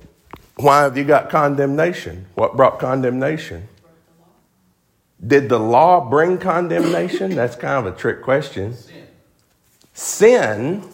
Why 0.57 0.83
have 0.83 0.97
you 0.97 1.05
got 1.05 1.31
condemnation? 1.31 2.27
What 2.35 2.57
brought 2.57 2.79
condemnation? 2.79 3.69
Did 5.25 5.49
the 5.49 5.59
law 5.59 6.09
bring 6.09 6.39
condemnation? 6.39 7.35
That's 7.35 7.57
kind 7.57 7.87
of 7.87 7.95
a 7.95 7.97
trick 7.97 8.23
question. 8.23 8.75
Sin 9.95 10.85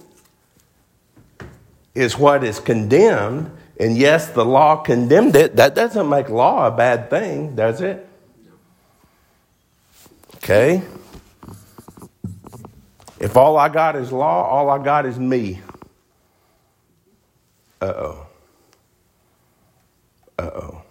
is 1.94 2.16
what 2.16 2.44
is 2.44 2.61
condemned. 2.61 3.51
And 3.81 3.96
yes, 3.98 4.29
the 4.29 4.44
law 4.44 4.77
condemned 4.77 5.35
it. 5.35 5.57
That 5.57 5.75
doesn't 5.75 6.09
make 6.09 6.29
law 6.29 6.68
a 6.68 6.70
bad 6.70 7.11
thing, 7.11 7.57
does 7.57 7.81
it? 7.81 8.07
Okay? 10.37 10.83
If 13.22 13.37
all 13.37 13.56
I 13.56 13.68
got 13.68 13.94
is 13.94 14.11
law, 14.11 14.48
all 14.48 14.68
I 14.68 14.82
got 14.82 15.06
is 15.06 15.16
me. 15.16 15.61
Uh 17.80 17.92
oh. 17.96 18.26
Uh 20.37 20.50
oh. 20.52 20.82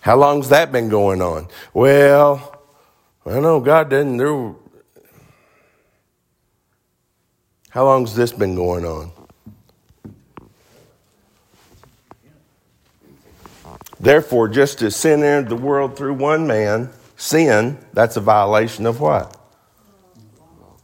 How 0.00 0.16
long's 0.16 0.50
that 0.50 0.70
been 0.70 0.88
going 0.88 1.20
on? 1.20 1.48
Well, 1.74 2.62
I 3.26 3.40
know 3.40 3.58
God 3.58 3.90
didn't. 3.90 4.18
There. 4.18 4.54
How 7.70 7.84
long's 7.84 8.14
this 8.14 8.30
been 8.30 8.54
going 8.54 8.84
on? 8.84 9.10
Therefore, 13.98 14.46
just 14.46 14.80
as 14.82 14.94
sin 14.94 15.24
entered 15.24 15.48
the 15.48 15.56
world 15.56 15.96
through 15.96 16.14
one 16.14 16.46
man, 16.46 16.90
sin, 17.16 17.78
that's 17.92 18.16
a 18.16 18.20
violation 18.20 18.86
of 18.86 19.00
what? 19.00 19.34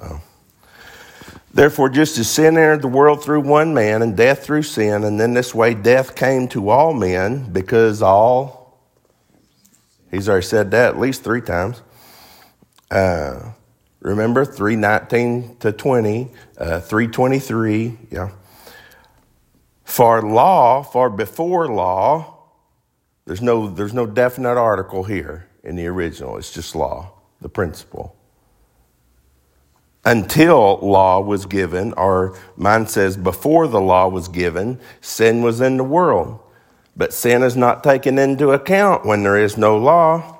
Oh. 0.00 0.20
Therefore, 1.54 1.88
just 1.88 2.18
as 2.18 2.28
sin 2.28 2.58
entered 2.58 2.82
the 2.82 2.88
world 2.88 3.22
through 3.22 3.42
one 3.42 3.72
man, 3.74 4.02
and 4.02 4.16
death 4.16 4.44
through 4.44 4.64
sin, 4.64 5.04
and 5.04 5.20
then 5.20 5.34
this 5.34 5.54
way 5.54 5.72
death 5.72 6.16
came 6.16 6.48
to 6.48 6.68
all 6.68 6.92
men 6.92 7.52
because 7.52 8.02
all, 8.02 8.80
he's 10.10 10.28
already 10.28 10.44
said 10.44 10.72
that 10.72 10.94
at 10.94 10.98
least 10.98 11.22
three 11.22 11.40
times. 11.40 11.80
Uh, 12.90 13.52
remember, 14.00 14.44
319 14.44 15.58
to 15.58 15.70
20, 15.70 16.30
uh, 16.58 16.80
323, 16.80 17.98
yeah. 18.10 18.30
For 19.84 20.22
law, 20.22 20.82
for 20.82 21.08
before 21.08 21.68
law, 21.68 22.36
there's 23.26 23.42
no, 23.42 23.68
there's 23.68 23.94
no 23.94 24.06
definite 24.06 24.58
article 24.58 25.04
here 25.04 25.48
in 25.62 25.76
the 25.76 25.86
original. 25.86 26.36
It's 26.36 26.52
just 26.52 26.74
law, 26.74 27.12
the 27.40 27.48
principle. 27.48 28.16
Until 30.04 30.78
law 30.78 31.20
was 31.20 31.46
given, 31.46 31.94
or 31.94 32.38
mine 32.56 32.86
says 32.86 33.16
before 33.16 33.66
the 33.66 33.80
law 33.80 34.08
was 34.08 34.28
given, 34.28 34.78
sin 35.00 35.42
was 35.42 35.60
in 35.60 35.78
the 35.78 35.84
world. 35.84 36.40
But 36.96 37.12
sin 37.12 37.42
is 37.42 37.56
not 37.56 37.82
taken 37.82 38.18
into 38.18 38.50
account 38.50 39.06
when 39.06 39.22
there 39.22 39.38
is 39.38 39.56
no 39.56 39.76
law. 39.76 40.38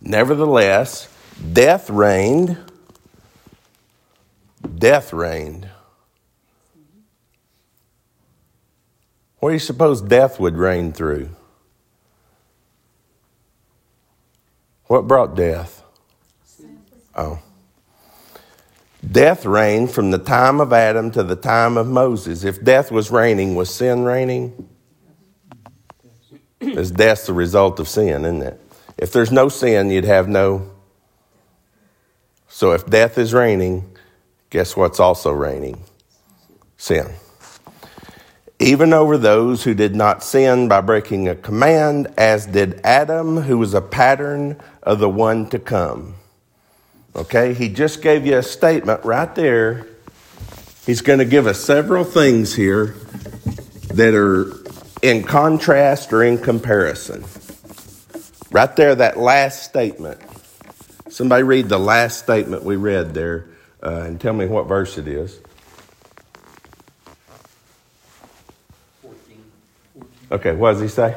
Nevertheless, 0.00 1.08
death 1.52 1.90
reigned. 1.90 2.56
Death 4.78 5.12
reigned 5.12 5.68
What 9.42 9.48
do 9.48 9.54
you 9.54 9.58
suppose 9.58 10.00
death 10.00 10.38
would 10.38 10.56
reign 10.56 10.92
through? 10.92 11.30
What 14.84 15.08
brought 15.08 15.34
death? 15.34 15.71
Oh. 17.22 17.38
Death 19.08 19.44
reigned 19.44 19.90
from 19.90 20.10
the 20.10 20.18
time 20.18 20.60
of 20.60 20.72
Adam 20.72 21.10
to 21.12 21.22
the 21.22 21.36
time 21.36 21.76
of 21.76 21.88
Moses. 21.88 22.44
If 22.44 22.62
death 22.62 22.90
was 22.90 23.10
reigning, 23.10 23.54
was 23.54 23.74
sin 23.74 24.04
reigning? 24.04 24.68
Because 26.58 26.90
death's 26.90 27.26
the 27.26 27.32
result 27.32 27.80
of 27.80 27.88
sin, 27.88 28.24
isn't 28.24 28.42
it? 28.42 28.60
If 28.96 29.12
there's 29.12 29.32
no 29.32 29.48
sin, 29.48 29.90
you'd 29.90 30.04
have 30.04 30.28
no. 30.28 30.70
So 32.48 32.72
if 32.72 32.86
death 32.86 33.18
is 33.18 33.34
reigning, 33.34 33.96
guess 34.50 34.76
what's 34.76 35.00
also 35.00 35.32
reigning? 35.32 35.82
Sin 36.76 37.08
even 38.62 38.92
over 38.92 39.18
those 39.18 39.64
who 39.64 39.74
did 39.74 39.96
not 39.96 40.22
sin 40.22 40.68
by 40.68 40.80
breaking 40.80 41.28
a 41.28 41.34
command, 41.34 42.06
as 42.16 42.46
did 42.46 42.80
Adam, 42.84 43.38
who 43.38 43.58
was 43.58 43.74
a 43.74 43.80
pattern 43.80 44.56
of 44.84 45.00
the 45.00 45.08
one 45.08 45.48
to 45.50 45.58
come. 45.58 46.14
Okay, 47.14 47.52
he 47.54 47.68
just 47.68 48.00
gave 48.02 48.24
you 48.26 48.38
a 48.38 48.42
statement 48.42 49.04
right 49.04 49.34
there. 49.34 49.86
He's 50.86 51.02
going 51.02 51.18
to 51.18 51.24
give 51.24 51.46
us 51.46 51.60
several 51.60 52.04
things 52.04 52.54
here 52.54 52.96
that 53.94 54.14
are 54.14 54.52
in 55.02 55.22
contrast 55.22 56.12
or 56.12 56.22
in 56.22 56.38
comparison. 56.38 57.24
Right 58.50 58.74
there, 58.76 58.94
that 58.94 59.18
last 59.18 59.62
statement. 59.62 60.20
Somebody 61.08 61.42
read 61.42 61.68
the 61.68 61.78
last 61.78 62.18
statement 62.18 62.62
we 62.64 62.76
read 62.76 63.12
there 63.12 63.46
uh, 63.82 64.04
and 64.06 64.20
tell 64.20 64.32
me 64.32 64.46
what 64.46 64.66
verse 64.66 64.96
it 64.96 65.06
is. 65.06 65.40
Okay, 70.30 70.52
what 70.52 70.72
does 70.72 70.80
he 70.80 70.88
say? 70.88 71.14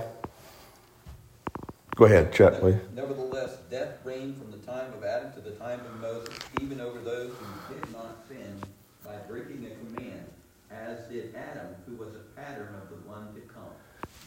Go 1.95 2.03
ahead, 2.03 2.33
Chuck, 2.33 2.59
please. 2.59 2.75
Nevertheless, 2.93 3.55
death 3.71 3.93
reigned 4.03 4.35
from 4.37 4.51
the 4.51 4.57
time 4.57 4.91
of 4.93 5.05
Adam 5.05 5.31
to 5.31 5.39
the 5.39 5.51
time 5.51 5.79
of 5.79 6.01
Moses, 6.01 6.37
even 6.61 6.81
over 6.81 6.99
those 6.99 7.31
who 7.31 7.73
did 7.73 7.93
not 7.93 8.17
sin 8.27 8.61
by 9.05 9.15
breaking 9.29 9.65
a 9.65 9.95
command, 9.95 10.25
as 10.69 10.99
did 11.07 11.24
Adam, 11.35 11.67
who 11.85 11.95
was 11.95 12.15
a 12.15 12.39
pattern 12.39 12.69
of 12.81 12.89
the 12.89 12.95
one 13.07 13.33
to 13.33 13.41
come. 13.41 13.63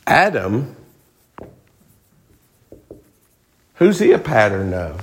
Adam? 0.07 0.77
Who's 3.75 3.99
he 3.99 4.13
a 4.13 4.19
pattern 4.19 4.75
of? 4.75 5.01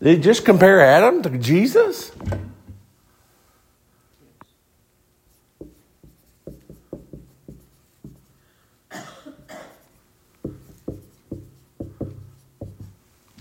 Did 0.00 0.18
he 0.18 0.22
just 0.22 0.44
compare 0.44 0.80
Adam 0.80 1.22
to 1.22 1.30
Jesus? 1.38 2.12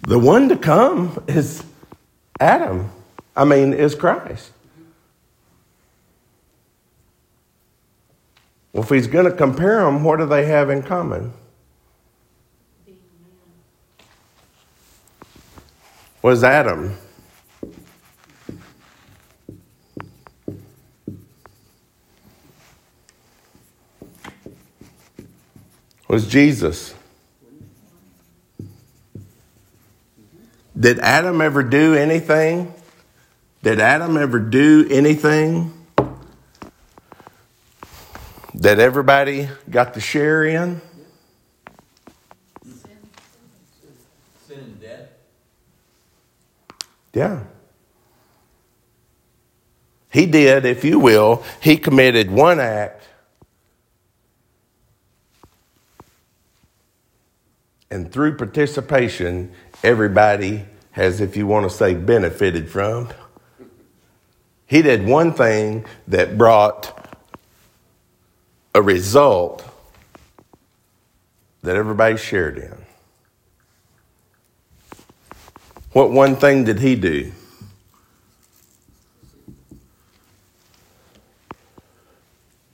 The 0.07 0.17
one 0.17 0.47
to 0.49 0.55
come 0.55 1.21
is 1.27 1.63
Adam. 2.39 2.91
I 3.35 3.45
mean, 3.45 3.73
is 3.73 3.95
Christ. 3.95 4.51
Well, 8.73 8.83
if 8.83 8.89
he's 8.89 9.07
going 9.07 9.25
to 9.25 9.35
compare 9.35 9.83
them, 9.83 10.03
what 10.03 10.17
do 10.19 10.25
they 10.25 10.45
have 10.45 10.69
in 10.69 10.83
common? 10.83 11.33
Was 16.21 16.43
Adam? 16.43 16.95
Was 26.07 26.27
Jesus? 26.27 26.96
Did 30.79 30.99
Adam 30.99 31.41
ever 31.41 31.63
do 31.63 31.95
anything? 31.95 32.73
Did 33.63 33.79
Adam 33.79 34.15
ever 34.15 34.39
do 34.39 34.87
anything 34.91 35.73
that 38.53 38.79
everybody 38.79 39.49
got 39.69 39.95
to 39.95 39.99
share 39.99 40.45
in? 40.45 40.79
Sin 44.47 44.59
and 44.59 44.79
death. 44.79 45.09
Yeah. 47.13 47.43
He 50.11 50.27
did, 50.27 50.65
if 50.65 50.83
you 50.83 50.99
will, 50.99 51.43
he 51.61 51.77
committed 51.77 52.29
one 52.29 52.59
act. 52.59 53.03
And 57.89 58.11
through 58.11 58.37
participation, 58.37 59.53
everybody 59.83 60.65
has, 60.91 61.21
if 61.21 61.37
you 61.37 61.47
want 61.47 61.69
to 61.69 61.75
say, 61.75 61.93
benefited 61.93 62.69
from. 62.69 63.09
He 64.65 64.81
did 64.81 65.05
one 65.05 65.33
thing 65.33 65.85
that 66.07 66.37
brought 66.37 67.15
a 68.75 68.81
result 68.81 69.63
that 71.61 71.75
everybody 71.75 72.17
shared 72.17 72.57
in. 72.57 72.77
What 75.93 76.11
one 76.11 76.35
thing 76.35 76.63
did 76.63 76.79
he 76.79 76.95
do? 76.95 77.31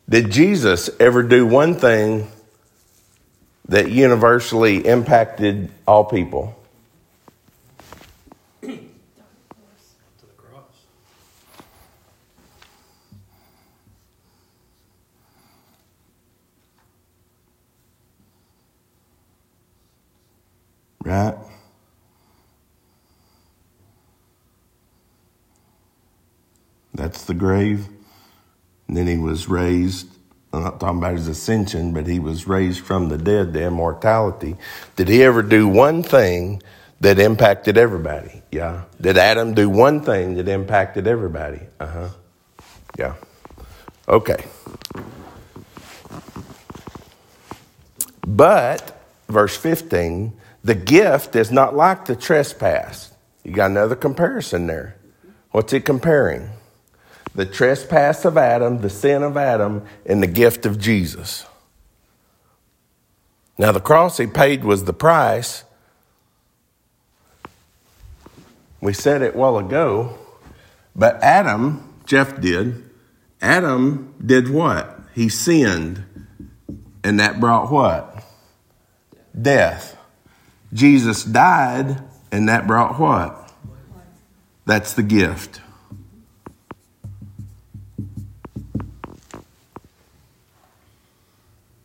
Did 0.09 0.29
Jesus 0.29 0.89
ever 0.99 1.23
do 1.23 1.45
one 1.45 1.75
thing 1.75 2.27
that 3.67 3.89
universally 3.89 4.85
impacted 4.85 5.71
all 5.87 6.03
people? 6.03 6.55
Right? 21.03 21.35
That's 26.93 27.25
the 27.25 27.33
grave. 27.33 27.87
And 28.87 28.97
then 28.97 29.07
he 29.07 29.17
was 29.17 29.47
raised. 29.47 30.07
I'm 30.53 30.63
not 30.63 30.79
talking 30.79 30.99
about 30.99 31.13
his 31.15 31.27
ascension, 31.27 31.93
but 31.93 32.05
he 32.07 32.19
was 32.19 32.47
raised 32.47 32.85
from 32.85 33.09
the 33.09 33.17
dead 33.17 33.53
to 33.53 33.63
immortality. 33.63 34.55
Did 34.95 35.09
he 35.09 35.23
ever 35.23 35.41
do 35.41 35.67
one 35.67 36.03
thing 36.03 36.61
that 37.01 37.19
impacted 37.19 37.77
everybody? 37.77 38.43
Yeah. 38.51 38.83
Did 39.01 39.17
Adam 39.17 39.55
do 39.55 39.69
one 39.69 40.01
thing 40.01 40.35
that 40.35 40.47
impacted 40.47 41.07
everybody? 41.07 41.61
Uh 41.79 41.87
huh. 41.87 42.09
Yeah. 42.97 43.15
Okay. 44.07 44.45
But, 48.25 49.01
verse 49.27 49.57
15, 49.57 50.33
the 50.63 50.75
gift 50.75 51.35
is 51.35 51.51
not 51.51 51.75
like 51.75 52.05
the 52.05 52.15
trespass. 52.15 53.11
You 53.43 53.51
got 53.51 53.71
another 53.71 53.95
comparison 53.95 54.67
there. 54.67 54.97
What's 55.51 55.73
it 55.73 55.85
comparing? 55.85 56.49
The 57.35 57.45
trespass 57.45 58.25
of 58.25 58.37
Adam, 58.37 58.81
the 58.81 58.89
sin 58.89 59.23
of 59.23 59.35
Adam, 59.35 59.85
and 60.05 60.23
the 60.23 60.27
gift 60.27 60.65
of 60.65 60.79
Jesus. 60.79 61.45
Now, 63.57 63.71
the 63.71 63.81
cross 63.81 64.17
he 64.17 64.27
paid 64.27 64.63
was 64.63 64.85
the 64.85 64.93
price. 64.93 65.63
We 68.81 68.93
said 68.93 69.21
it 69.21 69.35
well 69.35 69.57
ago, 69.57 70.17
but 70.95 71.21
Adam, 71.21 71.93
Jeff 72.05 72.39
did, 72.39 72.89
Adam 73.41 74.13
did 74.25 74.49
what? 74.49 74.99
He 75.13 75.29
sinned, 75.29 76.03
and 77.03 77.19
that 77.19 77.39
brought 77.39 77.71
what? 77.71 78.23
Death. 79.39 79.97
Jesus 80.73 81.23
died, 81.23 82.01
and 82.31 82.49
that 82.49 82.65
brought 82.65 82.99
what? 82.99 83.51
That's 84.65 84.93
the 84.93 85.03
gift. 85.03 85.61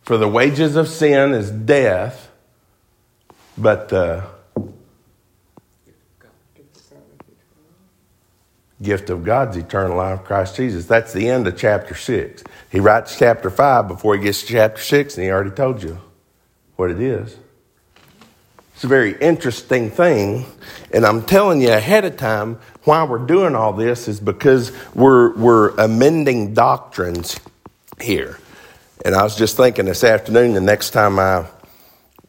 For 0.01 0.17
the 0.17 0.27
wages 0.27 0.75
of 0.75 0.87
sin 0.87 1.33
is 1.33 1.51
death, 1.51 2.31
but 3.55 3.89
the 3.89 4.25
gift 8.81 9.09
of 9.09 9.23
God's 9.23 9.57
eternal 9.57 9.97
life, 9.97 10.23
Christ 10.23 10.55
Jesus. 10.55 10.85
That's 10.85 11.13
the 11.13 11.29
end 11.29 11.45
of 11.47 11.57
chapter 11.57 11.93
6. 11.93 12.43
He 12.71 12.79
writes 12.79 13.19
chapter 13.19 13.49
5 13.49 13.87
before 13.87 14.15
he 14.15 14.23
gets 14.23 14.41
to 14.41 14.47
chapter 14.47 14.81
6, 14.81 15.17
and 15.17 15.25
he 15.25 15.29
already 15.31 15.51
told 15.51 15.83
you 15.83 15.99
what 16.75 16.89
it 16.89 16.99
is. 16.99 17.35
It's 18.79 18.85
a 18.85 18.87
very 18.87 19.17
interesting 19.19 19.91
thing, 19.91 20.45
and 20.93 21.05
I'm 21.05 21.25
telling 21.25 21.59
you 21.59 21.69
ahead 21.69 22.05
of 22.05 22.15
time 22.15 22.59
why 22.85 23.03
we're 23.03 23.17
doing 23.17 23.53
all 23.53 23.73
this 23.73 24.07
is 24.07 24.21
because 24.21 24.71
we're, 24.95 25.35
we're 25.35 25.71
amending 25.71 26.53
doctrines 26.53 27.37
here. 27.99 28.39
And 29.03 29.15
I 29.15 29.23
was 29.23 29.35
just 29.35 29.57
thinking 29.57 29.83
this 29.83 30.05
afternoon, 30.05 30.53
the 30.53 30.61
next 30.61 30.91
time 30.91 31.19
I 31.19 31.45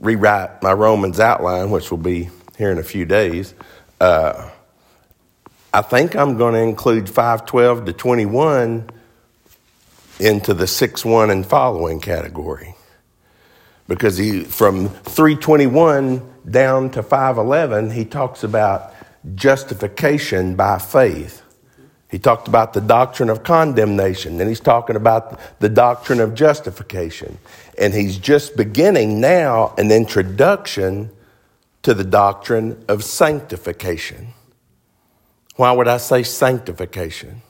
rewrite 0.01 0.61
my 0.61 0.73
Romans 0.73 1.21
outline, 1.21 1.71
which 1.71 1.93
will 1.93 1.99
be 1.99 2.31
here 2.59 2.73
in 2.73 2.79
a 2.79 2.83
few 2.83 3.05
days, 3.05 3.55
uh, 4.01 4.51
I 5.73 5.83
think 5.83 6.17
I'm 6.17 6.37
going 6.37 6.55
to 6.55 6.63
include 6.63 7.09
512 7.09 7.85
to 7.85 7.93
21 7.93 8.91
into 10.19 10.53
the 10.53 10.67
6 10.67 11.05
1 11.05 11.31
and 11.31 11.47
following 11.47 12.01
category. 12.01 12.75
Because 13.87 14.17
he, 14.17 14.43
from 14.43 14.89
321 14.89 16.30
down 16.49 16.91
to 16.91 17.03
511, 17.03 17.91
he 17.91 18.05
talks 18.05 18.43
about 18.45 18.95
justification 19.35 20.55
by 20.55 20.79
faith. 20.79 21.43
He 22.11 22.19
talked 22.19 22.49
about 22.49 22.73
the 22.73 22.81
doctrine 22.81 23.29
of 23.29 23.45
condemnation, 23.45 24.41
and 24.41 24.49
he's 24.49 24.61
talking 24.61 24.97
about 24.97 25.39
the 25.61 25.69
doctrine 25.69 26.21
of 26.21 26.35
justification. 26.35 27.39
And 27.79 27.95
he's 27.95 28.19
just 28.19 28.57
beginning 28.57 29.21
now 29.21 29.75
an 29.79 29.93
introduction 29.93 31.11
to 31.83 31.95
the 31.95 32.05
doctrine 32.05 32.85
of 32.89 33.05
sanctification. 33.05 34.35
Why 35.57 35.73
would 35.73 35.89
I 35.89 35.99
say 35.99 36.23
sanctification? 36.23 37.43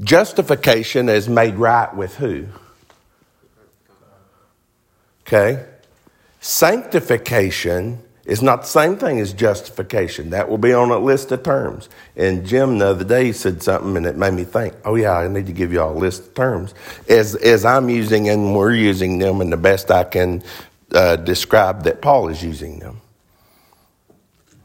Justification 0.00 1.08
is 1.08 1.28
made 1.28 1.54
right 1.54 1.94
with 1.94 2.16
who? 2.16 2.46
Okay? 5.22 5.64
Sanctification 6.44 7.98
is 8.26 8.42
not 8.42 8.60
the 8.60 8.68
same 8.68 8.98
thing 8.98 9.18
as 9.18 9.32
justification. 9.32 10.28
That 10.28 10.46
will 10.46 10.58
be 10.58 10.74
on 10.74 10.90
a 10.90 10.98
list 10.98 11.32
of 11.32 11.42
terms. 11.42 11.88
And 12.16 12.44
Jim 12.44 12.76
the 12.76 12.88
other 12.88 13.02
day 13.02 13.32
said 13.32 13.62
something 13.62 13.96
and 13.96 14.04
it 14.04 14.18
made 14.18 14.34
me 14.34 14.44
think, 14.44 14.74
oh 14.84 14.94
yeah, 14.94 15.12
I 15.12 15.26
need 15.26 15.46
to 15.46 15.54
give 15.54 15.72
you 15.72 15.80
all 15.80 15.96
a 15.96 15.98
list 15.98 16.20
of 16.20 16.34
terms 16.34 16.74
as, 17.08 17.34
as 17.36 17.64
I'm 17.64 17.88
using 17.88 18.28
and 18.28 18.54
we're 18.54 18.74
using 18.74 19.16
them 19.16 19.40
and 19.40 19.50
the 19.50 19.56
best 19.56 19.90
I 19.90 20.04
can 20.04 20.42
uh, 20.92 21.16
describe 21.16 21.84
that 21.84 22.02
Paul 22.02 22.28
is 22.28 22.44
using 22.44 22.78
them. 22.78 23.00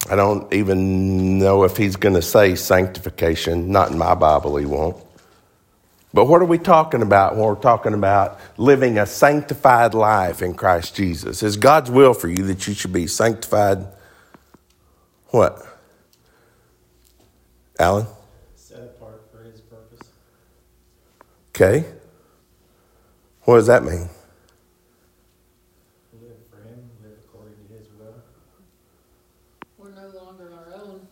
I 0.09 0.17
don't 0.17 0.53
even 0.53 1.39
know 1.39 1.63
if 1.63 1.77
he's 1.77 1.95
going 1.95 2.15
to 2.15 2.21
say 2.21 2.55
sanctification. 2.55 3.71
Not 3.71 3.89
in 3.89 3.97
my 3.97 4.15
Bible, 4.15 4.57
he 4.57 4.65
won't. 4.65 5.01
But 6.13 6.25
what 6.25 6.41
are 6.41 6.45
we 6.45 6.57
talking 6.57 7.03
about 7.03 7.35
when 7.35 7.45
we're 7.45 7.55
talking 7.55 7.93
about 7.93 8.39
living 8.57 8.97
a 8.97 9.05
sanctified 9.05 9.93
life 9.93 10.41
in 10.41 10.55
Christ 10.55 10.95
Jesus? 10.95 11.43
Is 11.43 11.55
God's 11.55 11.91
will 11.91 12.15
for 12.15 12.27
you 12.27 12.43
that 12.45 12.67
you 12.67 12.73
should 12.73 12.93
be 12.93 13.05
sanctified? 13.05 13.85
What? 15.27 15.63
Alan? 17.77 18.07
Set 18.55 18.79
apart 18.79 19.21
for 19.31 19.43
his 19.43 19.61
purpose. 19.61 20.09
Okay. 21.49 21.85
What 23.43 23.57
does 23.57 23.67
that 23.67 23.83
mean? 23.83 24.09
Live 26.13 26.37
for 26.49 26.57
him, 26.57 26.89
live 27.03 27.17
according 27.25 27.53
to 27.67 27.73
his 27.73 27.87
will. 27.99 28.15
We're 29.77 29.91
no 29.91 30.07
longer 30.19 30.51
our 30.53 30.73
own. 30.73 31.07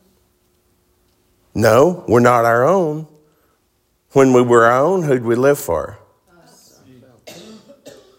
No, 1.54 2.04
we're 2.08 2.20
not 2.20 2.46
our 2.46 2.66
own. 2.68 3.08
When 4.18 4.34
we 4.34 4.42
were 4.42 4.66
our 4.66 4.82
own, 4.82 5.04
who'd 5.04 5.24
we 5.24 5.36
live 5.36 5.60
for? 5.60 6.00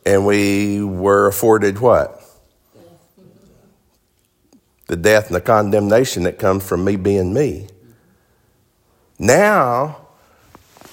And 0.06 0.24
we 0.24 0.80
were 0.80 1.26
afforded 1.26 1.80
what? 1.80 2.22
The 4.87 4.94
death 4.94 5.26
and 5.26 5.34
the 5.34 5.40
condemnation 5.40 6.22
that 6.22 6.38
comes 6.38 6.64
from 6.64 6.84
me 6.84 6.94
being 6.94 7.34
me. 7.34 7.66
Now, 9.18 10.06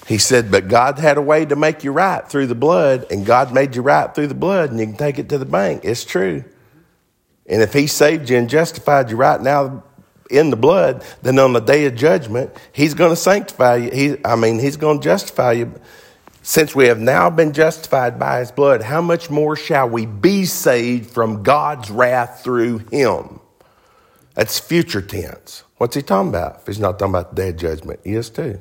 he 0.08 0.18
said, 0.18 0.50
but 0.50 0.66
God 0.66 0.98
had 0.98 1.18
a 1.18 1.22
way 1.22 1.44
to 1.44 1.54
make 1.54 1.84
you 1.84 1.92
right 1.92 2.28
through 2.28 2.48
the 2.48 2.56
blood, 2.56 3.06
and 3.08 3.24
God 3.24 3.54
made 3.54 3.76
you 3.76 3.82
right 3.82 4.12
through 4.12 4.26
the 4.26 4.34
blood, 4.34 4.72
and 4.72 4.80
you 4.80 4.86
can 4.86 4.96
take 4.96 5.20
it 5.20 5.28
to 5.28 5.38
the 5.38 5.46
bank. 5.46 5.82
It's 5.84 6.04
true. 6.04 6.42
And 7.46 7.62
if 7.62 7.74
he 7.74 7.86
saved 7.86 8.28
you 8.28 8.38
and 8.38 8.50
justified 8.50 9.08
you 9.10 9.16
right 9.16 9.40
now 9.40 9.84
in 10.30 10.50
the 10.50 10.56
blood, 10.56 11.04
then 11.22 11.38
on 11.38 11.52
the 11.52 11.60
day 11.60 11.86
of 11.86 11.94
judgment, 11.94 12.50
he's 12.72 12.94
going 12.94 13.10
to 13.10 13.16
sanctify 13.16 13.76
you. 13.76 13.90
He, 13.90 14.16
I 14.24 14.36
mean, 14.36 14.58
he's 14.58 14.76
going 14.76 15.00
to 15.00 15.04
justify 15.04 15.52
you. 15.52 15.72
Since 16.42 16.76
we 16.76 16.86
have 16.86 17.00
now 17.00 17.28
been 17.28 17.52
justified 17.52 18.18
by 18.18 18.38
his 18.38 18.52
blood, 18.52 18.82
how 18.82 19.00
much 19.00 19.30
more 19.30 19.56
shall 19.56 19.88
we 19.88 20.06
be 20.06 20.44
saved 20.44 21.10
from 21.10 21.42
God's 21.42 21.90
wrath 21.90 22.42
through 22.44 22.78
him? 22.78 23.40
That's 24.34 24.58
future 24.58 25.02
tense. 25.02 25.64
What's 25.78 25.96
he 25.96 26.02
talking 26.02 26.28
about? 26.28 26.60
If 26.60 26.66
he's 26.66 26.78
not 26.78 26.98
talking 26.98 27.14
about 27.14 27.34
the 27.34 27.42
day 27.42 27.48
of 27.48 27.56
judgment, 27.56 28.00
he 28.04 28.14
is 28.14 28.30
too. 28.30 28.60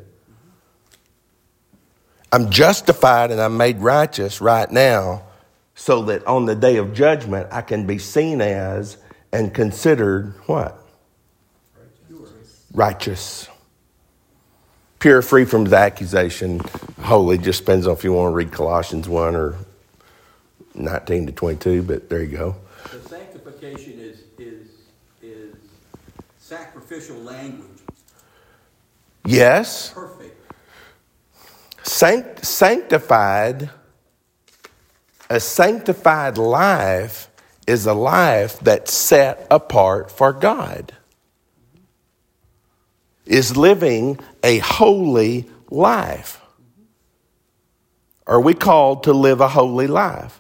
I'm 2.31 2.49
justified 2.49 3.31
and 3.31 3.39
I'm 3.39 3.55
made 3.55 3.79
righteous 3.79 4.41
right 4.41 4.69
now 4.69 5.23
so 5.75 6.03
that 6.03 6.25
on 6.25 6.45
the 6.45 6.55
day 6.55 6.77
of 6.77 6.93
judgment 6.93 7.49
I 7.51 7.61
can 7.61 7.85
be 7.85 7.97
seen 7.97 8.41
as 8.41 8.97
and 9.31 9.53
considered 9.53 10.33
what? 10.45 10.84
Righteous. 12.75 13.47
Pure, 14.99 15.21
free 15.21 15.45
from 15.45 15.63
the 15.63 15.77
accusation, 15.77 16.59
holy. 17.01 17.37
Just 17.37 17.61
depends 17.61 17.87
on 17.87 17.93
if 17.93 18.03
you 18.03 18.11
want 18.11 18.33
to 18.33 18.35
read 18.35 18.51
Colossians 18.51 19.07
1 19.07 19.35
or 19.35 19.55
19 20.73 21.27
to 21.27 21.31
22, 21.31 21.83
but 21.83 22.09
there 22.09 22.21
you 22.21 22.35
go. 22.37 22.55
The 22.91 22.99
sanctification 23.07 23.93
is, 23.99 24.23
is, 24.37 24.67
is 25.21 25.55
sacrificial 26.37 27.15
language, 27.17 27.69
Yes, 29.25 29.91
perfect. 29.93 30.35
sanct- 31.83 32.45
sanctified, 32.45 33.69
a 35.29 35.39
sanctified 35.39 36.37
life 36.37 37.29
is 37.65 37.85
a 37.85 37.93
life 37.93 38.59
that's 38.59 38.93
set 38.93 39.47
apart 39.49 40.11
for 40.11 40.33
God, 40.33 40.91
is 43.25 43.57
living 43.57 44.19
a 44.43 44.59
holy 44.59 45.49
life. 45.69 46.41
Are 48.27 48.41
we 48.41 48.53
called 48.53 49.03
to 49.03 49.13
live 49.13 49.41
a 49.41 49.47
holy 49.47 49.87
life? 49.87 50.39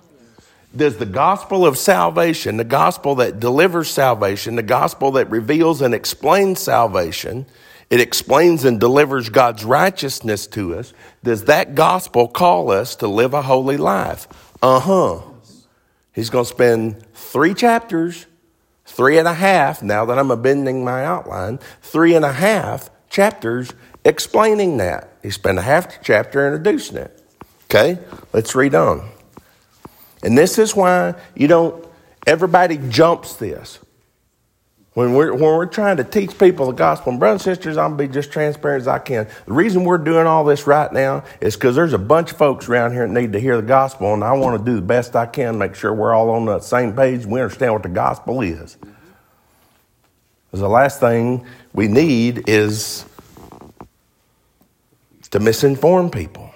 Does 0.75 0.97
the 0.97 1.05
gospel 1.05 1.65
of 1.65 1.77
salvation, 1.77 2.57
the 2.57 2.63
gospel 2.63 3.15
that 3.15 3.39
delivers 3.39 3.89
salvation, 3.89 4.55
the 4.55 4.63
gospel 4.63 5.11
that 5.11 5.29
reveals 5.29 5.81
and 5.81 5.93
explains 5.93 6.59
salvation, 6.59 7.45
it 7.89 8.01
explains 8.01 8.65
and 8.65 8.79
delivers 8.79 9.29
God's 9.29 9.63
righteousness 9.63 10.47
to 10.47 10.75
us, 10.75 10.93
does 11.23 11.45
that 11.45 11.75
gospel 11.75 12.27
call 12.27 12.71
us 12.71 12.95
to 12.97 13.07
live 13.07 13.33
a 13.33 13.43
holy 13.43 13.77
life? 13.77 14.27
Uh 14.61 14.79
huh. 14.79 15.21
He's 16.11 16.29
going 16.29 16.45
to 16.45 16.49
spend 16.49 17.05
three 17.13 17.53
chapters, 17.53 18.25
three 18.95 19.17
and 19.17 19.27
a 19.27 19.33
half, 19.33 19.83
now 19.83 20.05
that 20.05 20.17
I'm 20.17 20.31
amending 20.31 20.85
my 20.85 21.03
outline, 21.03 21.59
three 21.81 22.15
and 22.15 22.23
a 22.23 22.31
half 22.31 22.89
chapters 23.09 23.73
explaining 24.05 24.77
that. 24.77 25.09
He 25.21 25.31
spent 25.31 25.59
a 25.59 25.61
half 25.61 26.01
chapter 26.01 26.47
introducing 26.47 26.97
it. 26.97 27.21
Okay, 27.65 27.99
let's 28.31 28.55
read 28.55 28.73
on. 28.73 29.09
And 30.23 30.37
this 30.37 30.57
is 30.57 30.75
why 30.75 31.15
you 31.35 31.47
don't, 31.47 31.85
everybody 32.25 32.77
jumps 32.89 33.35
this. 33.35 33.79
When 34.95 35.13
we're, 35.13 35.33
when 35.33 35.43
we're 35.43 35.65
trying 35.65 35.97
to 35.97 36.05
teach 36.05 36.39
people 36.39 36.67
the 36.67 36.71
gospel, 36.71 37.11
and 37.11 37.19
brothers 37.19 37.45
and 37.45 37.53
sisters, 37.57 37.75
I'm 37.75 37.97
going 37.97 38.07
to 38.07 38.07
be 38.07 38.13
just 38.13 38.31
transparent 38.31 38.83
as 38.83 38.87
I 38.87 38.97
can. 38.97 39.27
The 39.45 39.51
reason 39.51 39.83
we're 39.83 39.97
doing 39.97 40.25
all 40.25 40.45
this 40.45 40.65
right 40.65 40.91
now 40.91 41.25
is 41.41 41.57
because 41.57 41.75
there's 41.75 41.91
a 41.91 41.97
bunch 41.97 42.31
of 42.31 42.37
folks 42.37 42.69
around 42.69 42.93
here 42.93 43.05
that 43.05 43.13
need 43.13 43.33
to 43.33 43.39
hear 43.41 43.57
the 43.57 43.67
gospel, 43.67 44.13
and 44.13 44.23
I 44.23 44.31
want 44.31 44.57
to 44.57 44.63
do 44.63 44.77
the 44.77 44.81
best 44.81 45.13
I 45.13 45.25
can, 45.25 45.57
make 45.57 45.75
sure 45.75 45.93
we're 45.93 46.13
all 46.13 46.29
on 46.29 46.45
the 46.45 46.61
same 46.61 46.95
page 46.95 47.23
and 47.23 47.31
we 47.33 47.41
understand 47.41 47.73
what 47.73 47.83
the 47.83 47.89
gospel 47.89 48.39
is. 48.39 48.77
Because 50.47 50.61
the 50.61 50.69
last 50.69 51.01
thing 51.01 51.45
we 51.73 51.89
need 51.89 52.47
is 52.47 53.03
to 55.31 55.41
misinform 55.41 56.09
people. 56.09 56.54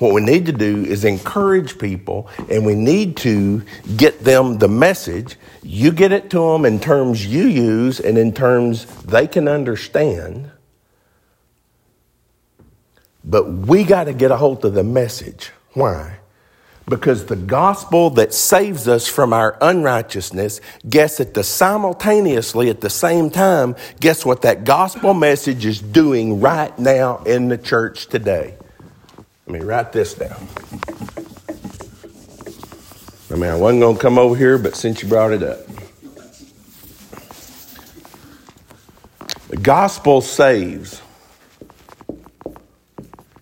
What 0.00 0.14
we 0.14 0.22
need 0.22 0.46
to 0.46 0.52
do 0.52 0.82
is 0.82 1.04
encourage 1.04 1.78
people 1.78 2.30
and 2.48 2.64
we 2.64 2.74
need 2.74 3.18
to 3.18 3.62
get 3.98 4.24
them 4.24 4.56
the 4.56 4.66
message. 4.66 5.36
You 5.62 5.92
get 5.92 6.10
it 6.10 6.30
to 6.30 6.38
them 6.38 6.64
in 6.64 6.80
terms 6.80 7.26
you 7.26 7.44
use 7.44 8.00
and 8.00 8.16
in 8.16 8.32
terms 8.32 8.86
they 9.02 9.26
can 9.26 9.46
understand. 9.46 10.50
But 13.22 13.44
we 13.50 13.84
got 13.84 14.04
to 14.04 14.14
get 14.14 14.30
a 14.30 14.38
hold 14.38 14.64
of 14.64 14.72
the 14.72 14.82
message. 14.82 15.50
Why? 15.74 16.16
Because 16.88 17.26
the 17.26 17.36
gospel 17.36 18.08
that 18.10 18.32
saves 18.32 18.88
us 18.88 19.06
from 19.06 19.34
our 19.34 19.58
unrighteousness, 19.60 20.62
guess 20.88 21.20
at 21.20 21.34
the 21.34 21.44
simultaneously 21.44 22.70
at 22.70 22.80
the 22.80 22.88
same 22.88 23.28
time, 23.28 23.76
guess 24.00 24.24
what 24.24 24.40
that 24.42 24.64
gospel 24.64 25.12
message 25.12 25.66
is 25.66 25.78
doing 25.78 26.40
right 26.40 26.76
now 26.78 27.18
in 27.24 27.48
the 27.48 27.58
church 27.58 28.06
today? 28.06 28.56
Let 29.50 29.62
me 29.62 29.66
write 29.66 29.90
this 29.90 30.14
down. 30.14 30.46
I 33.32 33.34
mean, 33.34 33.50
I 33.50 33.56
wasn't 33.56 33.80
going 33.80 33.96
to 33.96 34.00
come 34.00 34.16
over 34.16 34.36
here, 34.36 34.58
but 34.58 34.76
since 34.76 35.02
you 35.02 35.08
brought 35.08 35.32
it 35.32 35.42
up. 35.42 35.58
The 39.48 39.56
gospel 39.56 40.20
saves. 40.20 41.02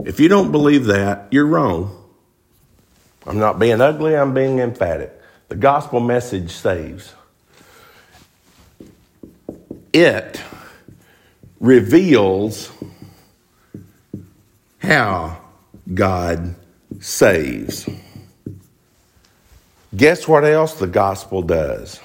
If 0.02 0.18
you 0.18 0.30
don't 0.30 0.50
believe 0.50 0.86
that, 0.86 1.28
you're 1.30 1.44
wrong. 1.44 2.02
I'm 3.26 3.38
not 3.38 3.58
being 3.58 3.82
ugly, 3.82 4.16
I'm 4.16 4.32
being 4.32 4.60
emphatic. 4.60 5.12
The 5.48 5.56
gospel 5.56 6.00
message 6.00 6.52
saves. 6.52 7.12
It 9.92 10.40
reveals 11.60 12.72
how 14.78 15.37
God 15.92 16.54
saves. 17.00 17.88
Guess 19.96 20.28
what 20.28 20.44
else 20.44 20.74
the 20.74 20.86
gospel 20.86 21.42
does? 21.42 22.00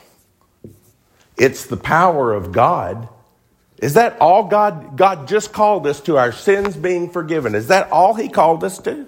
It's 1.37 1.65
the 1.65 1.77
power 1.77 2.33
of 2.33 2.51
God. 2.51 3.09
Is 3.79 3.95
that 3.95 4.17
all 4.21 4.45
God 4.45 4.95
God 4.95 5.27
just 5.27 5.51
called 5.51 5.85
us 5.87 5.99
to 6.01 6.17
our 6.17 6.31
sins 6.31 6.77
being 6.77 7.09
forgiven? 7.09 7.55
Is 7.55 7.67
that 7.67 7.91
all 7.91 8.13
he 8.13 8.29
called 8.29 8.63
us 8.63 8.77
to? 8.79 9.07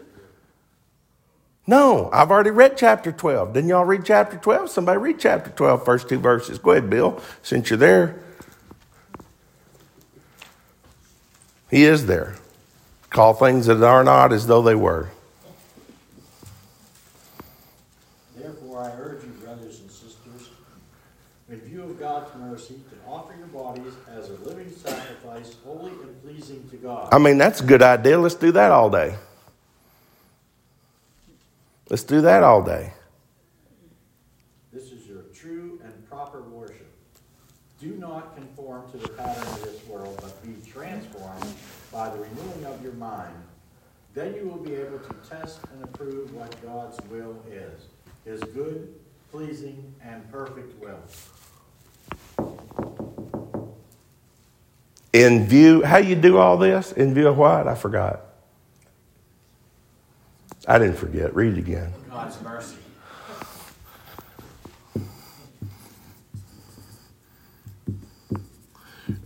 No, 1.68 2.10
I've 2.12 2.30
already 2.30 2.52
read 2.52 2.78
chapter 2.78 3.12
12. 3.12 3.54
Didn't 3.54 3.70
y'all 3.70 3.86
read 3.86 4.06
chapter 4.06 4.38
12? 4.38 4.70
Somebody 4.70 5.00
read 5.00 5.20
chapter 5.20 5.50
12, 5.50 5.86
first 5.86 6.10
two 6.10 6.20
verses. 6.20 6.60
Go 6.60 6.72
ahead, 6.72 6.90
Bill, 6.90 7.20
since 7.42 7.70
you're 7.70 7.78
there. 7.78 8.20
He 11.72 11.86
is 11.86 12.06
there. 12.06 12.36
Call 13.16 13.34
things 13.34 13.68
that 13.68 13.82
are 13.82 14.04
not 14.04 14.34
as 14.34 14.46
though 14.46 14.62
they 14.62 14.76
were. 14.76 15.10
Therefore, 18.36 18.82
I 18.82 18.92
urge 19.00 19.24
you, 19.24 19.30
brothers 19.42 19.80
and 19.80 19.90
sisters, 19.90 20.50
in 21.50 21.62
view 21.62 21.84
of 21.84 21.98
God's 21.98 22.36
mercy, 22.36 22.74
to 22.74 23.10
offer 23.10 23.34
your 23.38 23.48
bodies 23.48 23.94
as 24.12 24.30
a 24.32 24.34
living 24.34 24.70
sacrifice, 24.70 25.56
holy 25.64 25.94
and 25.94 26.22
pleasing 26.24 26.68
to 26.72 26.76
God. 26.76 27.08
I 27.14 27.18
mean, 27.18 27.38
that's 27.38 27.62
a 27.62 27.64
good 27.64 27.82
idea. 27.82 28.20
Let's 28.20 28.36
do 28.36 28.52
that 28.52 28.74
all 28.74 28.90
day. 28.90 29.16
Let's 31.90 32.04
do 32.04 32.20
that 32.20 32.44
all 32.44 32.64
day. 32.64 32.92
This 34.74 34.92
is 34.92 35.08
your 35.08 35.22
true 35.34 35.80
and 35.86 36.10
proper 36.10 36.42
worship. 36.42 36.92
Do 37.80 37.96
not 37.96 38.36
conform 38.36 38.92
to 38.92 38.98
the 38.98 39.08
pattern 39.08 39.48
of 39.54 39.64
this 39.64 39.88
world, 39.88 40.20
but 40.22 40.44
be 40.44 40.56
transformed 40.70 41.56
by 41.96 42.10
the 42.10 42.18
renewing 42.18 42.66
of 42.66 42.84
your 42.84 42.92
mind. 42.94 43.34
Then 44.14 44.36
you 44.36 44.50
will 44.50 44.58
be 44.58 44.76
able 44.76 45.00
to 45.00 45.16
test 45.30 45.62
and 45.72 45.82
approve 45.82 46.34
what 46.34 46.54
God's 46.62 47.00
will 47.10 47.42
is, 47.50 47.86
his 48.26 48.42
good, 48.54 48.94
pleasing, 49.32 49.96
and 50.04 50.30
perfect 50.30 50.74
will. 50.82 51.00
In 55.14 55.48
view, 55.48 55.84
how 55.84 55.96
you 55.96 56.16
do 56.16 56.38
all 56.38 56.58
this? 56.58 56.92
In 56.92 57.14
view 57.14 57.30
of 57.30 57.38
what? 57.38 57.66
I 57.66 57.76
forgot. 57.76 58.20
I 60.68 60.80
didn't 60.80 60.98
forget. 60.98 61.34
Read 61.34 61.54
it 61.54 61.60
again. 61.60 61.94
God's 62.10 62.42
mercy. 62.42 62.76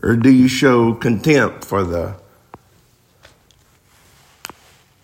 Or 0.03 0.15
do 0.15 0.30
you 0.30 0.47
show 0.47 0.93
contempt 0.93 1.65
for 1.65 1.84
the 1.84 2.18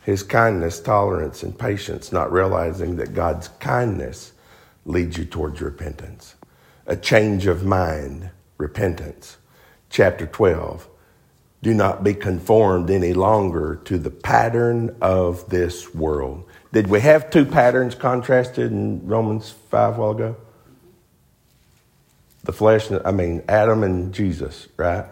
his 0.05 0.21
kindness, 0.21 0.79
tolerance, 0.79 1.41
and 1.41 1.57
patience, 1.57 2.11
not 2.11 2.31
realizing 2.31 2.95
that 2.97 3.15
God's 3.15 3.47
kindness 3.59 4.33
leads 4.85 5.17
you 5.17 5.25
towards 5.25 5.61
repentance? 5.61 6.35
A 6.85 6.95
change 6.95 7.47
of 7.47 7.65
mind, 7.65 8.29
repentance. 8.59 9.37
Chapter 9.89 10.27
12. 10.27 10.87
Do 11.63 11.73
not 11.73 12.03
be 12.03 12.13
conformed 12.13 12.91
any 12.91 13.13
longer 13.13 13.81
to 13.85 13.97
the 13.97 14.11
pattern 14.11 14.95
of 15.01 15.49
this 15.49 15.95
world. 15.95 16.43
Did 16.71 16.85
we 16.85 16.99
have 16.99 17.31
two 17.31 17.43
patterns 17.43 17.95
contrasted 17.95 18.71
in 18.71 19.07
Romans 19.07 19.49
5 19.71 19.97
a 19.97 19.99
while 19.99 20.11
ago? 20.11 20.35
The 22.43 22.53
flesh, 22.53 22.91
I 23.03 23.09
mean, 23.09 23.41
Adam 23.49 23.81
and 23.81 24.13
Jesus, 24.13 24.67
right? 24.77 25.05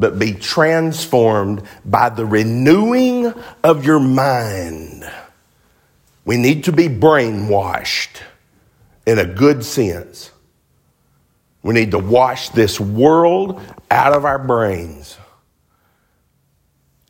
But 0.00 0.18
be 0.18 0.32
transformed 0.32 1.62
by 1.84 2.08
the 2.08 2.26
renewing 2.26 3.32
of 3.62 3.84
your 3.84 4.00
mind. 4.00 5.08
We 6.24 6.36
need 6.36 6.64
to 6.64 6.72
be 6.72 6.88
brainwashed 6.88 8.22
in 9.06 9.18
a 9.18 9.26
good 9.26 9.64
sense. 9.64 10.30
We 11.62 11.74
need 11.74 11.90
to 11.90 11.98
wash 11.98 12.48
this 12.48 12.80
world 12.80 13.60
out 13.90 14.14
of 14.14 14.24
our 14.24 14.38
brains 14.38 15.18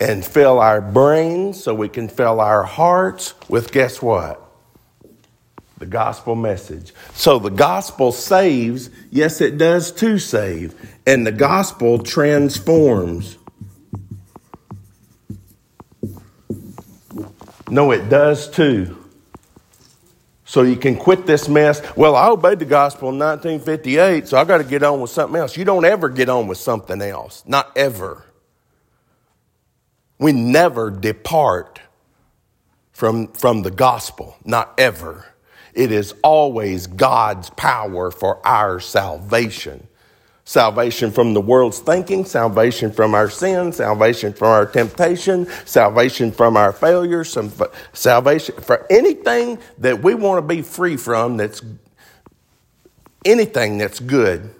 and 0.00 0.24
fill 0.24 0.58
our 0.58 0.80
brains 0.80 1.62
so 1.62 1.74
we 1.74 1.88
can 1.88 2.08
fill 2.08 2.40
our 2.40 2.64
hearts 2.64 3.34
with 3.48 3.70
guess 3.70 4.00
what? 4.00 4.42
The 5.78 5.86
gospel 5.86 6.34
message. 6.34 6.92
So 7.14 7.38
the 7.38 7.50
gospel 7.50 8.12
saves. 8.12 8.90
Yes, 9.10 9.40
it 9.40 9.56
does 9.58 9.92
to 9.92 10.18
save. 10.18 10.74
And 11.10 11.26
the 11.26 11.32
gospel 11.32 11.98
transforms. 11.98 13.36
No, 17.68 17.90
it 17.90 18.08
does 18.08 18.48
too. 18.48 18.96
So 20.44 20.62
you 20.62 20.76
can 20.76 20.94
quit 20.94 21.26
this 21.26 21.48
mess. 21.48 21.82
Well, 21.96 22.14
I 22.14 22.28
obeyed 22.28 22.60
the 22.60 22.64
gospel 22.64 23.08
in 23.08 23.18
1958, 23.18 24.28
so 24.28 24.38
I 24.38 24.44
got 24.44 24.58
to 24.58 24.64
get 24.64 24.84
on 24.84 25.00
with 25.00 25.10
something 25.10 25.34
else. 25.34 25.56
You 25.56 25.64
don't 25.64 25.84
ever 25.84 26.08
get 26.08 26.28
on 26.28 26.46
with 26.46 26.58
something 26.58 27.02
else. 27.02 27.42
Not 27.44 27.72
ever. 27.74 28.24
We 30.20 30.30
never 30.30 30.92
depart 30.92 31.80
from, 32.92 33.32
from 33.32 33.62
the 33.62 33.72
gospel. 33.72 34.36
Not 34.44 34.74
ever. 34.78 35.26
It 35.74 35.90
is 35.90 36.14
always 36.22 36.86
God's 36.86 37.50
power 37.50 38.12
for 38.12 38.46
our 38.46 38.78
salvation. 38.78 39.88
Salvation 40.50 41.12
from 41.12 41.32
the 41.32 41.40
world's 41.40 41.78
thinking, 41.78 42.24
salvation 42.24 42.90
from 42.90 43.14
our 43.14 43.30
sin, 43.30 43.70
salvation 43.70 44.32
from 44.32 44.48
our 44.48 44.66
temptation, 44.66 45.46
salvation 45.64 46.32
from 46.32 46.56
our 46.56 46.72
failures, 46.72 47.30
some 47.30 47.52
salvation 47.92 48.56
for 48.56 48.84
anything 48.90 49.60
that 49.78 50.02
we 50.02 50.12
want 50.12 50.38
to 50.38 50.42
be 50.42 50.60
free 50.60 50.96
from 50.96 51.36
that's 51.36 51.62
anything 53.24 53.78
that's 53.78 54.00
good 54.00 54.52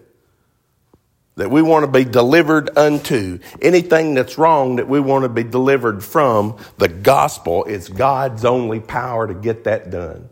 that 1.34 1.50
we 1.50 1.60
want 1.60 1.84
to 1.84 1.90
be 1.90 2.04
delivered 2.04 2.70
unto, 2.78 3.40
anything 3.60 4.14
that's 4.14 4.38
wrong 4.38 4.76
that 4.76 4.88
we 4.88 5.00
want 5.00 5.24
to 5.24 5.28
be 5.28 5.42
delivered 5.42 6.04
from, 6.04 6.56
the 6.78 6.86
gospel 6.86 7.64
is 7.64 7.88
God's 7.88 8.44
only 8.44 8.78
power 8.78 9.26
to 9.26 9.34
get 9.34 9.64
that 9.64 9.90
done. 9.90 10.28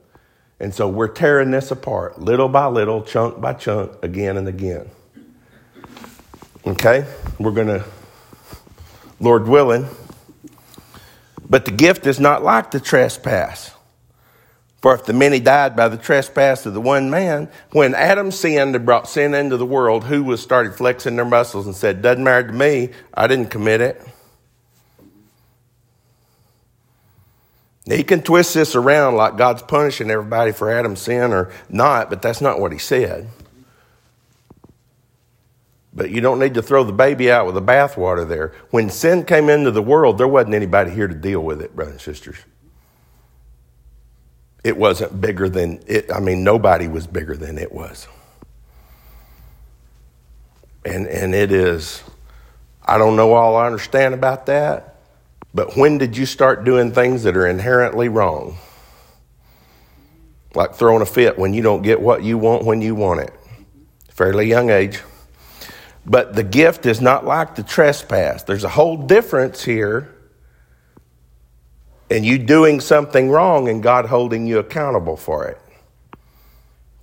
And 0.60 0.72
so 0.72 0.86
we're 0.86 1.08
tearing 1.08 1.50
this 1.50 1.72
apart 1.72 2.20
little 2.20 2.48
by 2.48 2.66
little, 2.66 3.02
chunk 3.02 3.40
by 3.40 3.54
chunk, 3.54 4.04
again 4.04 4.36
and 4.36 4.46
again. 4.46 4.88
Okay? 6.66 7.06
We're 7.38 7.52
going 7.52 7.68
to, 7.68 7.84
Lord 9.20 9.48
willing, 9.48 9.88
But 11.48 11.64
the 11.64 11.70
gift 11.70 12.06
is 12.06 12.20
not 12.20 12.42
like 12.42 12.70
the 12.70 12.80
trespass. 12.80 13.72
For 14.80 14.94
if 14.94 15.06
the 15.06 15.12
many 15.12 15.40
died 15.40 15.74
by 15.74 15.88
the 15.88 15.96
trespass 15.96 16.64
of 16.66 16.74
the 16.74 16.80
one 16.80 17.10
man, 17.10 17.48
when 17.72 17.94
Adam 17.94 18.30
sinned 18.30 18.76
and 18.76 18.86
brought 18.86 19.08
sin 19.08 19.34
into 19.34 19.56
the 19.56 19.66
world, 19.66 20.04
who 20.04 20.22
was 20.22 20.40
started 20.40 20.74
flexing 20.74 21.16
their 21.16 21.24
muscles 21.24 21.66
and 21.66 21.74
said, 21.74 22.02
Doesn't 22.02 22.22
matter 22.22 22.48
to 22.48 22.52
me, 22.52 22.90
I 23.14 23.26
didn't 23.26 23.50
commit 23.50 23.80
it. 23.80 24.00
He 27.86 28.04
can 28.04 28.22
twist 28.22 28.54
this 28.54 28.76
around 28.76 29.16
like 29.16 29.36
God's 29.36 29.62
punishing 29.62 30.10
everybody 30.10 30.52
for 30.52 30.70
Adam's 30.70 31.00
sin 31.00 31.32
or 31.32 31.50
not, 31.70 32.10
but 32.10 32.20
that's 32.20 32.40
not 32.40 32.60
what 32.60 32.70
he 32.70 32.78
said. 32.78 33.28
But 35.92 36.10
you 36.10 36.20
don't 36.20 36.38
need 36.38 36.54
to 36.54 36.62
throw 36.62 36.84
the 36.84 36.92
baby 36.92 37.30
out 37.30 37.46
with 37.46 37.54
the 37.54 37.62
bathwater 37.62 38.28
there. 38.28 38.52
When 38.70 38.90
sin 38.90 39.24
came 39.24 39.48
into 39.48 39.70
the 39.70 39.82
world, 39.82 40.18
there 40.18 40.28
wasn't 40.28 40.54
anybody 40.54 40.90
here 40.90 41.08
to 41.08 41.14
deal 41.14 41.40
with 41.40 41.60
it, 41.60 41.74
brothers 41.74 41.94
and 41.94 42.00
sisters. 42.00 42.36
It 44.64 44.76
wasn't 44.76 45.20
bigger 45.20 45.48
than 45.48 45.82
it. 45.86 46.12
I 46.12 46.20
mean, 46.20 46.44
nobody 46.44 46.88
was 46.88 47.06
bigger 47.06 47.36
than 47.36 47.58
it 47.58 47.72
was. 47.72 48.06
And, 50.84 51.06
and 51.06 51.34
it 51.34 51.52
is, 51.52 52.02
I 52.84 52.98
don't 52.98 53.16
know 53.16 53.32
all 53.32 53.56
I 53.56 53.66
understand 53.66 54.14
about 54.14 54.46
that, 54.46 54.96
but 55.54 55.76
when 55.76 55.98
did 55.98 56.16
you 56.16 56.26
start 56.26 56.64
doing 56.64 56.92
things 56.92 57.22
that 57.22 57.36
are 57.36 57.46
inherently 57.46 58.08
wrong? 58.08 58.58
Like 60.54 60.74
throwing 60.74 61.02
a 61.02 61.06
fit 61.06 61.38
when 61.38 61.54
you 61.54 61.62
don't 61.62 61.82
get 61.82 62.00
what 62.00 62.22
you 62.22 62.38
want 62.38 62.64
when 62.64 62.80
you 62.80 62.94
want 62.94 63.20
it. 63.20 63.32
Fairly 64.10 64.48
young 64.48 64.70
age. 64.70 65.00
But 66.08 66.34
the 66.34 66.42
gift 66.42 66.86
is 66.86 67.02
not 67.02 67.26
like 67.26 67.54
the 67.54 67.62
trespass. 67.62 68.42
There's 68.42 68.64
a 68.64 68.68
whole 68.68 68.96
difference 68.96 69.62
here 69.62 70.14
in 72.08 72.24
you 72.24 72.38
doing 72.38 72.80
something 72.80 73.28
wrong 73.28 73.68
and 73.68 73.82
God 73.82 74.06
holding 74.06 74.46
you 74.46 74.58
accountable 74.58 75.18
for 75.18 75.46
it. 75.46 75.60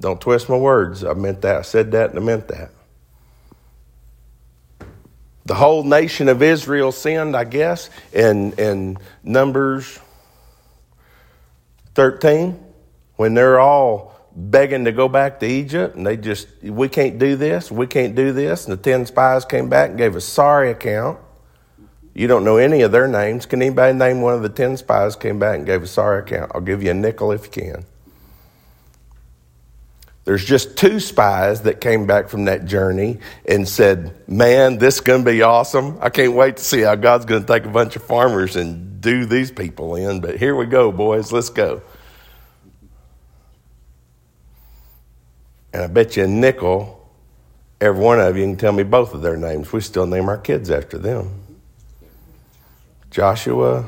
Don't 0.02 0.20
twist 0.20 0.50
my 0.50 0.58
words. 0.58 1.04
I 1.04 1.14
meant 1.14 1.42
that. 1.42 1.58
I 1.58 1.62
said 1.62 1.92
that 1.92 2.10
and 2.10 2.20
I 2.20 2.22
meant 2.24 2.48
that. 2.48 2.72
The 5.46 5.54
whole 5.54 5.84
nation 5.84 6.28
of 6.28 6.42
Israel 6.42 6.92
sinned, 6.92 7.36
I 7.36 7.44
guess, 7.44 7.92
in, 8.12 8.54
in 8.54 8.98
Numbers 9.24 10.00
13 11.94 12.60
when 13.18 13.36
they're 13.36 13.60
all 13.60 14.15
begging 14.36 14.86
to 14.86 14.92
go 14.92 15.08
back 15.08 15.40
to 15.40 15.46
Egypt, 15.46 15.96
and 15.96 16.06
they 16.06 16.18
just, 16.18 16.48
we 16.62 16.90
can't 16.90 17.18
do 17.18 17.36
this, 17.36 17.72
we 17.72 17.88
can't 17.88 18.16
do 18.16 18.34
this. 18.34 18.66
And 18.66 18.74
the 18.78 18.82
10 18.82 19.06
spies 19.06 19.46
came 19.46 19.70
back 19.70 19.90
and 19.90 19.98
gave 19.98 20.16
a 20.16 20.22
sorry 20.22 20.72
account. 20.72 21.20
You 22.14 22.28
don't 22.28 22.44
know 22.44 22.58
any 22.58 22.82
of 22.82 22.92
their 22.92 23.08
names. 23.08 23.46
Can 23.46 23.62
anybody 23.62 23.98
name 23.98 24.22
one 24.22 24.34
of 24.34 24.42
the 24.42 24.50
10 24.50 24.78
spies 24.78 25.16
came 25.16 25.40
back 25.40 25.58
and 25.58 25.66
gave 25.66 25.84
a 25.84 25.88
sorry 25.88 26.20
account? 26.20 26.52
I'll 26.54 26.62
give 26.62 26.84
you 26.84 26.92
a 26.92 26.94
nickel 26.94 27.32
if 27.32 27.46
you 27.46 27.52
can. 27.52 27.86
There's 30.26 30.44
just 30.44 30.76
two 30.76 31.00
spies 31.00 31.62
that 31.62 31.80
came 31.80 32.08
back 32.08 32.30
from 32.30 32.46
that 32.46 32.66
journey 32.66 33.20
and 33.48 33.68
said, 33.68 34.12
Man, 34.28 34.80
this 34.80 34.96
is 34.96 35.02
going 35.02 35.24
to 35.24 35.32
be 35.32 35.44
awesome. 35.44 36.00
I 36.02 36.10
can't 36.10 36.34
wait 36.34 36.58
to 36.58 36.64
see 36.64 36.82
how 36.82 36.96
God's 36.96 37.26
going 37.26 37.46
to 37.46 37.48
take 37.48 37.66
a 37.66 37.70
bunch 37.70 37.96
of 37.96 38.04
farmers 38.04 38.56
and 38.56 39.00
do 39.02 39.26
these 39.26 39.52
people 39.52 39.96
in. 39.96 40.22
But 40.22 40.38
here 40.38 40.56
we 40.56 40.66
go, 40.66 40.92
boys, 40.92 41.32
let's 41.32 41.50
go. 41.50 41.84
And 45.76 45.84
I 45.84 45.88
bet 45.88 46.16
you 46.16 46.24
a 46.24 46.28
nickel, 46.28 47.06
every 47.82 48.02
one 48.02 48.22
of 48.22 48.38
you 48.38 48.44
can 48.44 48.56
tell 48.56 48.72
me 48.72 48.84
both 48.84 49.14
of 49.14 49.22
their 49.22 49.36
names. 49.36 49.74
We 49.74 49.82
still 49.82 50.08
name 50.08 50.30
our 50.30 50.38
kids 50.38 50.72
after 50.72 50.98
them 50.98 51.44
Joshua. 53.12 53.86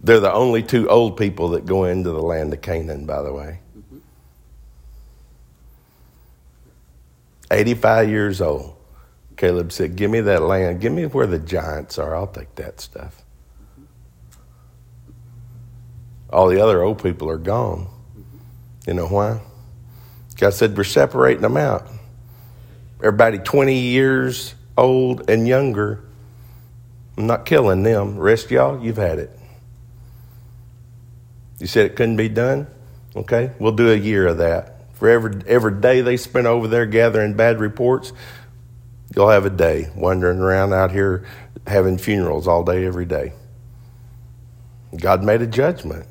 They're 0.00 0.18
the 0.18 0.32
only 0.32 0.64
two 0.64 0.88
old 0.88 1.16
people 1.16 1.50
that 1.50 1.64
go 1.64 1.84
into 1.84 2.10
the 2.10 2.20
land 2.20 2.52
of 2.52 2.60
Canaan, 2.60 3.06
by 3.06 3.22
the 3.22 3.32
way. 3.32 3.60
85 7.52 8.10
years 8.10 8.40
old. 8.40 8.74
Caleb 9.36 9.70
said, 9.70 9.94
Give 9.94 10.10
me 10.10 10.22
that 10.22 10.42
land. 10.42 10.80
Give 10.80 10.92
me 10.92 11.06
where 11.06 11.28
the 11.28 11.38
giants 11.38 11.98
are. 11.98 12.16
I'll 12.16 12.26
take 12.26 12.56
that 12.56 12.80
stuff. 12.80 13.22
All 16.30 16.48
the 16.48 16.60
other 16.60 16.82
old 16.82 17.02
people 17.02 17.30
are 17.30 17.38
gone. 17.38 17.88
You 18.86 18.94
know 18.94 19.06
why? 19.06 19.40
God 20.36 20.54
said, 20.54 20.76
We're 20.76 20.84
separating 20.84 21.42
them 21.42 21.56
out. 21.56 21.88
Everybody 22.98 23.38
20 23.38 23.78
years 23.78 24.54
old 24.76 25.28
and 25.30 25.46
younger, 25.46 26.04
I'm 27.16 27.26
not 27.26 27.46
killing 27.46 27.82
them. 27.82 28.16
The 28.16 28.22
rest 28.22 28.50
y'all, 28.50 28.82
you've 28.82 28.96
had 28.96 29.18
it. 29.18 29.30
You 31.58 31.66
said 31.66 31.86
it 31.86 31.96
couldn't 31.96 32.16
be 32.16 32.28
done? 32.28 32.66
Okay, 33.14 33.52
we'll 33.58 33.72
do 33.72 33.90
a 33.90 33.96
year 33.96 34.26
of 34.26 34.38
that. 34.38 34.94
For 34.94 35.08
every, 35.08 35.42
every 35.46 35.80
day 35.80 36.02
they 36.02 36.16
spent 36.16 36.46
over 36.46 36.68
there 36.68 36.86
gathering 36.86 37.34
bad 37.34 37.60
reports, 37.60 38.12
you'll 39.14 39.30
have 39.30 39.46
a 39.46 39.50
day 39.50 39.88
wandering 39.94 40.38
around 40.38 40.72
out 40.72 40.90
here 40.90 41.26
having 41.66 41.98
funerals 41.98 42.46
all 42.46 42.62
day, 42.62 42.84
every 42.86 43.06
day. 43.06 43.32
God 44.96 45.22
made 45.22 45.42
a 45.42 45.46
judgment. 45.46 46.06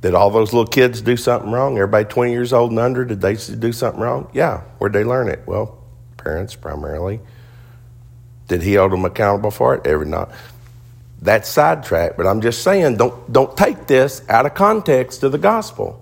Did 0.00 0.14
all 0.14 0.30
those 0.30 0.52
little 0.52 0.70
kids 0.70 1.02
do 1.02 1.16
something 1.16 1.50
wrong? 1.50 1.76
Everybody 1.76 2.06
20 2.06 2.32
years 2.32 2.52
old 2.52 2.70
and 2.70 2.80
under, 2.80 3.04
did 3.04 3.20
they 3.20 3.34
do 3.34 3.72
something 3.72 4.00
wrong? 4.00 4.30
Yeah. 4.32 4.62
Where'd 4.78 4.94
they 4.94 5.04
learn 5.04 5.28
it? 5.28 5.42
Well, 5.46 5.78
parents 6.16 6.54
primarily. 6.54 7.20
Did 8.48 8.62
he 8.62 8.74
hold 8.74 8.92
them 8.92 9.04
accountable 9.04 9.50
for 9.50 9.74
it? 9.74 9.86
Every 9.86 10.06
not. 10.06 10.30
That's 11.22 11.48
sidetracked, 11.48 12.16
but 12.16 12.26
I'm 12.26 12.40
just 12.40 12.62
saying 12.62 12.96
don't, 12.96 13.30
don't 13.30 13.54
take 13.56 13.86
this 13.86 14.22
out 14.28 14.46
of 14.46 14.54
context 14.54 15.22
of 15.22 15.32
the 15.32 15.38
gospel. 15.38 16.00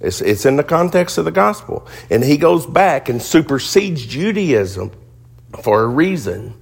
It's, 0.00 0.22
it's 0.22 0.46
in 0.46 0.56
the 0.56 0.64
context 0.64 1.18
of 1.18 1.26
the 1.26 1.30
gospel. 1.30 1.86
And 2.08 2.24
he 2.24 2.38
goes 2.38 2.66
back 2.66 3.10
and 3.10 3.20
supersedes 3.20 4.06
Judaism 4.06 4.92
for 5.62 5.82
a 5.82 5.86
reason 5.86 6.54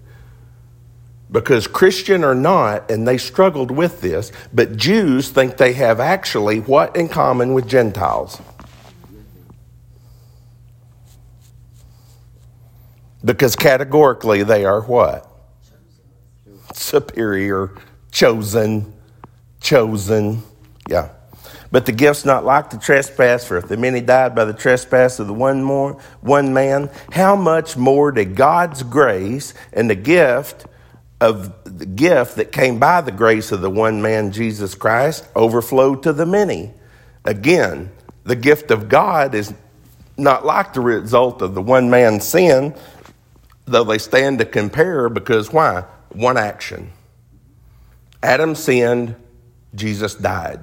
because 1.30 1.66
Christian 1.66 2.24
or 2.24 2.34
not, 2.34 2.90
and 2.90 3.06
they 3.06 3.18
struggled 3.18 3.70
with 3.70 4.00
this, 4.00 4.32
but 4.52 4.76
Jews 4.76 5.28
think 5.28 5.56
they 5.56 5.74
have 5.74 6.00
actually 6.00 6.60
what 6.60 6.96
in 6.96 7.08
common 7.08 7.54
with 7.54 7.68
Gentiles? 7.68 8.40
Because 13.24 13.56
categorically 13.56 14.42
they 14.42 14.64
are 14.64 14.80
what? 14.80 15.30
Superior, 16.72 17.72
chosen, 18.10 18.94
chosen. 19.60 20.42
Yeah. 20.88 21.10
But 21.70 21.84
the 21.84 21.92
gift's 21.92 22.24
not 22.24 22.46
like 22.46 22.70
the 22.70 22.78
trespass, 22.78 23.44
for 23.44 23.58
if 23.58 23.68
the 23.68 23.76
many 23.76 24.00
died 24.00 24.34
by 24.34 24.46
the 24.46 24.54
trespass 24.54 25.18
of 25.18 25.26
the 25.26 25.34
one 25.34 25.62
more 25.62 26.00
one 26.22 26.54
man, 26.54 26.88
how 27.12 27.36
much 27.36 27.76
more 27.76 28.10
did 28.10 28.34
God's 28.34 28.82
grace 28.82 29.52
and 29.74 29.90
the 29.90 29.94
gift 29.94 30.66
of 31.20 31.52
the 31.64 31.86
gift 31.86 32.36
that 32.36 32.52
came 32.52 32.78
by 32.78 33.00
the 33.00 33.12
grace 33.12 33.50
of 33.52 33.60
the 33.60 33.70
one 33.70 34.00
man, 34.00 34.30
Jesus 34.32 34.74
Christ, 34.74 35.26
overflowed 35.34 36.02
to 36.04 36.12
the 36.12 36.26
many. 36.26 36.72
Again, 37.24 37.90
the 38.24 38.36
gift 38.36 38.70
of 38.70 38.88
God 38.88 39.34
is 39.34 39.52
not 40.16 40.44
like 40.44 40.72
the 40.72 40.80
result 40.80 41.42
of 41.42 41.54
the 41.54 41.62
one 41.62 41.90
man's 41.90 42.26
sin, 42.26 42.74
though 43.64 43.84
they 43.84 43.98
stand 43.98 44.38
to 44.38 44.44
compare 44.44 45.08
because 45.08 45.52
why? 45.52 45.84
One 46.10 46.36
action. 46.36 46.90
Adam 48.22 48.54
sinned, 48.54 49.14
Jesus 49.74 50.14
died. 50.14 50.60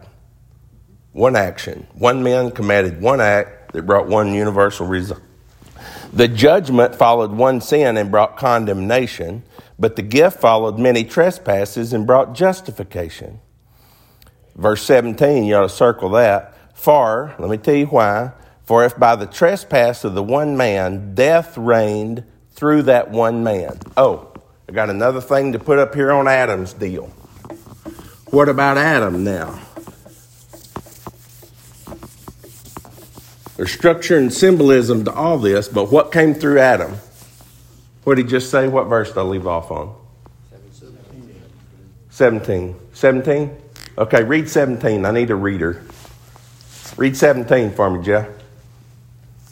One 1.14 1.36
action. 1.36 1.88
One 1.94 2.24
man 2.24 2.52
committed 2.52 3.02
one 3.02 3.22
act 3.22 3.74
that 3.74 3.84
brought 3.84 4.08
one 4.08 4.34
universal 4.34 4.88
result. 4.88 5.22
The 6.12 6.28
judgment 6.28 6.96
followed 6.96 7.32
one 7.32 7.62
sin 7.62 7.98
and 7.98 8.12
brought 8.12 8.38
condemnation. 8.38 9.44
But 9.78 9.96
the 9.96 10.02
gift 10.02 10.40
followed 10.40 10.80
many 10.80 11.04
trespasses 11.04 11.92
and 11.94 12.08
brought 12.08 12.34
justification. 12.34 13.40
Verse 14.56 14.84
17, 14.84 15.44
you 15.44 15.56
ought 15.56 15.64
to 15.64 15.70
circle 15.70 16.10
that. 16.12 16.56
For, 16.74 17.36
let 17.40 17.50
me 17.50 17.58
tell 17.58 17.76
you 17.76 17.88
why. 17.88 18.32
For 18.64 18.86
if 18.86 18.98
by 18.98 19.16
the 19.16 19.26
trespass 19.26 20.04
of 20.04 20.16
the 20.16 20.24
one 20.24 20.56
man 20.58 21.14
death 21.14 21.58
reigned 21.58 22.24
through 22.52 22.84
that 22.84 23.12
one 23.12 23.44
man. 23.44 23.80
Oh, 23.98 24.32
I 24.68 24.72
got 24.72 24.90
another 24.90 25.22
thing 25.22 25.52
to 25.52 25.60
put 25.60 25.78
up 25.78 25.94
here 25.94 26.12
on 26.12 26.28
Adam's 26.28 26.74
deal. 26.74 27.08
What 28.32 28.50
about 28.50 28.78
Adam 28.78 29.24
now? 29.24 29.62
There's 33.58 33.72
structure 33.72 34.18
and 34.18 34.34
symbolism 34.34 35.06
to 35.06 35.14
all 35.14 35.38
this, 35.38 35.68
but 35.68 35.92
what 35.92 36.12
came 36.12 36.34
through 36.34 36.60
Adam? 36.60 36.96
What 38.06 38.16
did 38.18 38.26
he 38.26 38.30
just 38.30 38.52
say? 38.52 38.68
What 38.68 38.84
verse 38.84 39.10
did 39.10 39.18
I 39.18 39.24
leave 39.24 39.48
off 39.48 39.72
on? 39.72 39.96
17. 40.72 41.42
17. 42.12 42.76
17? 42.94 43.58
Okay, 43.98 44.24
read 44.24 44.48
17. 44.48 45.04
I 45.04 45.12
need 45.12 45.32
a 45.32 45.36
reader. 45.36 45.84
Read 46.98 47.18
17 47.18 47.72
for 47.72 47.90
me, 47.90 48.06
Jeff. 48.06 48.28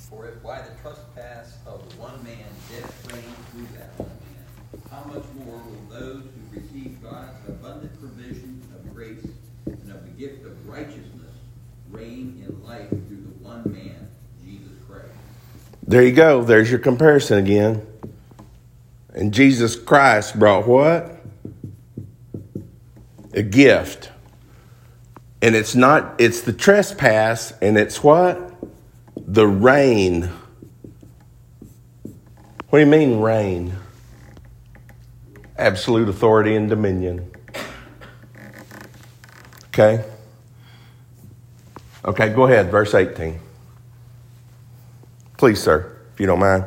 For 0.08 0.28
if 0.28 0.44
by 0.44 0.62
the 0.62 0.70
trespass 0.84 1.58
of 1.66 1.82
one 1.98 2.24
man 2.24 2.46
death 2.70 3.12
reigned 3.12 3.26
through 3.50 3.76
that 3.76 3.90
one 3.98 4.12
man, 4.22 4.46
how 4.92 5.04
much 5.12 5.24
more 5.34 5.58
will 5.58 6.00
those 6.00 6.22
who 6.22 6.60
receive 6.60 7.02
God's 7.02 7.36
abundant 7.48 8.00
provision 8.00 8.62
of 8.76 8.94
grace 8.94 9.26
and 9.66 9.92
of 9.92 10.06
the 10.06 10.12
gift 10.12 10.46
of 10.46 10.70
righteousness 10.70 11.34
reign 11.90 12.46
in 12.48 12.64
life 12.64 12.88
through 12.90 13.24
the 13.24 13.44
one 13.44 13.64
man, 13.74 14.10
Jesus 14.46 14.74
Christ? 14.88 15.08
There 15.88 16.04
you 16.04 16.14
go. 16.14 16.44
There's 16.44 16.70
your 16.70 16.80
comparison 16.80 17.40
again. 17.40 17.88
And 19.14 19.34
Jesus 19.34 19.76
Christ 19.76 20.38
brought 20.38 20.68
what? 20.68 21.22
A 23.34 23.44
gift. 23.44 24.12
And 25.42 25.56
it's 25.56 25.76
not, 25.76 26.16
it's 26.20 26.42
the 26.42 26.54
trespass, 26.54 27.54
and 27.62 27.78
it's 27.78 28.04
what? 28.04 28.56
The 29.16 29.46
reign. 29.46 30.30
What 32.70 32.80
do 32.80 32.86
you 32.86 32.92
mean, 32.92 33.20
reign? 33.20 33.76
Absolute 35.58 36.10
authority 36.10 36.56
and 36.56 36.70
dominion. 36.70 37.30
Okay? 39.68 40.04
Okay, 42.06 42.30
go 42.30 42.46
ahead, 42.46 42.72
verse 42.72 42.94
18. 42.94 43.40
Please, 45.38 45.62
sir, 45.62 45.98
if 46.14 46.20
you 46.20 46.26
don't 46.26 46.40
mind. 46.40 46.64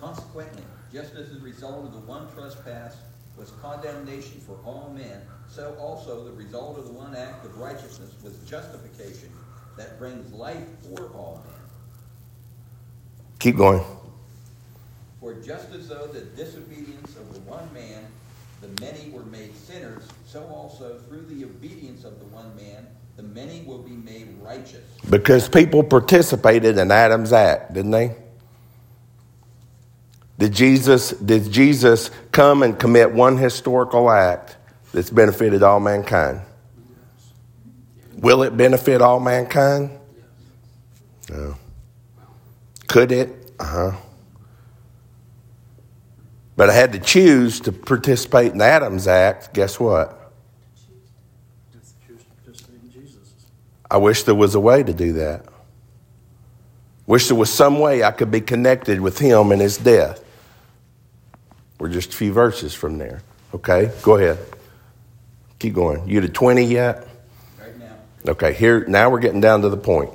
Consequently, 0.00 0.62
just 0.92 1.14
as 1.14 1.30
the 1.32 1.40
result 1.40 1.84
of 1.84 1.92
the 1.92 2.00
one 2.00 2.26
trespass 2.32 2.96
was 3.36 3.50
condemnation 3.62 4.40
for 4.46 4.58
all 4.64 4.92
men, 4.96 5.20
so 5.48 5.76
also 6.08 6.24
the 6.24 6.32
result 6.32 6.78
of 6.78 6.86
the 6.86 6.92
one 6.92 7.14
act 7.14 7.44
of 7.44 7.56
righteousness 7.58 8.12
was 8.22 8.36
justification 8.48 9.30
that 9.76 9.98
brings 9.98 10.32
life 10.32 10.64
for 10.82 11.08
all 11.08 11.42
men. 11.44 11.54
Keep 13.38 13.56
going. 13.56 13.82
For 15.20 15.34
just 15.34 15.72
as 15.72 15.88
though 15.88 16.06
the 16.06 16.20
disobedience 16.20 17.16
of 17.16 17.32
the 17.34 17.40
one 17.40 17.72
man, 17.74 18.06
the 18.60 18.68
many 18.82 19.10
were 19.10 19.24
made 19.24 19.54
sinners, 19.56 20.02
so 20.26 20.44
also 20.46 20.98
through 21.08 21.26
the 21.26 21.44
obedience 21.44 22.04
of 22.04 22.18
the 22.18 22.26
one 22.26 22.54
man, 22.56 22.86
the 23.16 23.22
many 23.22 23.62
will 23.62 23.82
be 23.82 23.92
made 23.92 24.28
righteous. 24.42 24.84
Because 25.10 25.48
people 25.48 25.82
participated 25.82 26.78
in 26.78 26.90
Adam's 26.90 27.32
act, 27.32 27.74
didn't 27.74 27.90
they? 27.90 28.14
Did 30.38 30.52
Jesus, 30.52 31.10
did 31.10 31.50
Jesus 31.50 32.10
come 32.30 32.62
and 32.62 32.78
commit 32.78 33.12
one 33.12 33.36
historical 33.36 34.10
act 34.10 34.57
that's 34.92 35.10
benefited 35.10 35.62
all 35.62 35.80
mankind? 35.80 36.40
Will 38.16 38.42
it 38.42 38.56
benefit 38.56 39.00
all 39.00 39.20
mankind? 39.20 39.90
No. 41.30 41.56
Could 42.86 43.12
it? 43.12 43.52
Uh 43.60 43.64
huh. 43.64 43.92
But 46.56 46.70
I 46.70 46.72
had 46.72 46.92
to 46.92 46.98
choose 46.98 47.60
to 47.60 47.72
participate 47.72 48.52
in 48.52 48.60
Adam's 48.60 49.06
act. 49.06 49.54
Guess 49.54 49.78
what? 49.78 50.32
I 53.90 53.96
wish 53.96 54.24
there 54.24 54.34
was 54.34 54.54
a 54.54 54.60
way 54.60 54.82
to 54.82 54.92
do 54.92 55.14
that. 55.14 55.46
Wish 57.06 57.28
there 57.28 57.36
was 57.36 57.50
some 57.50 57.78
way 57.78 58.02
I 58.02 58.10
could 58.10 58.30
be 58.30 58.40
connected 58.40 59.00
with 59.00 59.18
him 59.18 59.50
and 59.50 59.62
his 59.62 59.78
death. 59.78 60.22
We're 61.78 61.88
just 61.88 62.12
a 62.12 62.16
few 62.16 62.32
verses 62.32 62.74
from 62.74 62.98
there. 62.98 63.22
Okay, 63.54 63.90
go 64.02 64.16
ahead. 64.16 64.38
Keep 65.58 65.74
going. 65.74 66.08
You 66.08 66.20
to 66.20 66.28
20 66.28 66.64
yet? 66.64 67.06
Right 67.60 67.76
now, 67.78 67.96
Okay, 68.28 68.52
here 68.52 68.84
now 68.86 69.10
we're 69.10 69.18
getting 69.18 69.40
down 69.40 69.62
to 69.62 69.68
the 69.68 69.76
point. 69.76 70.10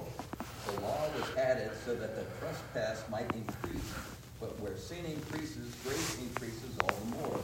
the 0.65 0.81
law 0.81 1.05
was 1.17 1.37
added 1.37 1.69
so 1.85 1.93
that 1.95 2.15
the 2.15 2.23
trespass 2.39 3.03
might 3.11 3.29
increase, 3.35 3.93
but 4.39 4.57
where 4.61 4.77
sin 4.77 5.03
increases, 5.05 5.73
grace 5.83 6.17
increases 6.21 6.77
all 6.81 6.95
the 6.95 7.15
more. 7.17 7.39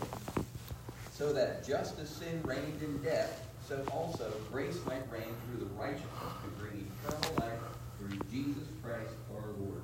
So 1.14 1.34
that 1.34 1.66
just 1.68 2.00
as 2.00 2.08
sin 2.10 2.42
reigned 2.44 2.82
in 2.82 3.02
death, 3.04 3.46
so 3.68 3.84
also 3.92 4.32
grace 4.52 4.80
might 4.86 5.04
reign 5.12 5.36
through 5.48 5.60
the 5.68 5.74
righteousness 5.76 6.08
to 6.44 6.50
bring 6.64 6.88
eternal 7.06 7.36
life 7.40 7.60
through 8.00 8.18
Jesus 8.32 8.64
Christ 8.82 9.12
our 9.36 9.44
Lord. 9.60 9.82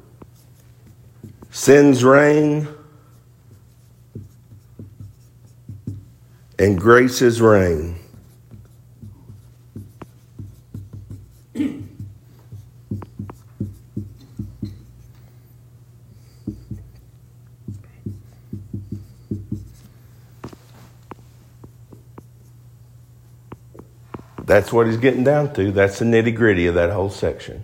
Sin's 1.52 2.04
reign 2.04 2.68
and 6.58 6.80
grace's 6.80 7.42
reign. 7.42 7.98
That's 24.46 24.72
what 24.72 24.88
he's 24.88 24.98
getting 24.98 25.24
down 25.24 25.54
to. 25.56 25.72
That's 25.72 26.00
the 26.00 26.06
nitty 26.06 26.36
gritty 26.36 26.68
of 26.68 26.76
that 26.76 26.92
whole 26.92 27.10
section. 27.10 27.64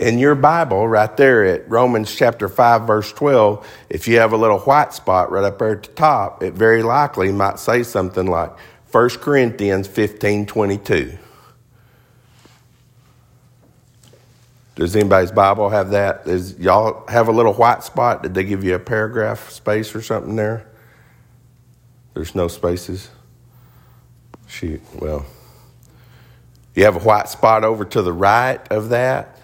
in 0.00 0.18
your 0.18 0.34
Bible, 0.34 0.88
right 0.88 1.14
there 1.18 1.44
at 1.44 1.70
Romans 1.70 2.12
chapter 2.14 2.48
5, 2.48 2.86
verse 2.86 3.12
12, 3.12 3.68
if 3.90 4.08
you 4.08 4.18
have 4.18 4.32
a 4.32 4.36
little 4.36 4.58
white 4.60 4.94
spot 4.94 5.30
right 5.30 5.44
up 5.44 5.58
there 5.58 5.72
at 5.72 5.82
the 5.82 5.92
top, 5.92 6.42
it 6.42 6.54
very 6.54 6.82
likely 6.82 7.30
might 7.30 7.58
say 7.58 7.82
something 7.82 8.26
like 8.26 8.50
1 8.90 9.10
Corinthians 9.10 9.86
15, 9.86 10.46
22. 10.46 11.18
Does 14.74 14.96
anybody's 14.96 15.32
Bible 15.32 15.68
have 15.68 15.90
that? 15.90 16.24
Does 16.24 16.58
y'all 16.58 17.06
have 17.08 17.28
a 17.28 17.32
little 17.32 17.52
white 17.52 17.84
spot? 17.84 18.22
Did 18.22 18.32
they 18.32 18.44
give 18.44 18.64
you 18.64 18.74
a 18.74 18.78
paragraph 18.78 19.50
space 19.50 19.94
or 19.94 20.00
something 20.00 20.34
there? 20.34 20.66
There's 22.14 22.34
no 22.34 22.48
spaces? 22.48 23.10
Shoot, 24.50 24.82
well. 25.00 25.24
You 26.74 26.84
have 26.84 26.96
a 26.96 27.00
white 27.00 27.28
spot 27.28 27.62
over 27.62 27.84
to 27.84 28.02
the 28.02 28.12
right 28.12 28.60
of 28.70 28.88
that? 28.88 29.38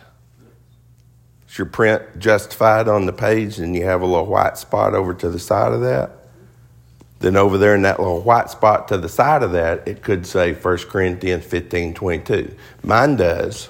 Is 1.49 1.57
your 1.57 1.67
print 1.67 2.19
justified 2.19 2.89
on 2.89 3.07
the 3.07 3.13
page 3.13 3.61
and 3.61 3.75
you 3.75 3.85
have 3.85 4.03
a 4.03 4.07
little 4.07 4.27
white 4.27 4.59
spot 4.59 4.95
over 4.95 5.15
to 5.15 5.31
the 5.31 5.39
side 5.39 5.73
of 5.73 5.81
that? 5.83 6.11
Then 7.21 7.37
over 7.37 7.57
there 7.57 7.75
in 7.75 7.83
that 7.83 8.01
little 8.01 8.21
white 8.21 8.51
spot 8.51 8.89
to 8.89 8.99
the 8.99 9.09
side 9.09 9.45
of 9.45 9.53
that, 9.53 9.87
it 9.87 10.03
could 10.03 10.27
say 10.27 10.53
1 10.53 10.79
Corinthians 10.79 11.45
15 11.45 11.95
22. 11.95 12.55
Mine 12.83 13.17
does. 13.17 13.69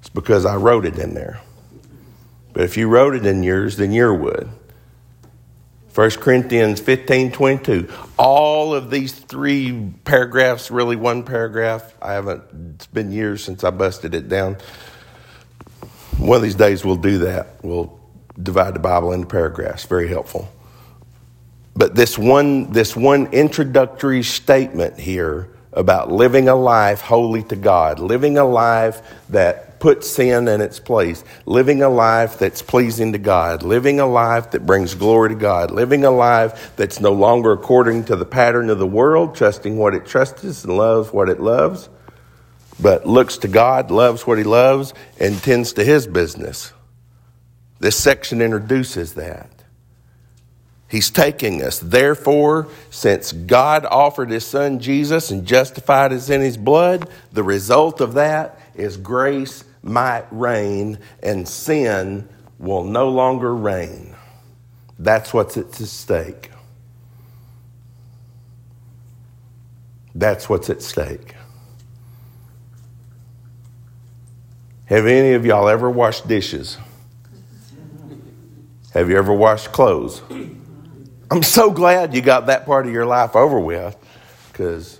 It's 0.00 0.08
because 0.08 0.46
I 0.46 0.56
wrote 0.56 0.86
it 0.86 0.98
in 0.98 1.12
there. 1.12 1.40
But 2.54 2.64
if 2.64 2.78
you 2.78 2.88
wrote 2.88 3.14
it 3.14 3.26
in 3.26 3.42
yours, 3.42 3.76
then 3.76 3.92
your 3.92 4.14
would. 4.14 4.48
1 5.98 6.10
Corinthians 6.10 6.78
15 6.78 7.32
22. 7.32 7.92
All 8.16 8.72
of 8.72 8.88
these 8.88 9.12
three 9.12 9.90
paragraphs, 10.04 10.70
really 10.70 10.94
one 10.94 11.24
paragraph. 11.24 11.92
I 12.00 12.12
haven't, 12.12 12.44
it's 12.76 12.86
been 12.86 13.10
years 13.10 13.42
since 13.42 13.64
I 13.64 13.70
busted 13.70 14.14
it 14.14 14.28
down. 14.28 14.58
One 16.18 16.36
of 16.36 16.42
these 16.44 16.54
days 16.54 16.84
we'll 16.84 16.94
do 16.94 17.18
that. 17.18 17.64
We'll 17.64 17.98
divide 18.40 18.76
the 18.76 18.78
Bible 18.78 19.10
into 19.10 19.26
paragraphs. 19.26 19.86
Very 19.86 20.06
helpful. 20.06 20.48
But 21.74 21.96
this 21.96 22.16
one, 22.16 22.70
this 22.70 22.94
one 22.94 23.26
introductory 23.32 24.22
statement 24.22 25.00
here 25.00 25.48
about 25.72 26.12
living 26.12 26.48
a 26.48 26.54
life 26.54 27.00
holy 27.00 27.42
to 27.42 27.56
God, 27.56 27.98
living 27.98 28.38
a 28.38 28.44
life 28.44 29.02
that 29.30 29.67
puts 29.80 30.10
sin 30.10 30.48
in 30.48 30.60
its 30.60 30.80
place, 30.80 31.24
living 31.46 31.82
a 31.82 31.88
life 31.88 32.38
that's 32.38 32.62
pleasing 32.62 33.12
to 33.12 33.18
God, 33.18 33.62
living 33.62 34.00
a 34.00 34.06
life 34.06 34.50
that 34.52 34.66
brings 34.66 34.94
glory 34.94 35.30
to 35.30 35.34
God, 35.34 35.70
living 35.70 36.04
a 36.04 36.10
life 36.10 36.72
that's 36.76 37.00
no 37.00 37.12
longer 37.12 37.52
according 37.52 38.04
to 38.04 38.16
the 38.16 38.26
pattern 38.26 38.70
of 38.70 38.78
the 38.78 38.86
world, 38.86 39.34
trusting 39.34 39.76
what 39.76 39.94
it 39.94 40.06
trusts 40.06 40.64
and 40.64 40.76
loves 40.76 41.12
what 41.12 41.28
it 41.28 41.40
loves 41.40 41.88
but 42.80 43.06
looks 43.06 43.38
to 43.38 43.48
God, 43.48 43.90
loves 43.90 44.26
what 44.26 44.38
he 44.38 44.44
loves, 44.44 44.94
and 45.18 45.36
tends 45.42 45.72
to 45.74 45.84
his 45.84 46.06
business. 46.06 46.72
This 47.80 47.96
section 47.96 48.40
introduces 48.40 49.14
that. 49.14 49.50
He's 50.88 51.10
taking 51.10 51.62
us. 51.62 51.78
Therefore, 51.80 52.68
since 52.90 53.32
God 53.32 53.84
offered 53.84 54.30
his 54.30 54.46
son 54.46 54.78
Jesus 54.78 55.30
and 55.30 55.44
justified 55.44 56.12
us 56.12 56.30
in 56.30 56.40
his 56.40 56.56
blood, 56.56 57.08
the 57.32 57.42
result 57.42 58.00
of 58.00 58.14
that 58.14 58.58
is 58.74 58.96
grace 58.96 59.64
might 59.82 60.26
reign 60.30 60.98
and 61.22 61.48
sin 61.48 62.28
will 62.58 62.84
no 62.84 63.08
longer 63.08 63.54
reign. 63.54 64.14
That's 64.98 65.32
what's 65.32 65.56
at 65.56 65.72
stake. 65.74 66.50
That's 70.14 70.48
what's 70.48 70.68
at 70.68 70.82
stake. 70.82 71.34
Have 74.86 75.06
any 75.06 75.34
of 75.34 75.44
y'all 75.44 75.68
ever 75.68 75.90
washed 75.90 76.26
dishes? 76.26 76.78
Have 78.94 79.10
you 79.10 79.18
ever 79.18 79.32
washed 79.32 79.70
clothes? 79.70 80.22
I'm 81.30 81.42
so 81.42 81.70
glad 81.70 82.14
you 82.14 82.22
got 82.22 82.46
that 82.46 82.64
part 82.64 82.86
of 82.86 82.92
your 82.92 83.04
life 83.04 83.36
over 83.36 83.60
with 83.60 83.96
because 84.50 84.97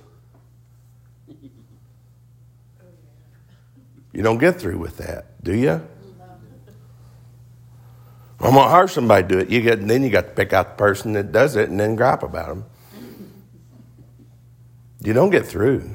you 4.18 4.24
don't 4.24 4.38
get 4.38 4.60
through 4.60 4.78
with 4.78 4.96
that, 4.96 5.26
do 5.44 5.54
you? 5.54 5.80
I'm 8.40 8.54
gonna 8.54 8.68
hire 8.68 8.88
somebody 8.88 9.22
to 9.22 9.28
do 9.28 9.38
it. 9.38 9.48
You 9.48 9.60
get, 9.60 9.78
and 9.78 9.88
then 9.88 10.02
you 10.02 10.10
got 10.10 10.22
to 10.22 10.32
pick 10.32 10.52
out 10.52 10.70
the 10.70 10.74
person 10.74 11.12
that 11.12 11.30
does 11.30 11.54
it 11.54 11.70
and 11.70 11.78
then 11.78 11.94
gripe 11.94 12.24
about 12.24 12.48
them. 12.48 12.64
You 15.04 15.12
don't 15.12 15.30
get 15.30 15.46
through. 15.46 15.88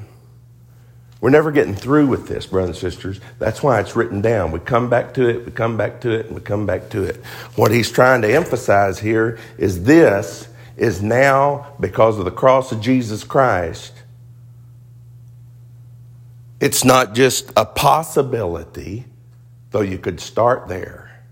We're 1.20 1.28
never 1.28 1.52
getting 1.52 1.74
through 1.74 2.06
with 2.06 2.26
this, 2.26 2.46
brothers 2.46 2.82
and 2.82 2.92
sisters. 2.92 3.20
That's 3.38 3.62
why 3.62 3.78
it's 3.80 3.94
written 3.94 4.22
down. 4.22 4.52
We 4.52 4.58
come 4.60 4.88
back 4.88 5.12
to 5.14 5.28
it, 5.28 5.44
we 5.44 5.52
come 5.52 5.76
back 5.76 6.00
to 6.00 6.10
it, 6.10 6.24
and 6.24 6.34
we 6.34 6.40
come 6.40 6.64
back 6.64 6.88
to 6.90 7.02
it. 7.02 7.16
What 7.56 7.72
he's 7.72 7.92
trying 7.92 8.22
to 8.22 8.34
emphasize 8.34 8.98
here 8.98 9.38
is 9.58 9.84
this 9.84 10.48
is 10.78 11.02
now 11.02 11.74
because 11.78 12.18
of 12.18 12.24
the 12.24 12.30
cross 12.30 12.72
of 12.72 12.80
Jesus 12.80 13.22
Christ. 13.22 13.92
It's 16.64 16.82
not 16.82 17.14
just 17.14 17.52
a 17.58 17.66
possibility, 17.66 19.04
though 19.70 19.82
you 19.82 19.98
could 19.98 20.18
start 20.18 20.66
there. 20.66 21.22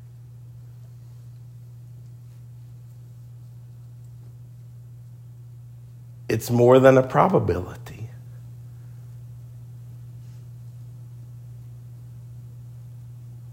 It's 6.28 6.50
more 6.50 6.78
than 6.78 6.98
a 6.98 7.02
probability. 7.02 8.10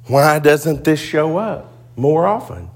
Why 0.07 0.39
doesn't 0.39 0.83
this 0.83 0.99
show 0.99 1.37
up 1.37 1.71
more 1.95 2.27
often? 2.27 2.69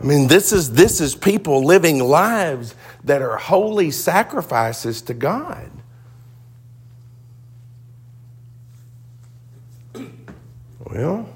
I 0.00 0.04
mean, 0.04 0.28
this 0.28 0.50
is, 0.50 0.72
this 0.72 1.00
is 1.00 1.14
people 1.14 1.62
living 1.62 1.98
lives 1.98 2.74
that 3.04 3.22
are 3.22 3.36
holy 3.36 3.90
sacrifices 3.90 5.02
to 5.02 5.14
God. 5.14 5.70
Well, 10.84 11.28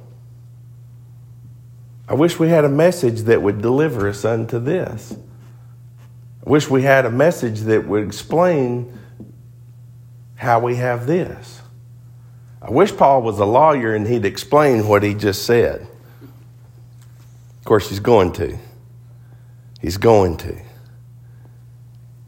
I 2.09 2.15
wish 2.15 2.39
we 2.39 2.49
had 2.49 2.65
a 2.65 2.69
message 2.69 3.23
that 3.23 3.43
would 3.43 3.61
deliver 3.61 4.09
us 4.09 4.25
unto 4.25 4.59
this. 4.59 5.17
I 6.47 6.51
wish 6.51 6.71
we 6.71 6.83
had 6.83 7.05
a 7.05 7.11
message 7.11 7.61
that 7.61 7.87
would 7.87 8.05
explain 8.05 8.97
how 10.37 10.61
we 10.61 10.77
have 10.77 11.07
this. 11.07 11.63
I 12.63 12.71
wish 12.71 12.97
Paul 12.97 13.23
was 13.23 13.39
a 13.39 13.45
lawyer 13.45 13.95
and 13.95 14.07
he'd 14.07 14.25
explain 14.25 14.87
what 14.87 15.03
he 15.03 15.15
just 15.15 15.45
said. 15.45 15.87
Of 17.59 17.65
course, 17.65 17.89
he's 17.89 18.01
going 18.01 18.33
to. 18.35 18.59
He's 19.81 19.97
going 19.97 20.37
to. 20.39 20.66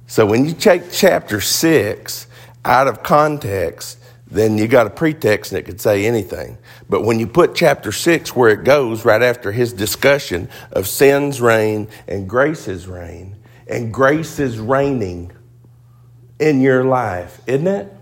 So 0.09 0.25
when 0.25 0.47
you 0.47 0.55
take 0.55 0.91
chapter 0.91 1.39
6 1.39 2.27
out 2.65 2.89
of 2.89 3.03
context, 3.03 3.99
then 4.27 4.57
you 4.57 4.67
got 4.67 4.87
a 4.87 4.91
pretext 4.91 5.53
it 5.53 5.67
could 5.67 5.83
say 5.83 6.07
anything. 6.07 6.57
But 6.89 7.05
when 7.05 7.21
you 7.21 7.27
put 7.27 7.55
chapter 7.55 7.93
6 7.93 8.35
where 8.35 8.49
it 8.49 8.65
goes, 8.65 9.05
right 9.05 9.23
after 9.23 9.53
his 9.53 9.75
discussion 9.75 10.49
of 10.73 10.89
sin's 10.89 11.43
reign 11.43 11.89
and 12.09 12.27
grace's 12.27 12.87
reign, 12.89 13.37
and 13.69 13.93
grace 13.93 14.39
is 14.39 14.59
reigning 14.59 15.31
in 16.39 16.63
your 16.63 16.85
life, 16.85 17.43
isn't 17.47 17.67
it? 17.67 17.93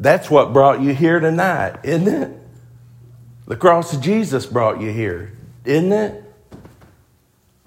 That's 0.00 0.30
what 0.30 0.54
brought 0.54 0.80
you 0.80 0.94
here 0.94 1.20
tonight, 1.20 1.80
isn't 1.82 2.08
it? 2.08 2.32
The 3.46 3.56
cross 3.56 3.92
of 3.92 4.00
Jesus 4.00 4.46
brought 4.46 4.80
you 4.80 4.90
here, 4.90 5.36
isn't 5.66 5.92
it? 5.92 6.23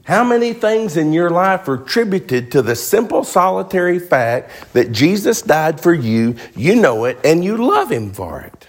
How 0.07 0.23
many 0.23 0.53
things 0.53 0.95
in 0.95 1.11
your 1.11 1.29
life 1.29 1.67
are 1.67 1.73
attributed 1.73 2.49
to 2.53 2.61
the 2.61 2.77
simple, 2.77 3.25
solitary 3.25 3.99
fact 3.99 4.71
that 4.71 4.93
Jesus 4.93 5.41
died 5.41 5.81
for 5.81 5.93
you, 5.93 6.37
you 6.55 6.77
know 6.77 7.03
it, 7.03 7.19
and 7.25 7.43
you 7.43 7.57
love 7.57 7.91
Him 7.91 8.13
for 8.13 8.39
it? 8.39 8.67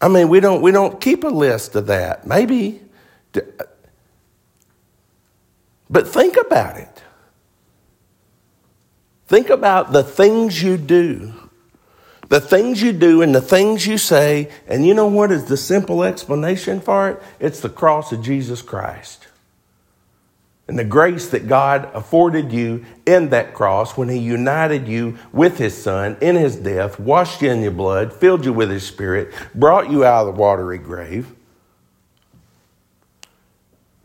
I 0.00 0.06
mean, 0.06 0.28
we 0.28 0.38
don't, 0.38 0.62
we 0.62 0.70
don't 0.70 1.00
keep 1.00 1.24
a 1.24 1.28
list 1.28 1.74
of 1.74 1.86
that. 1.86 2.28
Maybe. 2.28 2.80
But 5.90 6.06
think 6.06 6.36
about 6.36 6.76
it. 6.76 7.02
Think 9.26 9.50
about 9.50 9.90
the 9.90 10.04
things 10.04 10.62
you 10.62 10.76
do 10.76 11.34
the 12.32 12.40
things 12.40 12.80
you 12.80 12.94
do 12.94 13.20
and 13.20 13.34
the 13.34 13.42
things 13.42 13.86
you 13.86 13.98
say, 13.98 14.48
and 14.66 14.86
you 14.86 14.94
know 14.94 15.06
what 15.06 15.30
is 15.30 15.44
the 15.44 15.56
simple 15.58 16.02
explanation 16.02 16.80
for 16.80 17.10
it? 17.10 17.22
It's 17.38 17.60
the 17.60 17.68
cross 17.68 18.10
of 18.10 18.22
Jesus 18.22 18.62
Christ. 18.62 19.26
And 20.66 20.78
the 20.78 20.84
grace 20.84 21.28
that 21.28 21.46
God 21.46 21.90
afforded 21.92 22.50
you 22.50 22.86
in 23.04 23.28
that 23.28 23.52
cross 23.52 23.98
when 23.98 24.08
He 24.08 24.16
united 24.16 24.88
you 24.88 25.18
with 25.30 25.58
His 25.58 25.76
Son 25.76 26.16
in 26.22 26.36
His 26.36 26.56
death, 26.56 26.98
washed 26.98 27.42
you 27.42 27.50
in 27.50 27.60
your 27.60 27.70
blood, 27.70 28.14
filled 28.14 28.46
you 28.46 28.54
with 28.54 28.70
His 28.70 28.86
Spirit, 28.86 29.34
brought 29.54 29.90
you 29.90 30.02
out 30.02 30.26
of 30.26 30.34
the 30.34 30.40
watery 30.40 30.78
grave, 30.78 31.30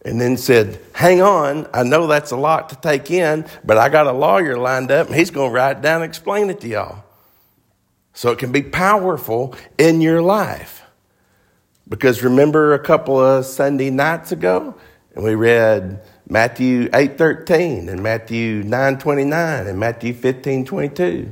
and 0.04 0.20
then 0.20 0.36
said, 0.36 0.82
Hang 0.92 1.22
on, 1.22 1.66
I 1.74 1.84
know 1.84 2.08
that's 2.08 2.32
a 2.32 2.38
lot 2.38 2.68
to 2.72 2.76
take 2.76 3.10
in, 3.10 3.46
but 3.64 3.78
I 3.78 3.88
got 3.88 4.06
a 4.06 4.12
lawyer 4.12 4.58
lined 4.58 4.92
up 4.92 5.08
and 5.08 5.16
he's 5.16 5.32
going 5.32 5.50
to 5.50 5.56
write 5.56 5.78
it 5.78 5.82
down 5.82 6.02
and 6.02 6.10
explain 6.10 6.50
it 6.50 6.60
to 6.60 6.68
y'all. 6.68 7.07
So 8.18 8.32
it 8.32 8.39
can 8.39 8.51
be 8.51 8.63
powerful 8.63 9.53
in 9.78 10.01
your 10.01 10.24
life. 10.24 10.82
Because 11.88 12.24
remember 12.24 12.74
a 12.74 12.80
couple 12.80 13.24
of 13.24 13.45
Sunday 13.45 13.91
nights 13.91 14.32
ago, 14.32 14.74
and 15.13 15.24
we 15.24 15.36
read 15.36 16.01
Matthew 16.28 16.89
8:13 16.93 17.88
and 17.88 18.01
Matthew 18.01 18.63
9:29 18.63 19.68
and 19.68 19.78
Matthew 19.78 20.15
15:22. 20.15 21.32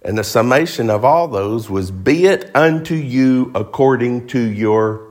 And 0.00 0.16
the 0.16 0.24
summation 0.24 0.88
of 0.88 1.04
all 1.04 1.28
those 1.28 1.68
was 1.68 1.90
be 1.90 2.24
it 2.24 2.50
unto 2.54 2.94
you 2.94 3.52
according 3.54 4.28
to 4.28 4.40
your 4.40 5.08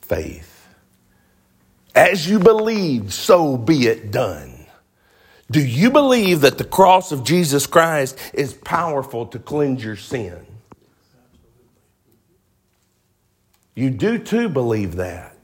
faith. 0.00 0.66
As 1.94 2.28
you 2.28 2.40
believe, 2.40 3.12
so 3.14 3.56
be 3.56 3.86
it 3.86 4.10
done. 4.10 4.47
Do 5.50 5.66
you 5.66 5.90
believe 5.90 6.42
that 6.42 6.58
the 6.58 6.64
cross 6.64 7.10
of 7.10 7.24
Jesus 7.24 7.66
Christ 7.66 8.18
is 8.34 8.52
powerful 8.52 9.26
to 9.26 9.38
cleanse 9.38 9.82
your 9.82 9.96
sin? 9.96 10.46
You 13.74 13.90
do 13.90 14.18
too 14.18 14.48
believe 14.48 14.96
that. 14.96 15.34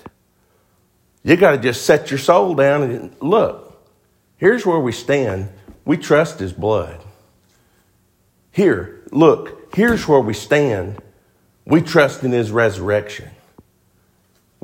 You 1.23 1.37
got 1.37 1.53
to 1.53 1.59
just 1.59 1.87
set 1.87 2.11
your 2.11 2.19
soul 2.19 2.55
down 2.55 2.83
and 2.83 3.17
look, 3.21 3.83
here's 4.37 4.67
where 4.67 4.79
we 4.79 4.93
stand. 4.93 5.49
We 5.87 5.97
trust 5.97 6.39
His 6.39 6.53
blood. 6.53 7.01
Here, 8.53 9.03
look, 9.11 9.75
here's 9.75 10.07
where 10.07 10.21
we 10.21 10.35
stand. 10.35 10.99
We 11.65 11.81
trust 11.81 12.25
in 12.25 12.33
His 12.33 12.51
resurrection. 12.51 13.31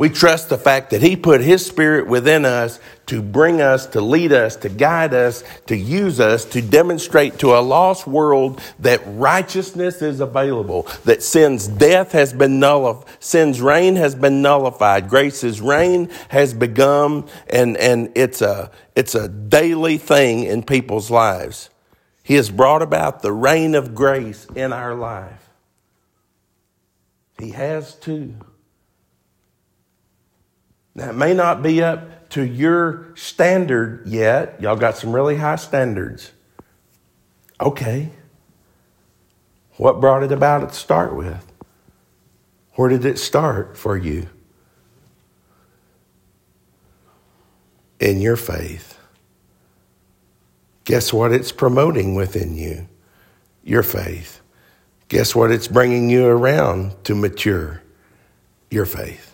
We 0.01 0.09
trust 0.09 0.49
the 0.49 0.57
fact 0.57 0.93
that 0.93 1.03
He 1.03 1.15
put 1.15 1.43
His 1.43 1.67
Spirit 1.67 2.07
within 2.07 2.47
us 2.47 2.81
to 3.05 3.21
bring 3.21 3.61
us, 3.61 3.85
to 3.89 4.01
lead 4.01 4.33
us, 4.33 4.57
to 4.57 4.71
guide 4.71 5.13
us, 5.13 5.45
to 5.67 5.77
use 5.77 6.21
us, 6.21 6.47
to 6.47 6.63
demonstrate 6.63 7.39
to 7.41 7.55
a 7.55 7.61
lost 7.61 8.07
world 8.07 8.63
that 8.79 9.03
righteousness 9.05 10.01
is 10.01 10.21
available, 10.21 10.89
that 11.05 11.23
sin's 11.23 11.69
death 11.69 12.13
has 12.13 12.33
been 12.33 12.59
nullified, 12.59 13.15
sin's 13.21 13.61
reign 13.61 13.97
has 13.97 14.15
been 14.15 14.41
nullified, 14.41 15.11
grace's 15.11 15.61
reign 15.61 16.09
has 16.31 16.55
begun, 16.55 17.29
and, 17.51 17.77
and 17.77 18.11
it's 18.15 18.41
a, 18.41 18.71
it's 18.97 19.15
a 19.15 19.29
daily 19.29 19.99
thing 19.99 20.45
in 20.45 20.63
people's 20.63 21.11
lives. 21.11 21.69
He 22.23 22.37
has 22.37 22.49
brought 22.49 22.81
about 22.81 23.21
the 23.21 23.33
reign 23.33 23.75
of 23.75 23.95
grace 23.95 24.47
in 24.57 24.73
our 24.73 24.95
life. 24.95 25.51
He 27.39 27.51
has 27.51 27.95
too. 27.97 28.37
It 30.97 31.15
may 31.15 31.35
not 31.35 31.63
be 31.63 31.83
up 31.83 32.31
to 32.31 32.43
your 32.43 33.15
standard 33.17 34.07
yet. 34.07 34.61
Y'all 34.61 34.77
got 34.77 34.97
some 34.97 35.13
really 35.13 35.37
high 35.37 35.57
standards. 35.57 36.33
Okay. 37.61 38.11
What 39.77 40.01
brought 40.01 40.23
it 40.23 40.33
about 40.33 40.69
to 40.69 40.75
start 40.75 41.15
with? 41.15 41.47
Where 42.75 42.89
did 42.89 43.05
it 43.05 43.19
start 43.19 43.77
for 43.77 43.97
you? 43.97 44.29
In 47.99 48.21
your 48.21 48.37
faith. 48.37 48.99
Guess 50.85 51.13
what 51.13 51.33
it's 51.33 51.53
promoting 51.53 52.15
within 52.15 52.57
you? 52.57 52.89
Your 53.63 53.83
faith. 53.83 54.41
Guess 55.09 55.35
what 55.35 55.51
it's 55.51 55.69
bringing 55.69 56.09
you 56.09 56.27
around 56.27 57.05
to 57.05 57.15
mature? 57.15 57.83
Your 58.71 58.87
faith. 58.87 59.30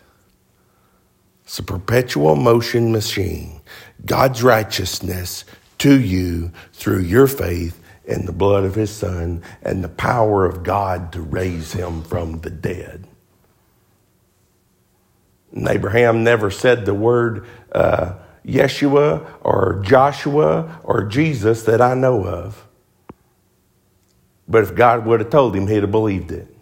It's 1.46 1.60
a 1.60 1.62
perpetual 1.62 2.34
motion 2.34 2.90
machine. 2.90 3.60
God's 4.04 4.42
righteousness 4.42 5.44
to 5.78 6.00
you 6.00 6.50
through 6.72 7.02
your 7.02 7.28
faith 7.28 7.80
in 8.04 8.26
the 8.26 8.32
blood 8.32 8.64
of 8.64 8.74
his 8.74 8.90
son 8.90 9.44
and 9.62 9.82
the 9.82 9.88
power 9.88 10.44
of 10.44 10.64
God 10.64 11.12
to 11.12 11.20
raise 11.20 11.72
him 11.72 12.02
from 12.02 12.40
the 12.40 12.50
dead. 12.50 13.06
And 15.52 15.68
Abraham 15.68 16.24
never 16.24 16.50
said 16.50 16.84
the 16.84 16.94
word 16.94 17.46
uh, 17.70 18.14
Yeshua 18.44 19.24
or 19.40 19.80
Joshua 19.84 20.80
or 20.82 21.04
Jesus 21.04 21.62
that 21.62 21.80
I 21.80 21.94
know 21.94 22.26
of. 22.26 22.66
But 24.48 24.64
if 24.64 24.74
God 24.74 25.06
would 25.06 25.20
have 25.20 25.30
told 25.30 25.54
him, 25.54 25.68
he'd 25.68 25.82
have 25.82 25.92
believed 25.92 26.32
it 26.32 26.55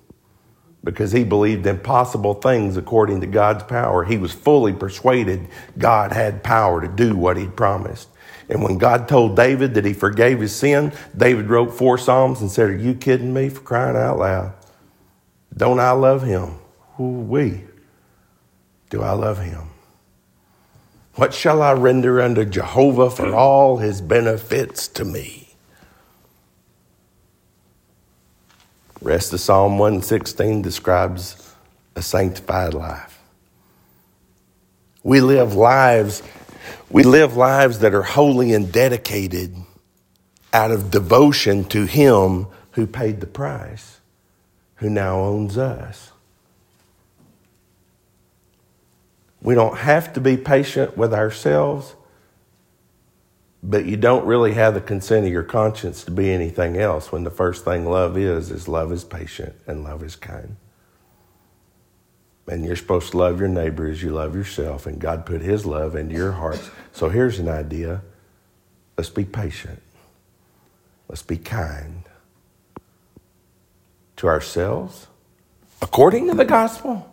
because 0.85 1.13
he 1.13 1.25
believed 1.25 1.67
impossible 1.67 2.35
things 2.35 2.77
according 2.77 3.23
to 3.23 3.27
God's 3.27 3.65
power. 3.65 4.05
He 4.05 4.19
was 4.19 4.33
fully 4.33 4.73
persuaded 4.73 5.49
God 5.79 6.13
had 6.13 6.45
power 6.45 6.83
to 6.83 6.89
do 6.89 7.17
what 7.17 7.39
he'd 7.39 7.57
promised. 7.57 8.09
And 8.51 8.63
when 8.63 8.77
God 8.77 9.09
told 9.09 9.37
David 9.37 9.75
that 9.75 9.87
he 9.87 9.95
forgave 9.95 10.41
his 10.41 10.55
sin, 10.55 10.93
David 11.17 11.49
wrote 11.49 11.73
four 11.73 11.97
Psalms 11.97 12.43
and 12.43 12.51
said, 12.51 12.69
Are 12.69 12.77
you 12.77 12.95
kidding 12.95 13.33
me 13.33 13.49
for 13.49 13.63
crying 13.63 13.97
out 13.97 14.19
loud? 14.19 14.53
Don't 15.57 15.81
I 15.81 15.93
love 15.93 16.23
him? 16.23 16.59
We. 16.99 17.65
Do 18.91 19.03
I 19.03 19.13
love 19.13 19.39
him? 19.41 19.71
What 21.15 21.33
shall 21.33 21.63
I 21.63 21.73
render 21.73 22.21
unto 22.21 22.45
Jehovah 22.45 23.11
for 23.11 23.35
all 23.35 23.79
his 23.79 24.01
benefits 24.01 24.89
to 24.89 25.05
me? 25.05 25.44
Rest 29.05 29.35
of 29.35 29.41
Psalm 29.41 29.77
116 29.77 30.63
describes 30.63 31.55
a 31.95 32.01
sanctified 32.01 32.73
life. 32.73 33.21
We 35.03 35.21
live 35.21 35.55
lives, 35.55 36.23
we 36.89 37.03
live 37.03 37.37
lives 37.37 37.81
that 37.81 37.93
are 37.93 38.03
holy 38.03 38.55
and 38.55 38.73
dedicated 38.73 39.55
out 40.55 40.71
of 40.71 40.91
devotion 40.91 41.65
to 41.65 41.85
him 41.85 42.47
who 42.71 42.87
paid 42.87 43.21
the 43.21 43.27
price, 43.27 44.01
who 44.77 44.89
now 44.89 45.21
owns 45.21 45.59
us. 45.59 46.11
We 49.43 49.55
don't 49.55 49.77
have 49.77 50.15
to 50.15 50.21
be 50.23 50.39
patient 50.39 50.97
with 50.97 51.13
ourselves, 51.13 51.95
but 53.65 53.87
you 53.87 53.97
don't 53.97 54.27
really 54.27 54.53
have 54.53 54.75
the 54.75 54.81
consent 54.81 55.27
of 55.27 55.33
your 55.33 55.43
conscience 55.43 56.05
to 56.05 56.11
be 56.11 56.31
anything 56.31 56.77
else 56.77 57.11
when 57.11 57.25
the 57.25 57.31
first 57.31 57.65
thing 57.65 57.87
love 57.87 58.19
is, 58.19 58.51
is 58.51 58.69
love 58.69 58.93
is 58.93 59.05
patient 59.05 59.55
and 59.67 59.83
love 59.83 60.03
is 60.03 60.17
kind. 60.17 60.57
And 62.47 62.65
you're 62.65 62.77
supposed 62.77 63.13
to 63.13 63.17
love 63.17 63.41
your 63.41 63.49
neighbor 63.49 63.87
as 63.89 64.03
you 64.03 64.11
love 64.11 64.37
yourself, 64.37 64.87
and 64.87 65.01
God 65.01 65.25
put 65.25 65.41
His 65.41 65.65
love 65.65 65.97
into 65.97 66.15
your 66.15 66.33
hearts. 66.33 66.71
So 66.93 67.09
here's 67.09 67.39
an 67.39 67.49
idea 67.49 68.03
let's 68.99 69.11
be 69.11 69.25
patient, 69.25 69.83
let's 71.09 71.23
be 71.23 71.39
kind 71.39 72.05
to 74.17 74.29
ourselves 74.29 75.09
according 75.83 76.29
to 76.29 76.35
the 76.35 76.45
gospel 76.45 77.11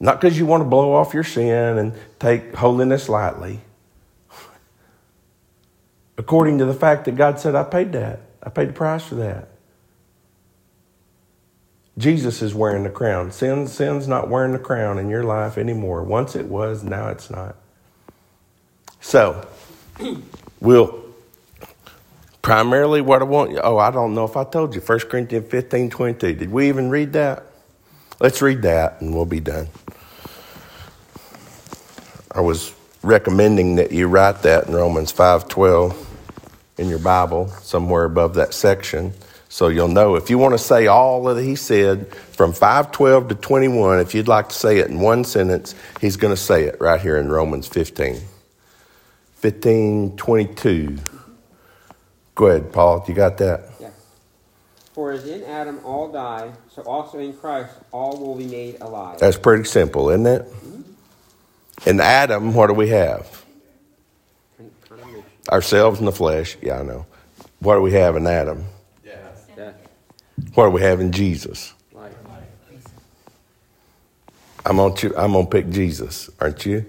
not 0.00 0.20
because 0.20 0.38
you 0.38 0.46
want 0.46 0.60
to 0.62 0.68
blow 0.68 0.92
off 0.92 1.14
your 1.14 1.24
sin 1.24 1.78
and 1.78 1.94
take 2.18 2.54
holiness 2.54 3.08
lightly. 3.08 3.60
According 6.16 6.58
to 6.58 6.64
the 6.64 6.74
fact 6.74 7.06
that 7.06 7.16
God 7.16 7.40
said, 7.40 7.54
I 7.54 7.64
paid 7.64 7.92
that. 7.92 8.20
I 8.42 8.50
paid 8.50 8.68
the 8.68 8.72
price 8.72 9.04
for 9.04 9.16
that. 9.16 9.48
Jesus 11.96 12.42
is 12.42 12.54
wearing 12.54 12.82
the 12.82 12.90
crown. 12.90 13.30
Sin, 13.30 13.66
sin's 13.66 14.08
not 14.08 14.28
wearing 14.28 14.52
the 14.52 14.58
crown 14.58 14.98
in 14.98 15.08
your 15.08 15.22
life 15.24 15.56
anymore. 15.56 16.02
Once 16.02 16.34
it 16.34 16.46
was, 16.46 16.82
now 16.82 17.08
it's 17.08 17.30
not. 17.30 17.56
So, 19.00 19.46
we'll 20.60 21.04
primarily 22.42 23.00
what 23.00 23.22
I 23.22 23.24
want. 23.24 23.58
Oh, 23.62 23.78
I 23.78 23.90
don't 23.90 24.14
know 24.14 24.24
if 24.24 24.36
I 24.36 24.44
told 24.44 24.74
you. 24.74 24.80
1 24.80 25.00
Corinthians 25.00 25.48
15 25.48 25.90
22. 25.90 26.34
Did 26.34 26.50
we 26.50 26.68
even 26.68 26.90
read 26.90 27.12
that? 27.12 27.44
Let's 28.20 28.42
read 28.42 28.62
that 28.62 29.00
and 29.00 29.14
we'll 29.14 29.24
be 29.24 29.40
done. 29.40 29.68
I 32.32 32.40
was 32.40 32.74
recommending 33.02 33.76
that 33.76 33.92
you 33.92 34.08
write 34.08 34.42
that 34.42 34.66
in 34.66 34.74
Romans 34.74 35.12
5:12 35.12 36.03
in 36.76 36.88
your 36.88 36.98
Bible, 36.98 37.48
somewhere 37.62 38.04
above 38.04 38.34
that 38.34 38.54
section, 38.54 39.12
so 39.48 39.68
you'll 39.68 39.88
know. 39.88 40.16
If 40.16 40.30
you 40.30 40.38
want 40.38 40.54
to 40.54 40.58
say 40.58 40.88
all 40.88 41.22
that 41.24 41.40
he 41.42 41.54
said 41.54 42.12
from 42.14 42.52
5:12 42.52 43.28
to 43.28 43.34
21, 43.36 44.00
if 44.00 44.14
you'd 44.14 44.26
like 44.26 44.48
to 44.48 44.54
say 44.54 44.78
it 44.78 44.88
in 44.88 44.98
one 44.98 45.22
sentence, 45.24 45.74
he's 46.00 46.16
going 46.16 46.34
to 46.34 46.40
say 46.40 46.64
it 46.64 46.80
right 46.80 47.00
here 47.00 47.16
in 47.16 47.30
Romans 47.30 47.68
15. 47.68 48.20
15:22. 49.40 50.98
Go 52.34 52.46
ahead, 52.46 52.72
Paul. 52.72 53.04
You 53.06 53.14
got 53.14 53.38
that? 53.38 53.70
Yes. 53.78 53.92
For 54.92 55.12
as 55.12 55.24
in 55.28 55.44
Adam 55.44 55.78
all 55.84 56.10
die, 56.10 56.50
so 56.74 56.82
also 56.82 57.18
in 57.18 57.32
Christ 57.32 57.74
all 57.92 58.18
will 58.18 58.34
be 58.34 58.46
made 58.46 58.80
alive. 58.80 59.20
That's 59.20 59.36
pretty 59.36 59.64
simple, 59.64 60.10
isn't 60.10 60.26
it? 60.26 60.42
Mm-hmm. 60.42 61.88
In 61.88 62.00
Adam, 62.00 62.54
what 62.54 62.68
do 62.68 62.74
we 62.74 62.88
have? 62.88 63.43
Ourselves 65.50 66.00
in 66.00 66.06
the 66.06 66.12
flesh. 66.12 66.56
Yeah, 66.62 66.80
I 66.80 66.82
know. 66.82 67.06
What 67.60 67.76
do 67.76 67.82
we 67.82 67.92
have 67.92 68.16
in 68.16 68.26
Adam? 68.26 68.64
Death. 69.56 69.76
What 70.54 70.64
do 70.64 70.70
we 70.70 70.80
have 70.80 71.00
in 71.00 71.12
Jesus? 71.12 71.74
Life. 71.92 72.14
I'm 74.66 74.76
gonna 74.76 74.94
I'm 75.16 75.32
gonna 75.32 75.46
pick 75.46 75.68
Jesus, 75.70 76.30
aren't 76.40 76.64
you? 76.64 76.86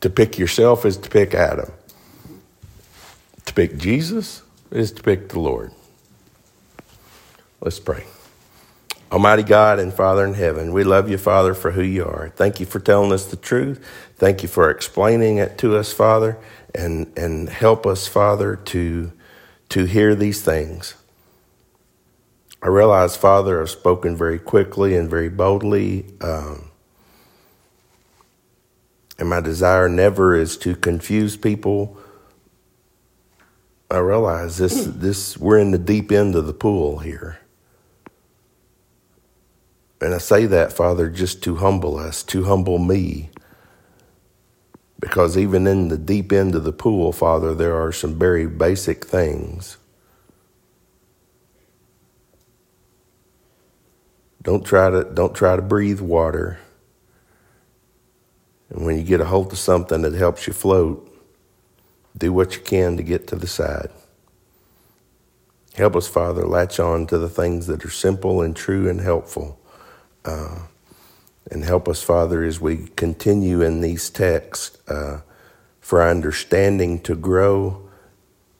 To 0.00 0.10
pick 0.10 0.38
yourself 0.38 0.84
is 0.84 0.96
to 0.98 1.08
pick 1.08 1.34
Adam. 1.34 1.72
To 3.46 3.54
pick 3.54 3.78
Jesus 3.78 4.42
is 4.70 4.92
to 4.92 5.02
pick 5.02 5.28
the 5.28 5.40
Lord. 5.40 5.72
Let's 7.60 7.80
pray. 7.80 8.04
Almighty 9.10 9.42
God 9.42 9.78
and 9.78 9.92
Father 9.92 10.26
in 10.26 10.34
heaven, 10.34 10.72
we 10.72 10.84
love 10.84 11.08
you, 11.08 11.16
Father, 11.16 11.54
for 11.54 11.70
who 11.70 11.82
you 11.82 12.04
are. 12.04 12.30
Thank 12.36 12.60
you 12.60 12.66
for 12.66 12.78
telling 12.78 13.10
us 13.10 13.24
the 13.24 13.36
truth. 13.36 13.82
Thank 14.16 14.42
you 14.42 14.48
for 14.48 14.70
explaining 14.70 15.38
it 15.38 15.56
to 15.58 15.76
us, 15.76 15.92
Father, 15.92 16.36
and, 16.74 17.12
and 17.16 17.48
help 17.48 17.86
us, 17.86 18.06
Father, 18.06 18.56
to, 18.56 19.12
to 19.70 19.84
hear 19.84 20.14
these 20.14 20.42
things. 20.42 20.94
I 22.62 22.68
realize, 22.68 23.16
Father, 23.16 23.60
I've 23.60 23.70
spoken 23.70 24.16
very 24.16 24.38
quickly 24.38 24.96
and 24.96 25.08
very 25.08 25.28
boldly. 25.28 26.06
Um, 26.20 26.70
and 29.18 29.28
my 29.28 29.40
desire 29.40 29.88
never 29.88 30.34
is 30.34 30.56
to 30.58 30.74
confuse 30.74 31.36
people. 31.36 31.98
I 33.90 33.98
realize 33.98 34.58
this, 34.58 34.84
this, 34.86 35.38
we're 35.38 35.58
in 35.58 35.70
the 35.70 35.78
deep 35.78 36.12
end 36.12 36.34
of 36.34 36.46
the 36.46 36.52
pool 36.52 36.98
here. 36.98 37.38
And 40.00 40.14
I 40.14 40.18
say 40.18 40.46
that, 40.46 40.72
Father, 40.72 41.08
just 41.08 41.42
to 41.44 41.56
humble 41.56 41.96
us, 41.96 42.22
to 42.24 42.44
humble 42.44 42.78
me. 42.78 43.30
Because 45.00 45.38
even 45.38 45.66
in 45.66 45.88
the 45.88 45.98
deep 45.98 46.32
end 46.32 46.54
of 46.54 46.64
the 46.64 46.72
pool, 46.72 47.12
Father, 47.12 47.54
there 47.54 47.76
are 47.76 47.92
some 47.92 48.18
very 48.18 48.46
basic 48.46 49.04
things. 49.04 49.76
Don't 54.42 54.64
try 54.64 54.90
to 54.90 55.04
don't 55.04 55.34
try 55.34 55.56
to 55.56 55.62
breathe 55.62 56.00
water. 56.00 56.58
And 58.70 58.84
when 58.84 58.96
you 58.96 59.04
get 59.04 59.20
a 59.20 59.26
hold 59.26 59.52
of 59.52 59.58
something 59.58 60.02
that 60.02 60.14
helps 60.14 60.46
you 60.46 60.52
float, 60.52 61.04
do 62.16 62.32
what 62.32 62.56
you 62.56 62.62
can 62.62 62.96
to 62.96 63.02
get 63.02 63.26
to 63.28 63.36
the 63.36 63.46
side. 63.46 63.90
Help 65.74 65.96
us, 65.96 66.08
Father, 66.08 66.46
latch 66.46 66.80
on 66.80 67.06
to 67.06 67.18
the 67.18 67.28
things 67.28 67.66
that 67.68 67.84
are 67.84 67.90
simple 67.90 68.42
and 68.42 68.56
true 68.56 68.88
and 68.88 69.00
helpful. 69.00 69.60
Uh, 70.24 70.58
and 71.50 71.64
help 71.64 71.88
us, 71.88 72.02
Father, 72.02 72.44
as 72.44 72.60
we 72.60 72.88
continue 72.96 73.62
in 73.62 73.80
these 73.80 74.10
texts 74.10 74.78
uh, 74.88 75.20
for 75.80 76.02
our 76.02 76.10
understanding 76.10 77.00
to 77.00 77.14
grow. 77.14 77.88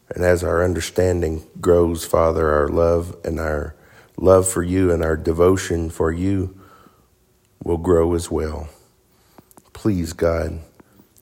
And 0.09 0.25
as 0.25 0.43
our 0.43 0.65
understanding 0.65 1.45
grows, 1.61 2.05
Father, 2.05 2.51
our 2.51 2.69
love 2.69 3.17
and 3.25 3.39
our 3.39 3.75
love 4.17 4.49
for 4.49 4.63
you 4.63 4.91
and 4.91 5.03
our 5.03 5.17
devotion 5.17 5.91
for 5.91 6.11
you 6.11 6.59
will 7.63 7.77
grow 7.77 8.15
as 8.15 8.31
well. 8.31 8.69
Please, 9.75 10.15
God, 10.15 10.61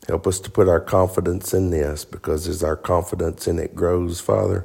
help 0.06 0.26
us 0.26 0.38
to 0.40 0.50
put 0.50 0.68
our 0.68 0.80
confidence 0.80 1.52
in 1.52 1.70
this 1.70 2.04
because 2.04 2.46
as 2.46 2.62
our 2.62 2.76
confidence 2.76 3.48
in 3.48 3.58
it 3.58 3.74
grows, 3.74 4.20
Father, 4.20 4.64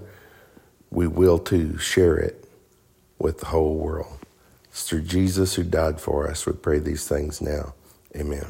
we 0.92 1.08
will 1.08 1.40
too 1.40 1.78
share 1.80 2.18
it 2.18 2.46
with 3.18 3.40
the 3.40 3.48
whole 3.48 3.76
world. 3.76 4.21
It's 4.72 4.84
through 4.90 5.04
Jesus 5.04 5.56
who 5.56 5.64
died 5.64 6.02
for 6.02 6.30
us. 6.30 6.48
We 6.48 6.54
pray 6.54 6.80
these 6.80 7.08
things 7.08 7.42
now. 7.42 7.76
Amen. 8.16 8.48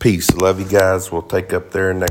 Peace. 0.00 0.34
Love 0.34 0.60
you 0.60 0.66
guys. 0.66 1.12
We'll 1.12 1.22
take 1.22 1.52
up 1.52 1.72
there 1.72 1.94
next. 1.94 2.04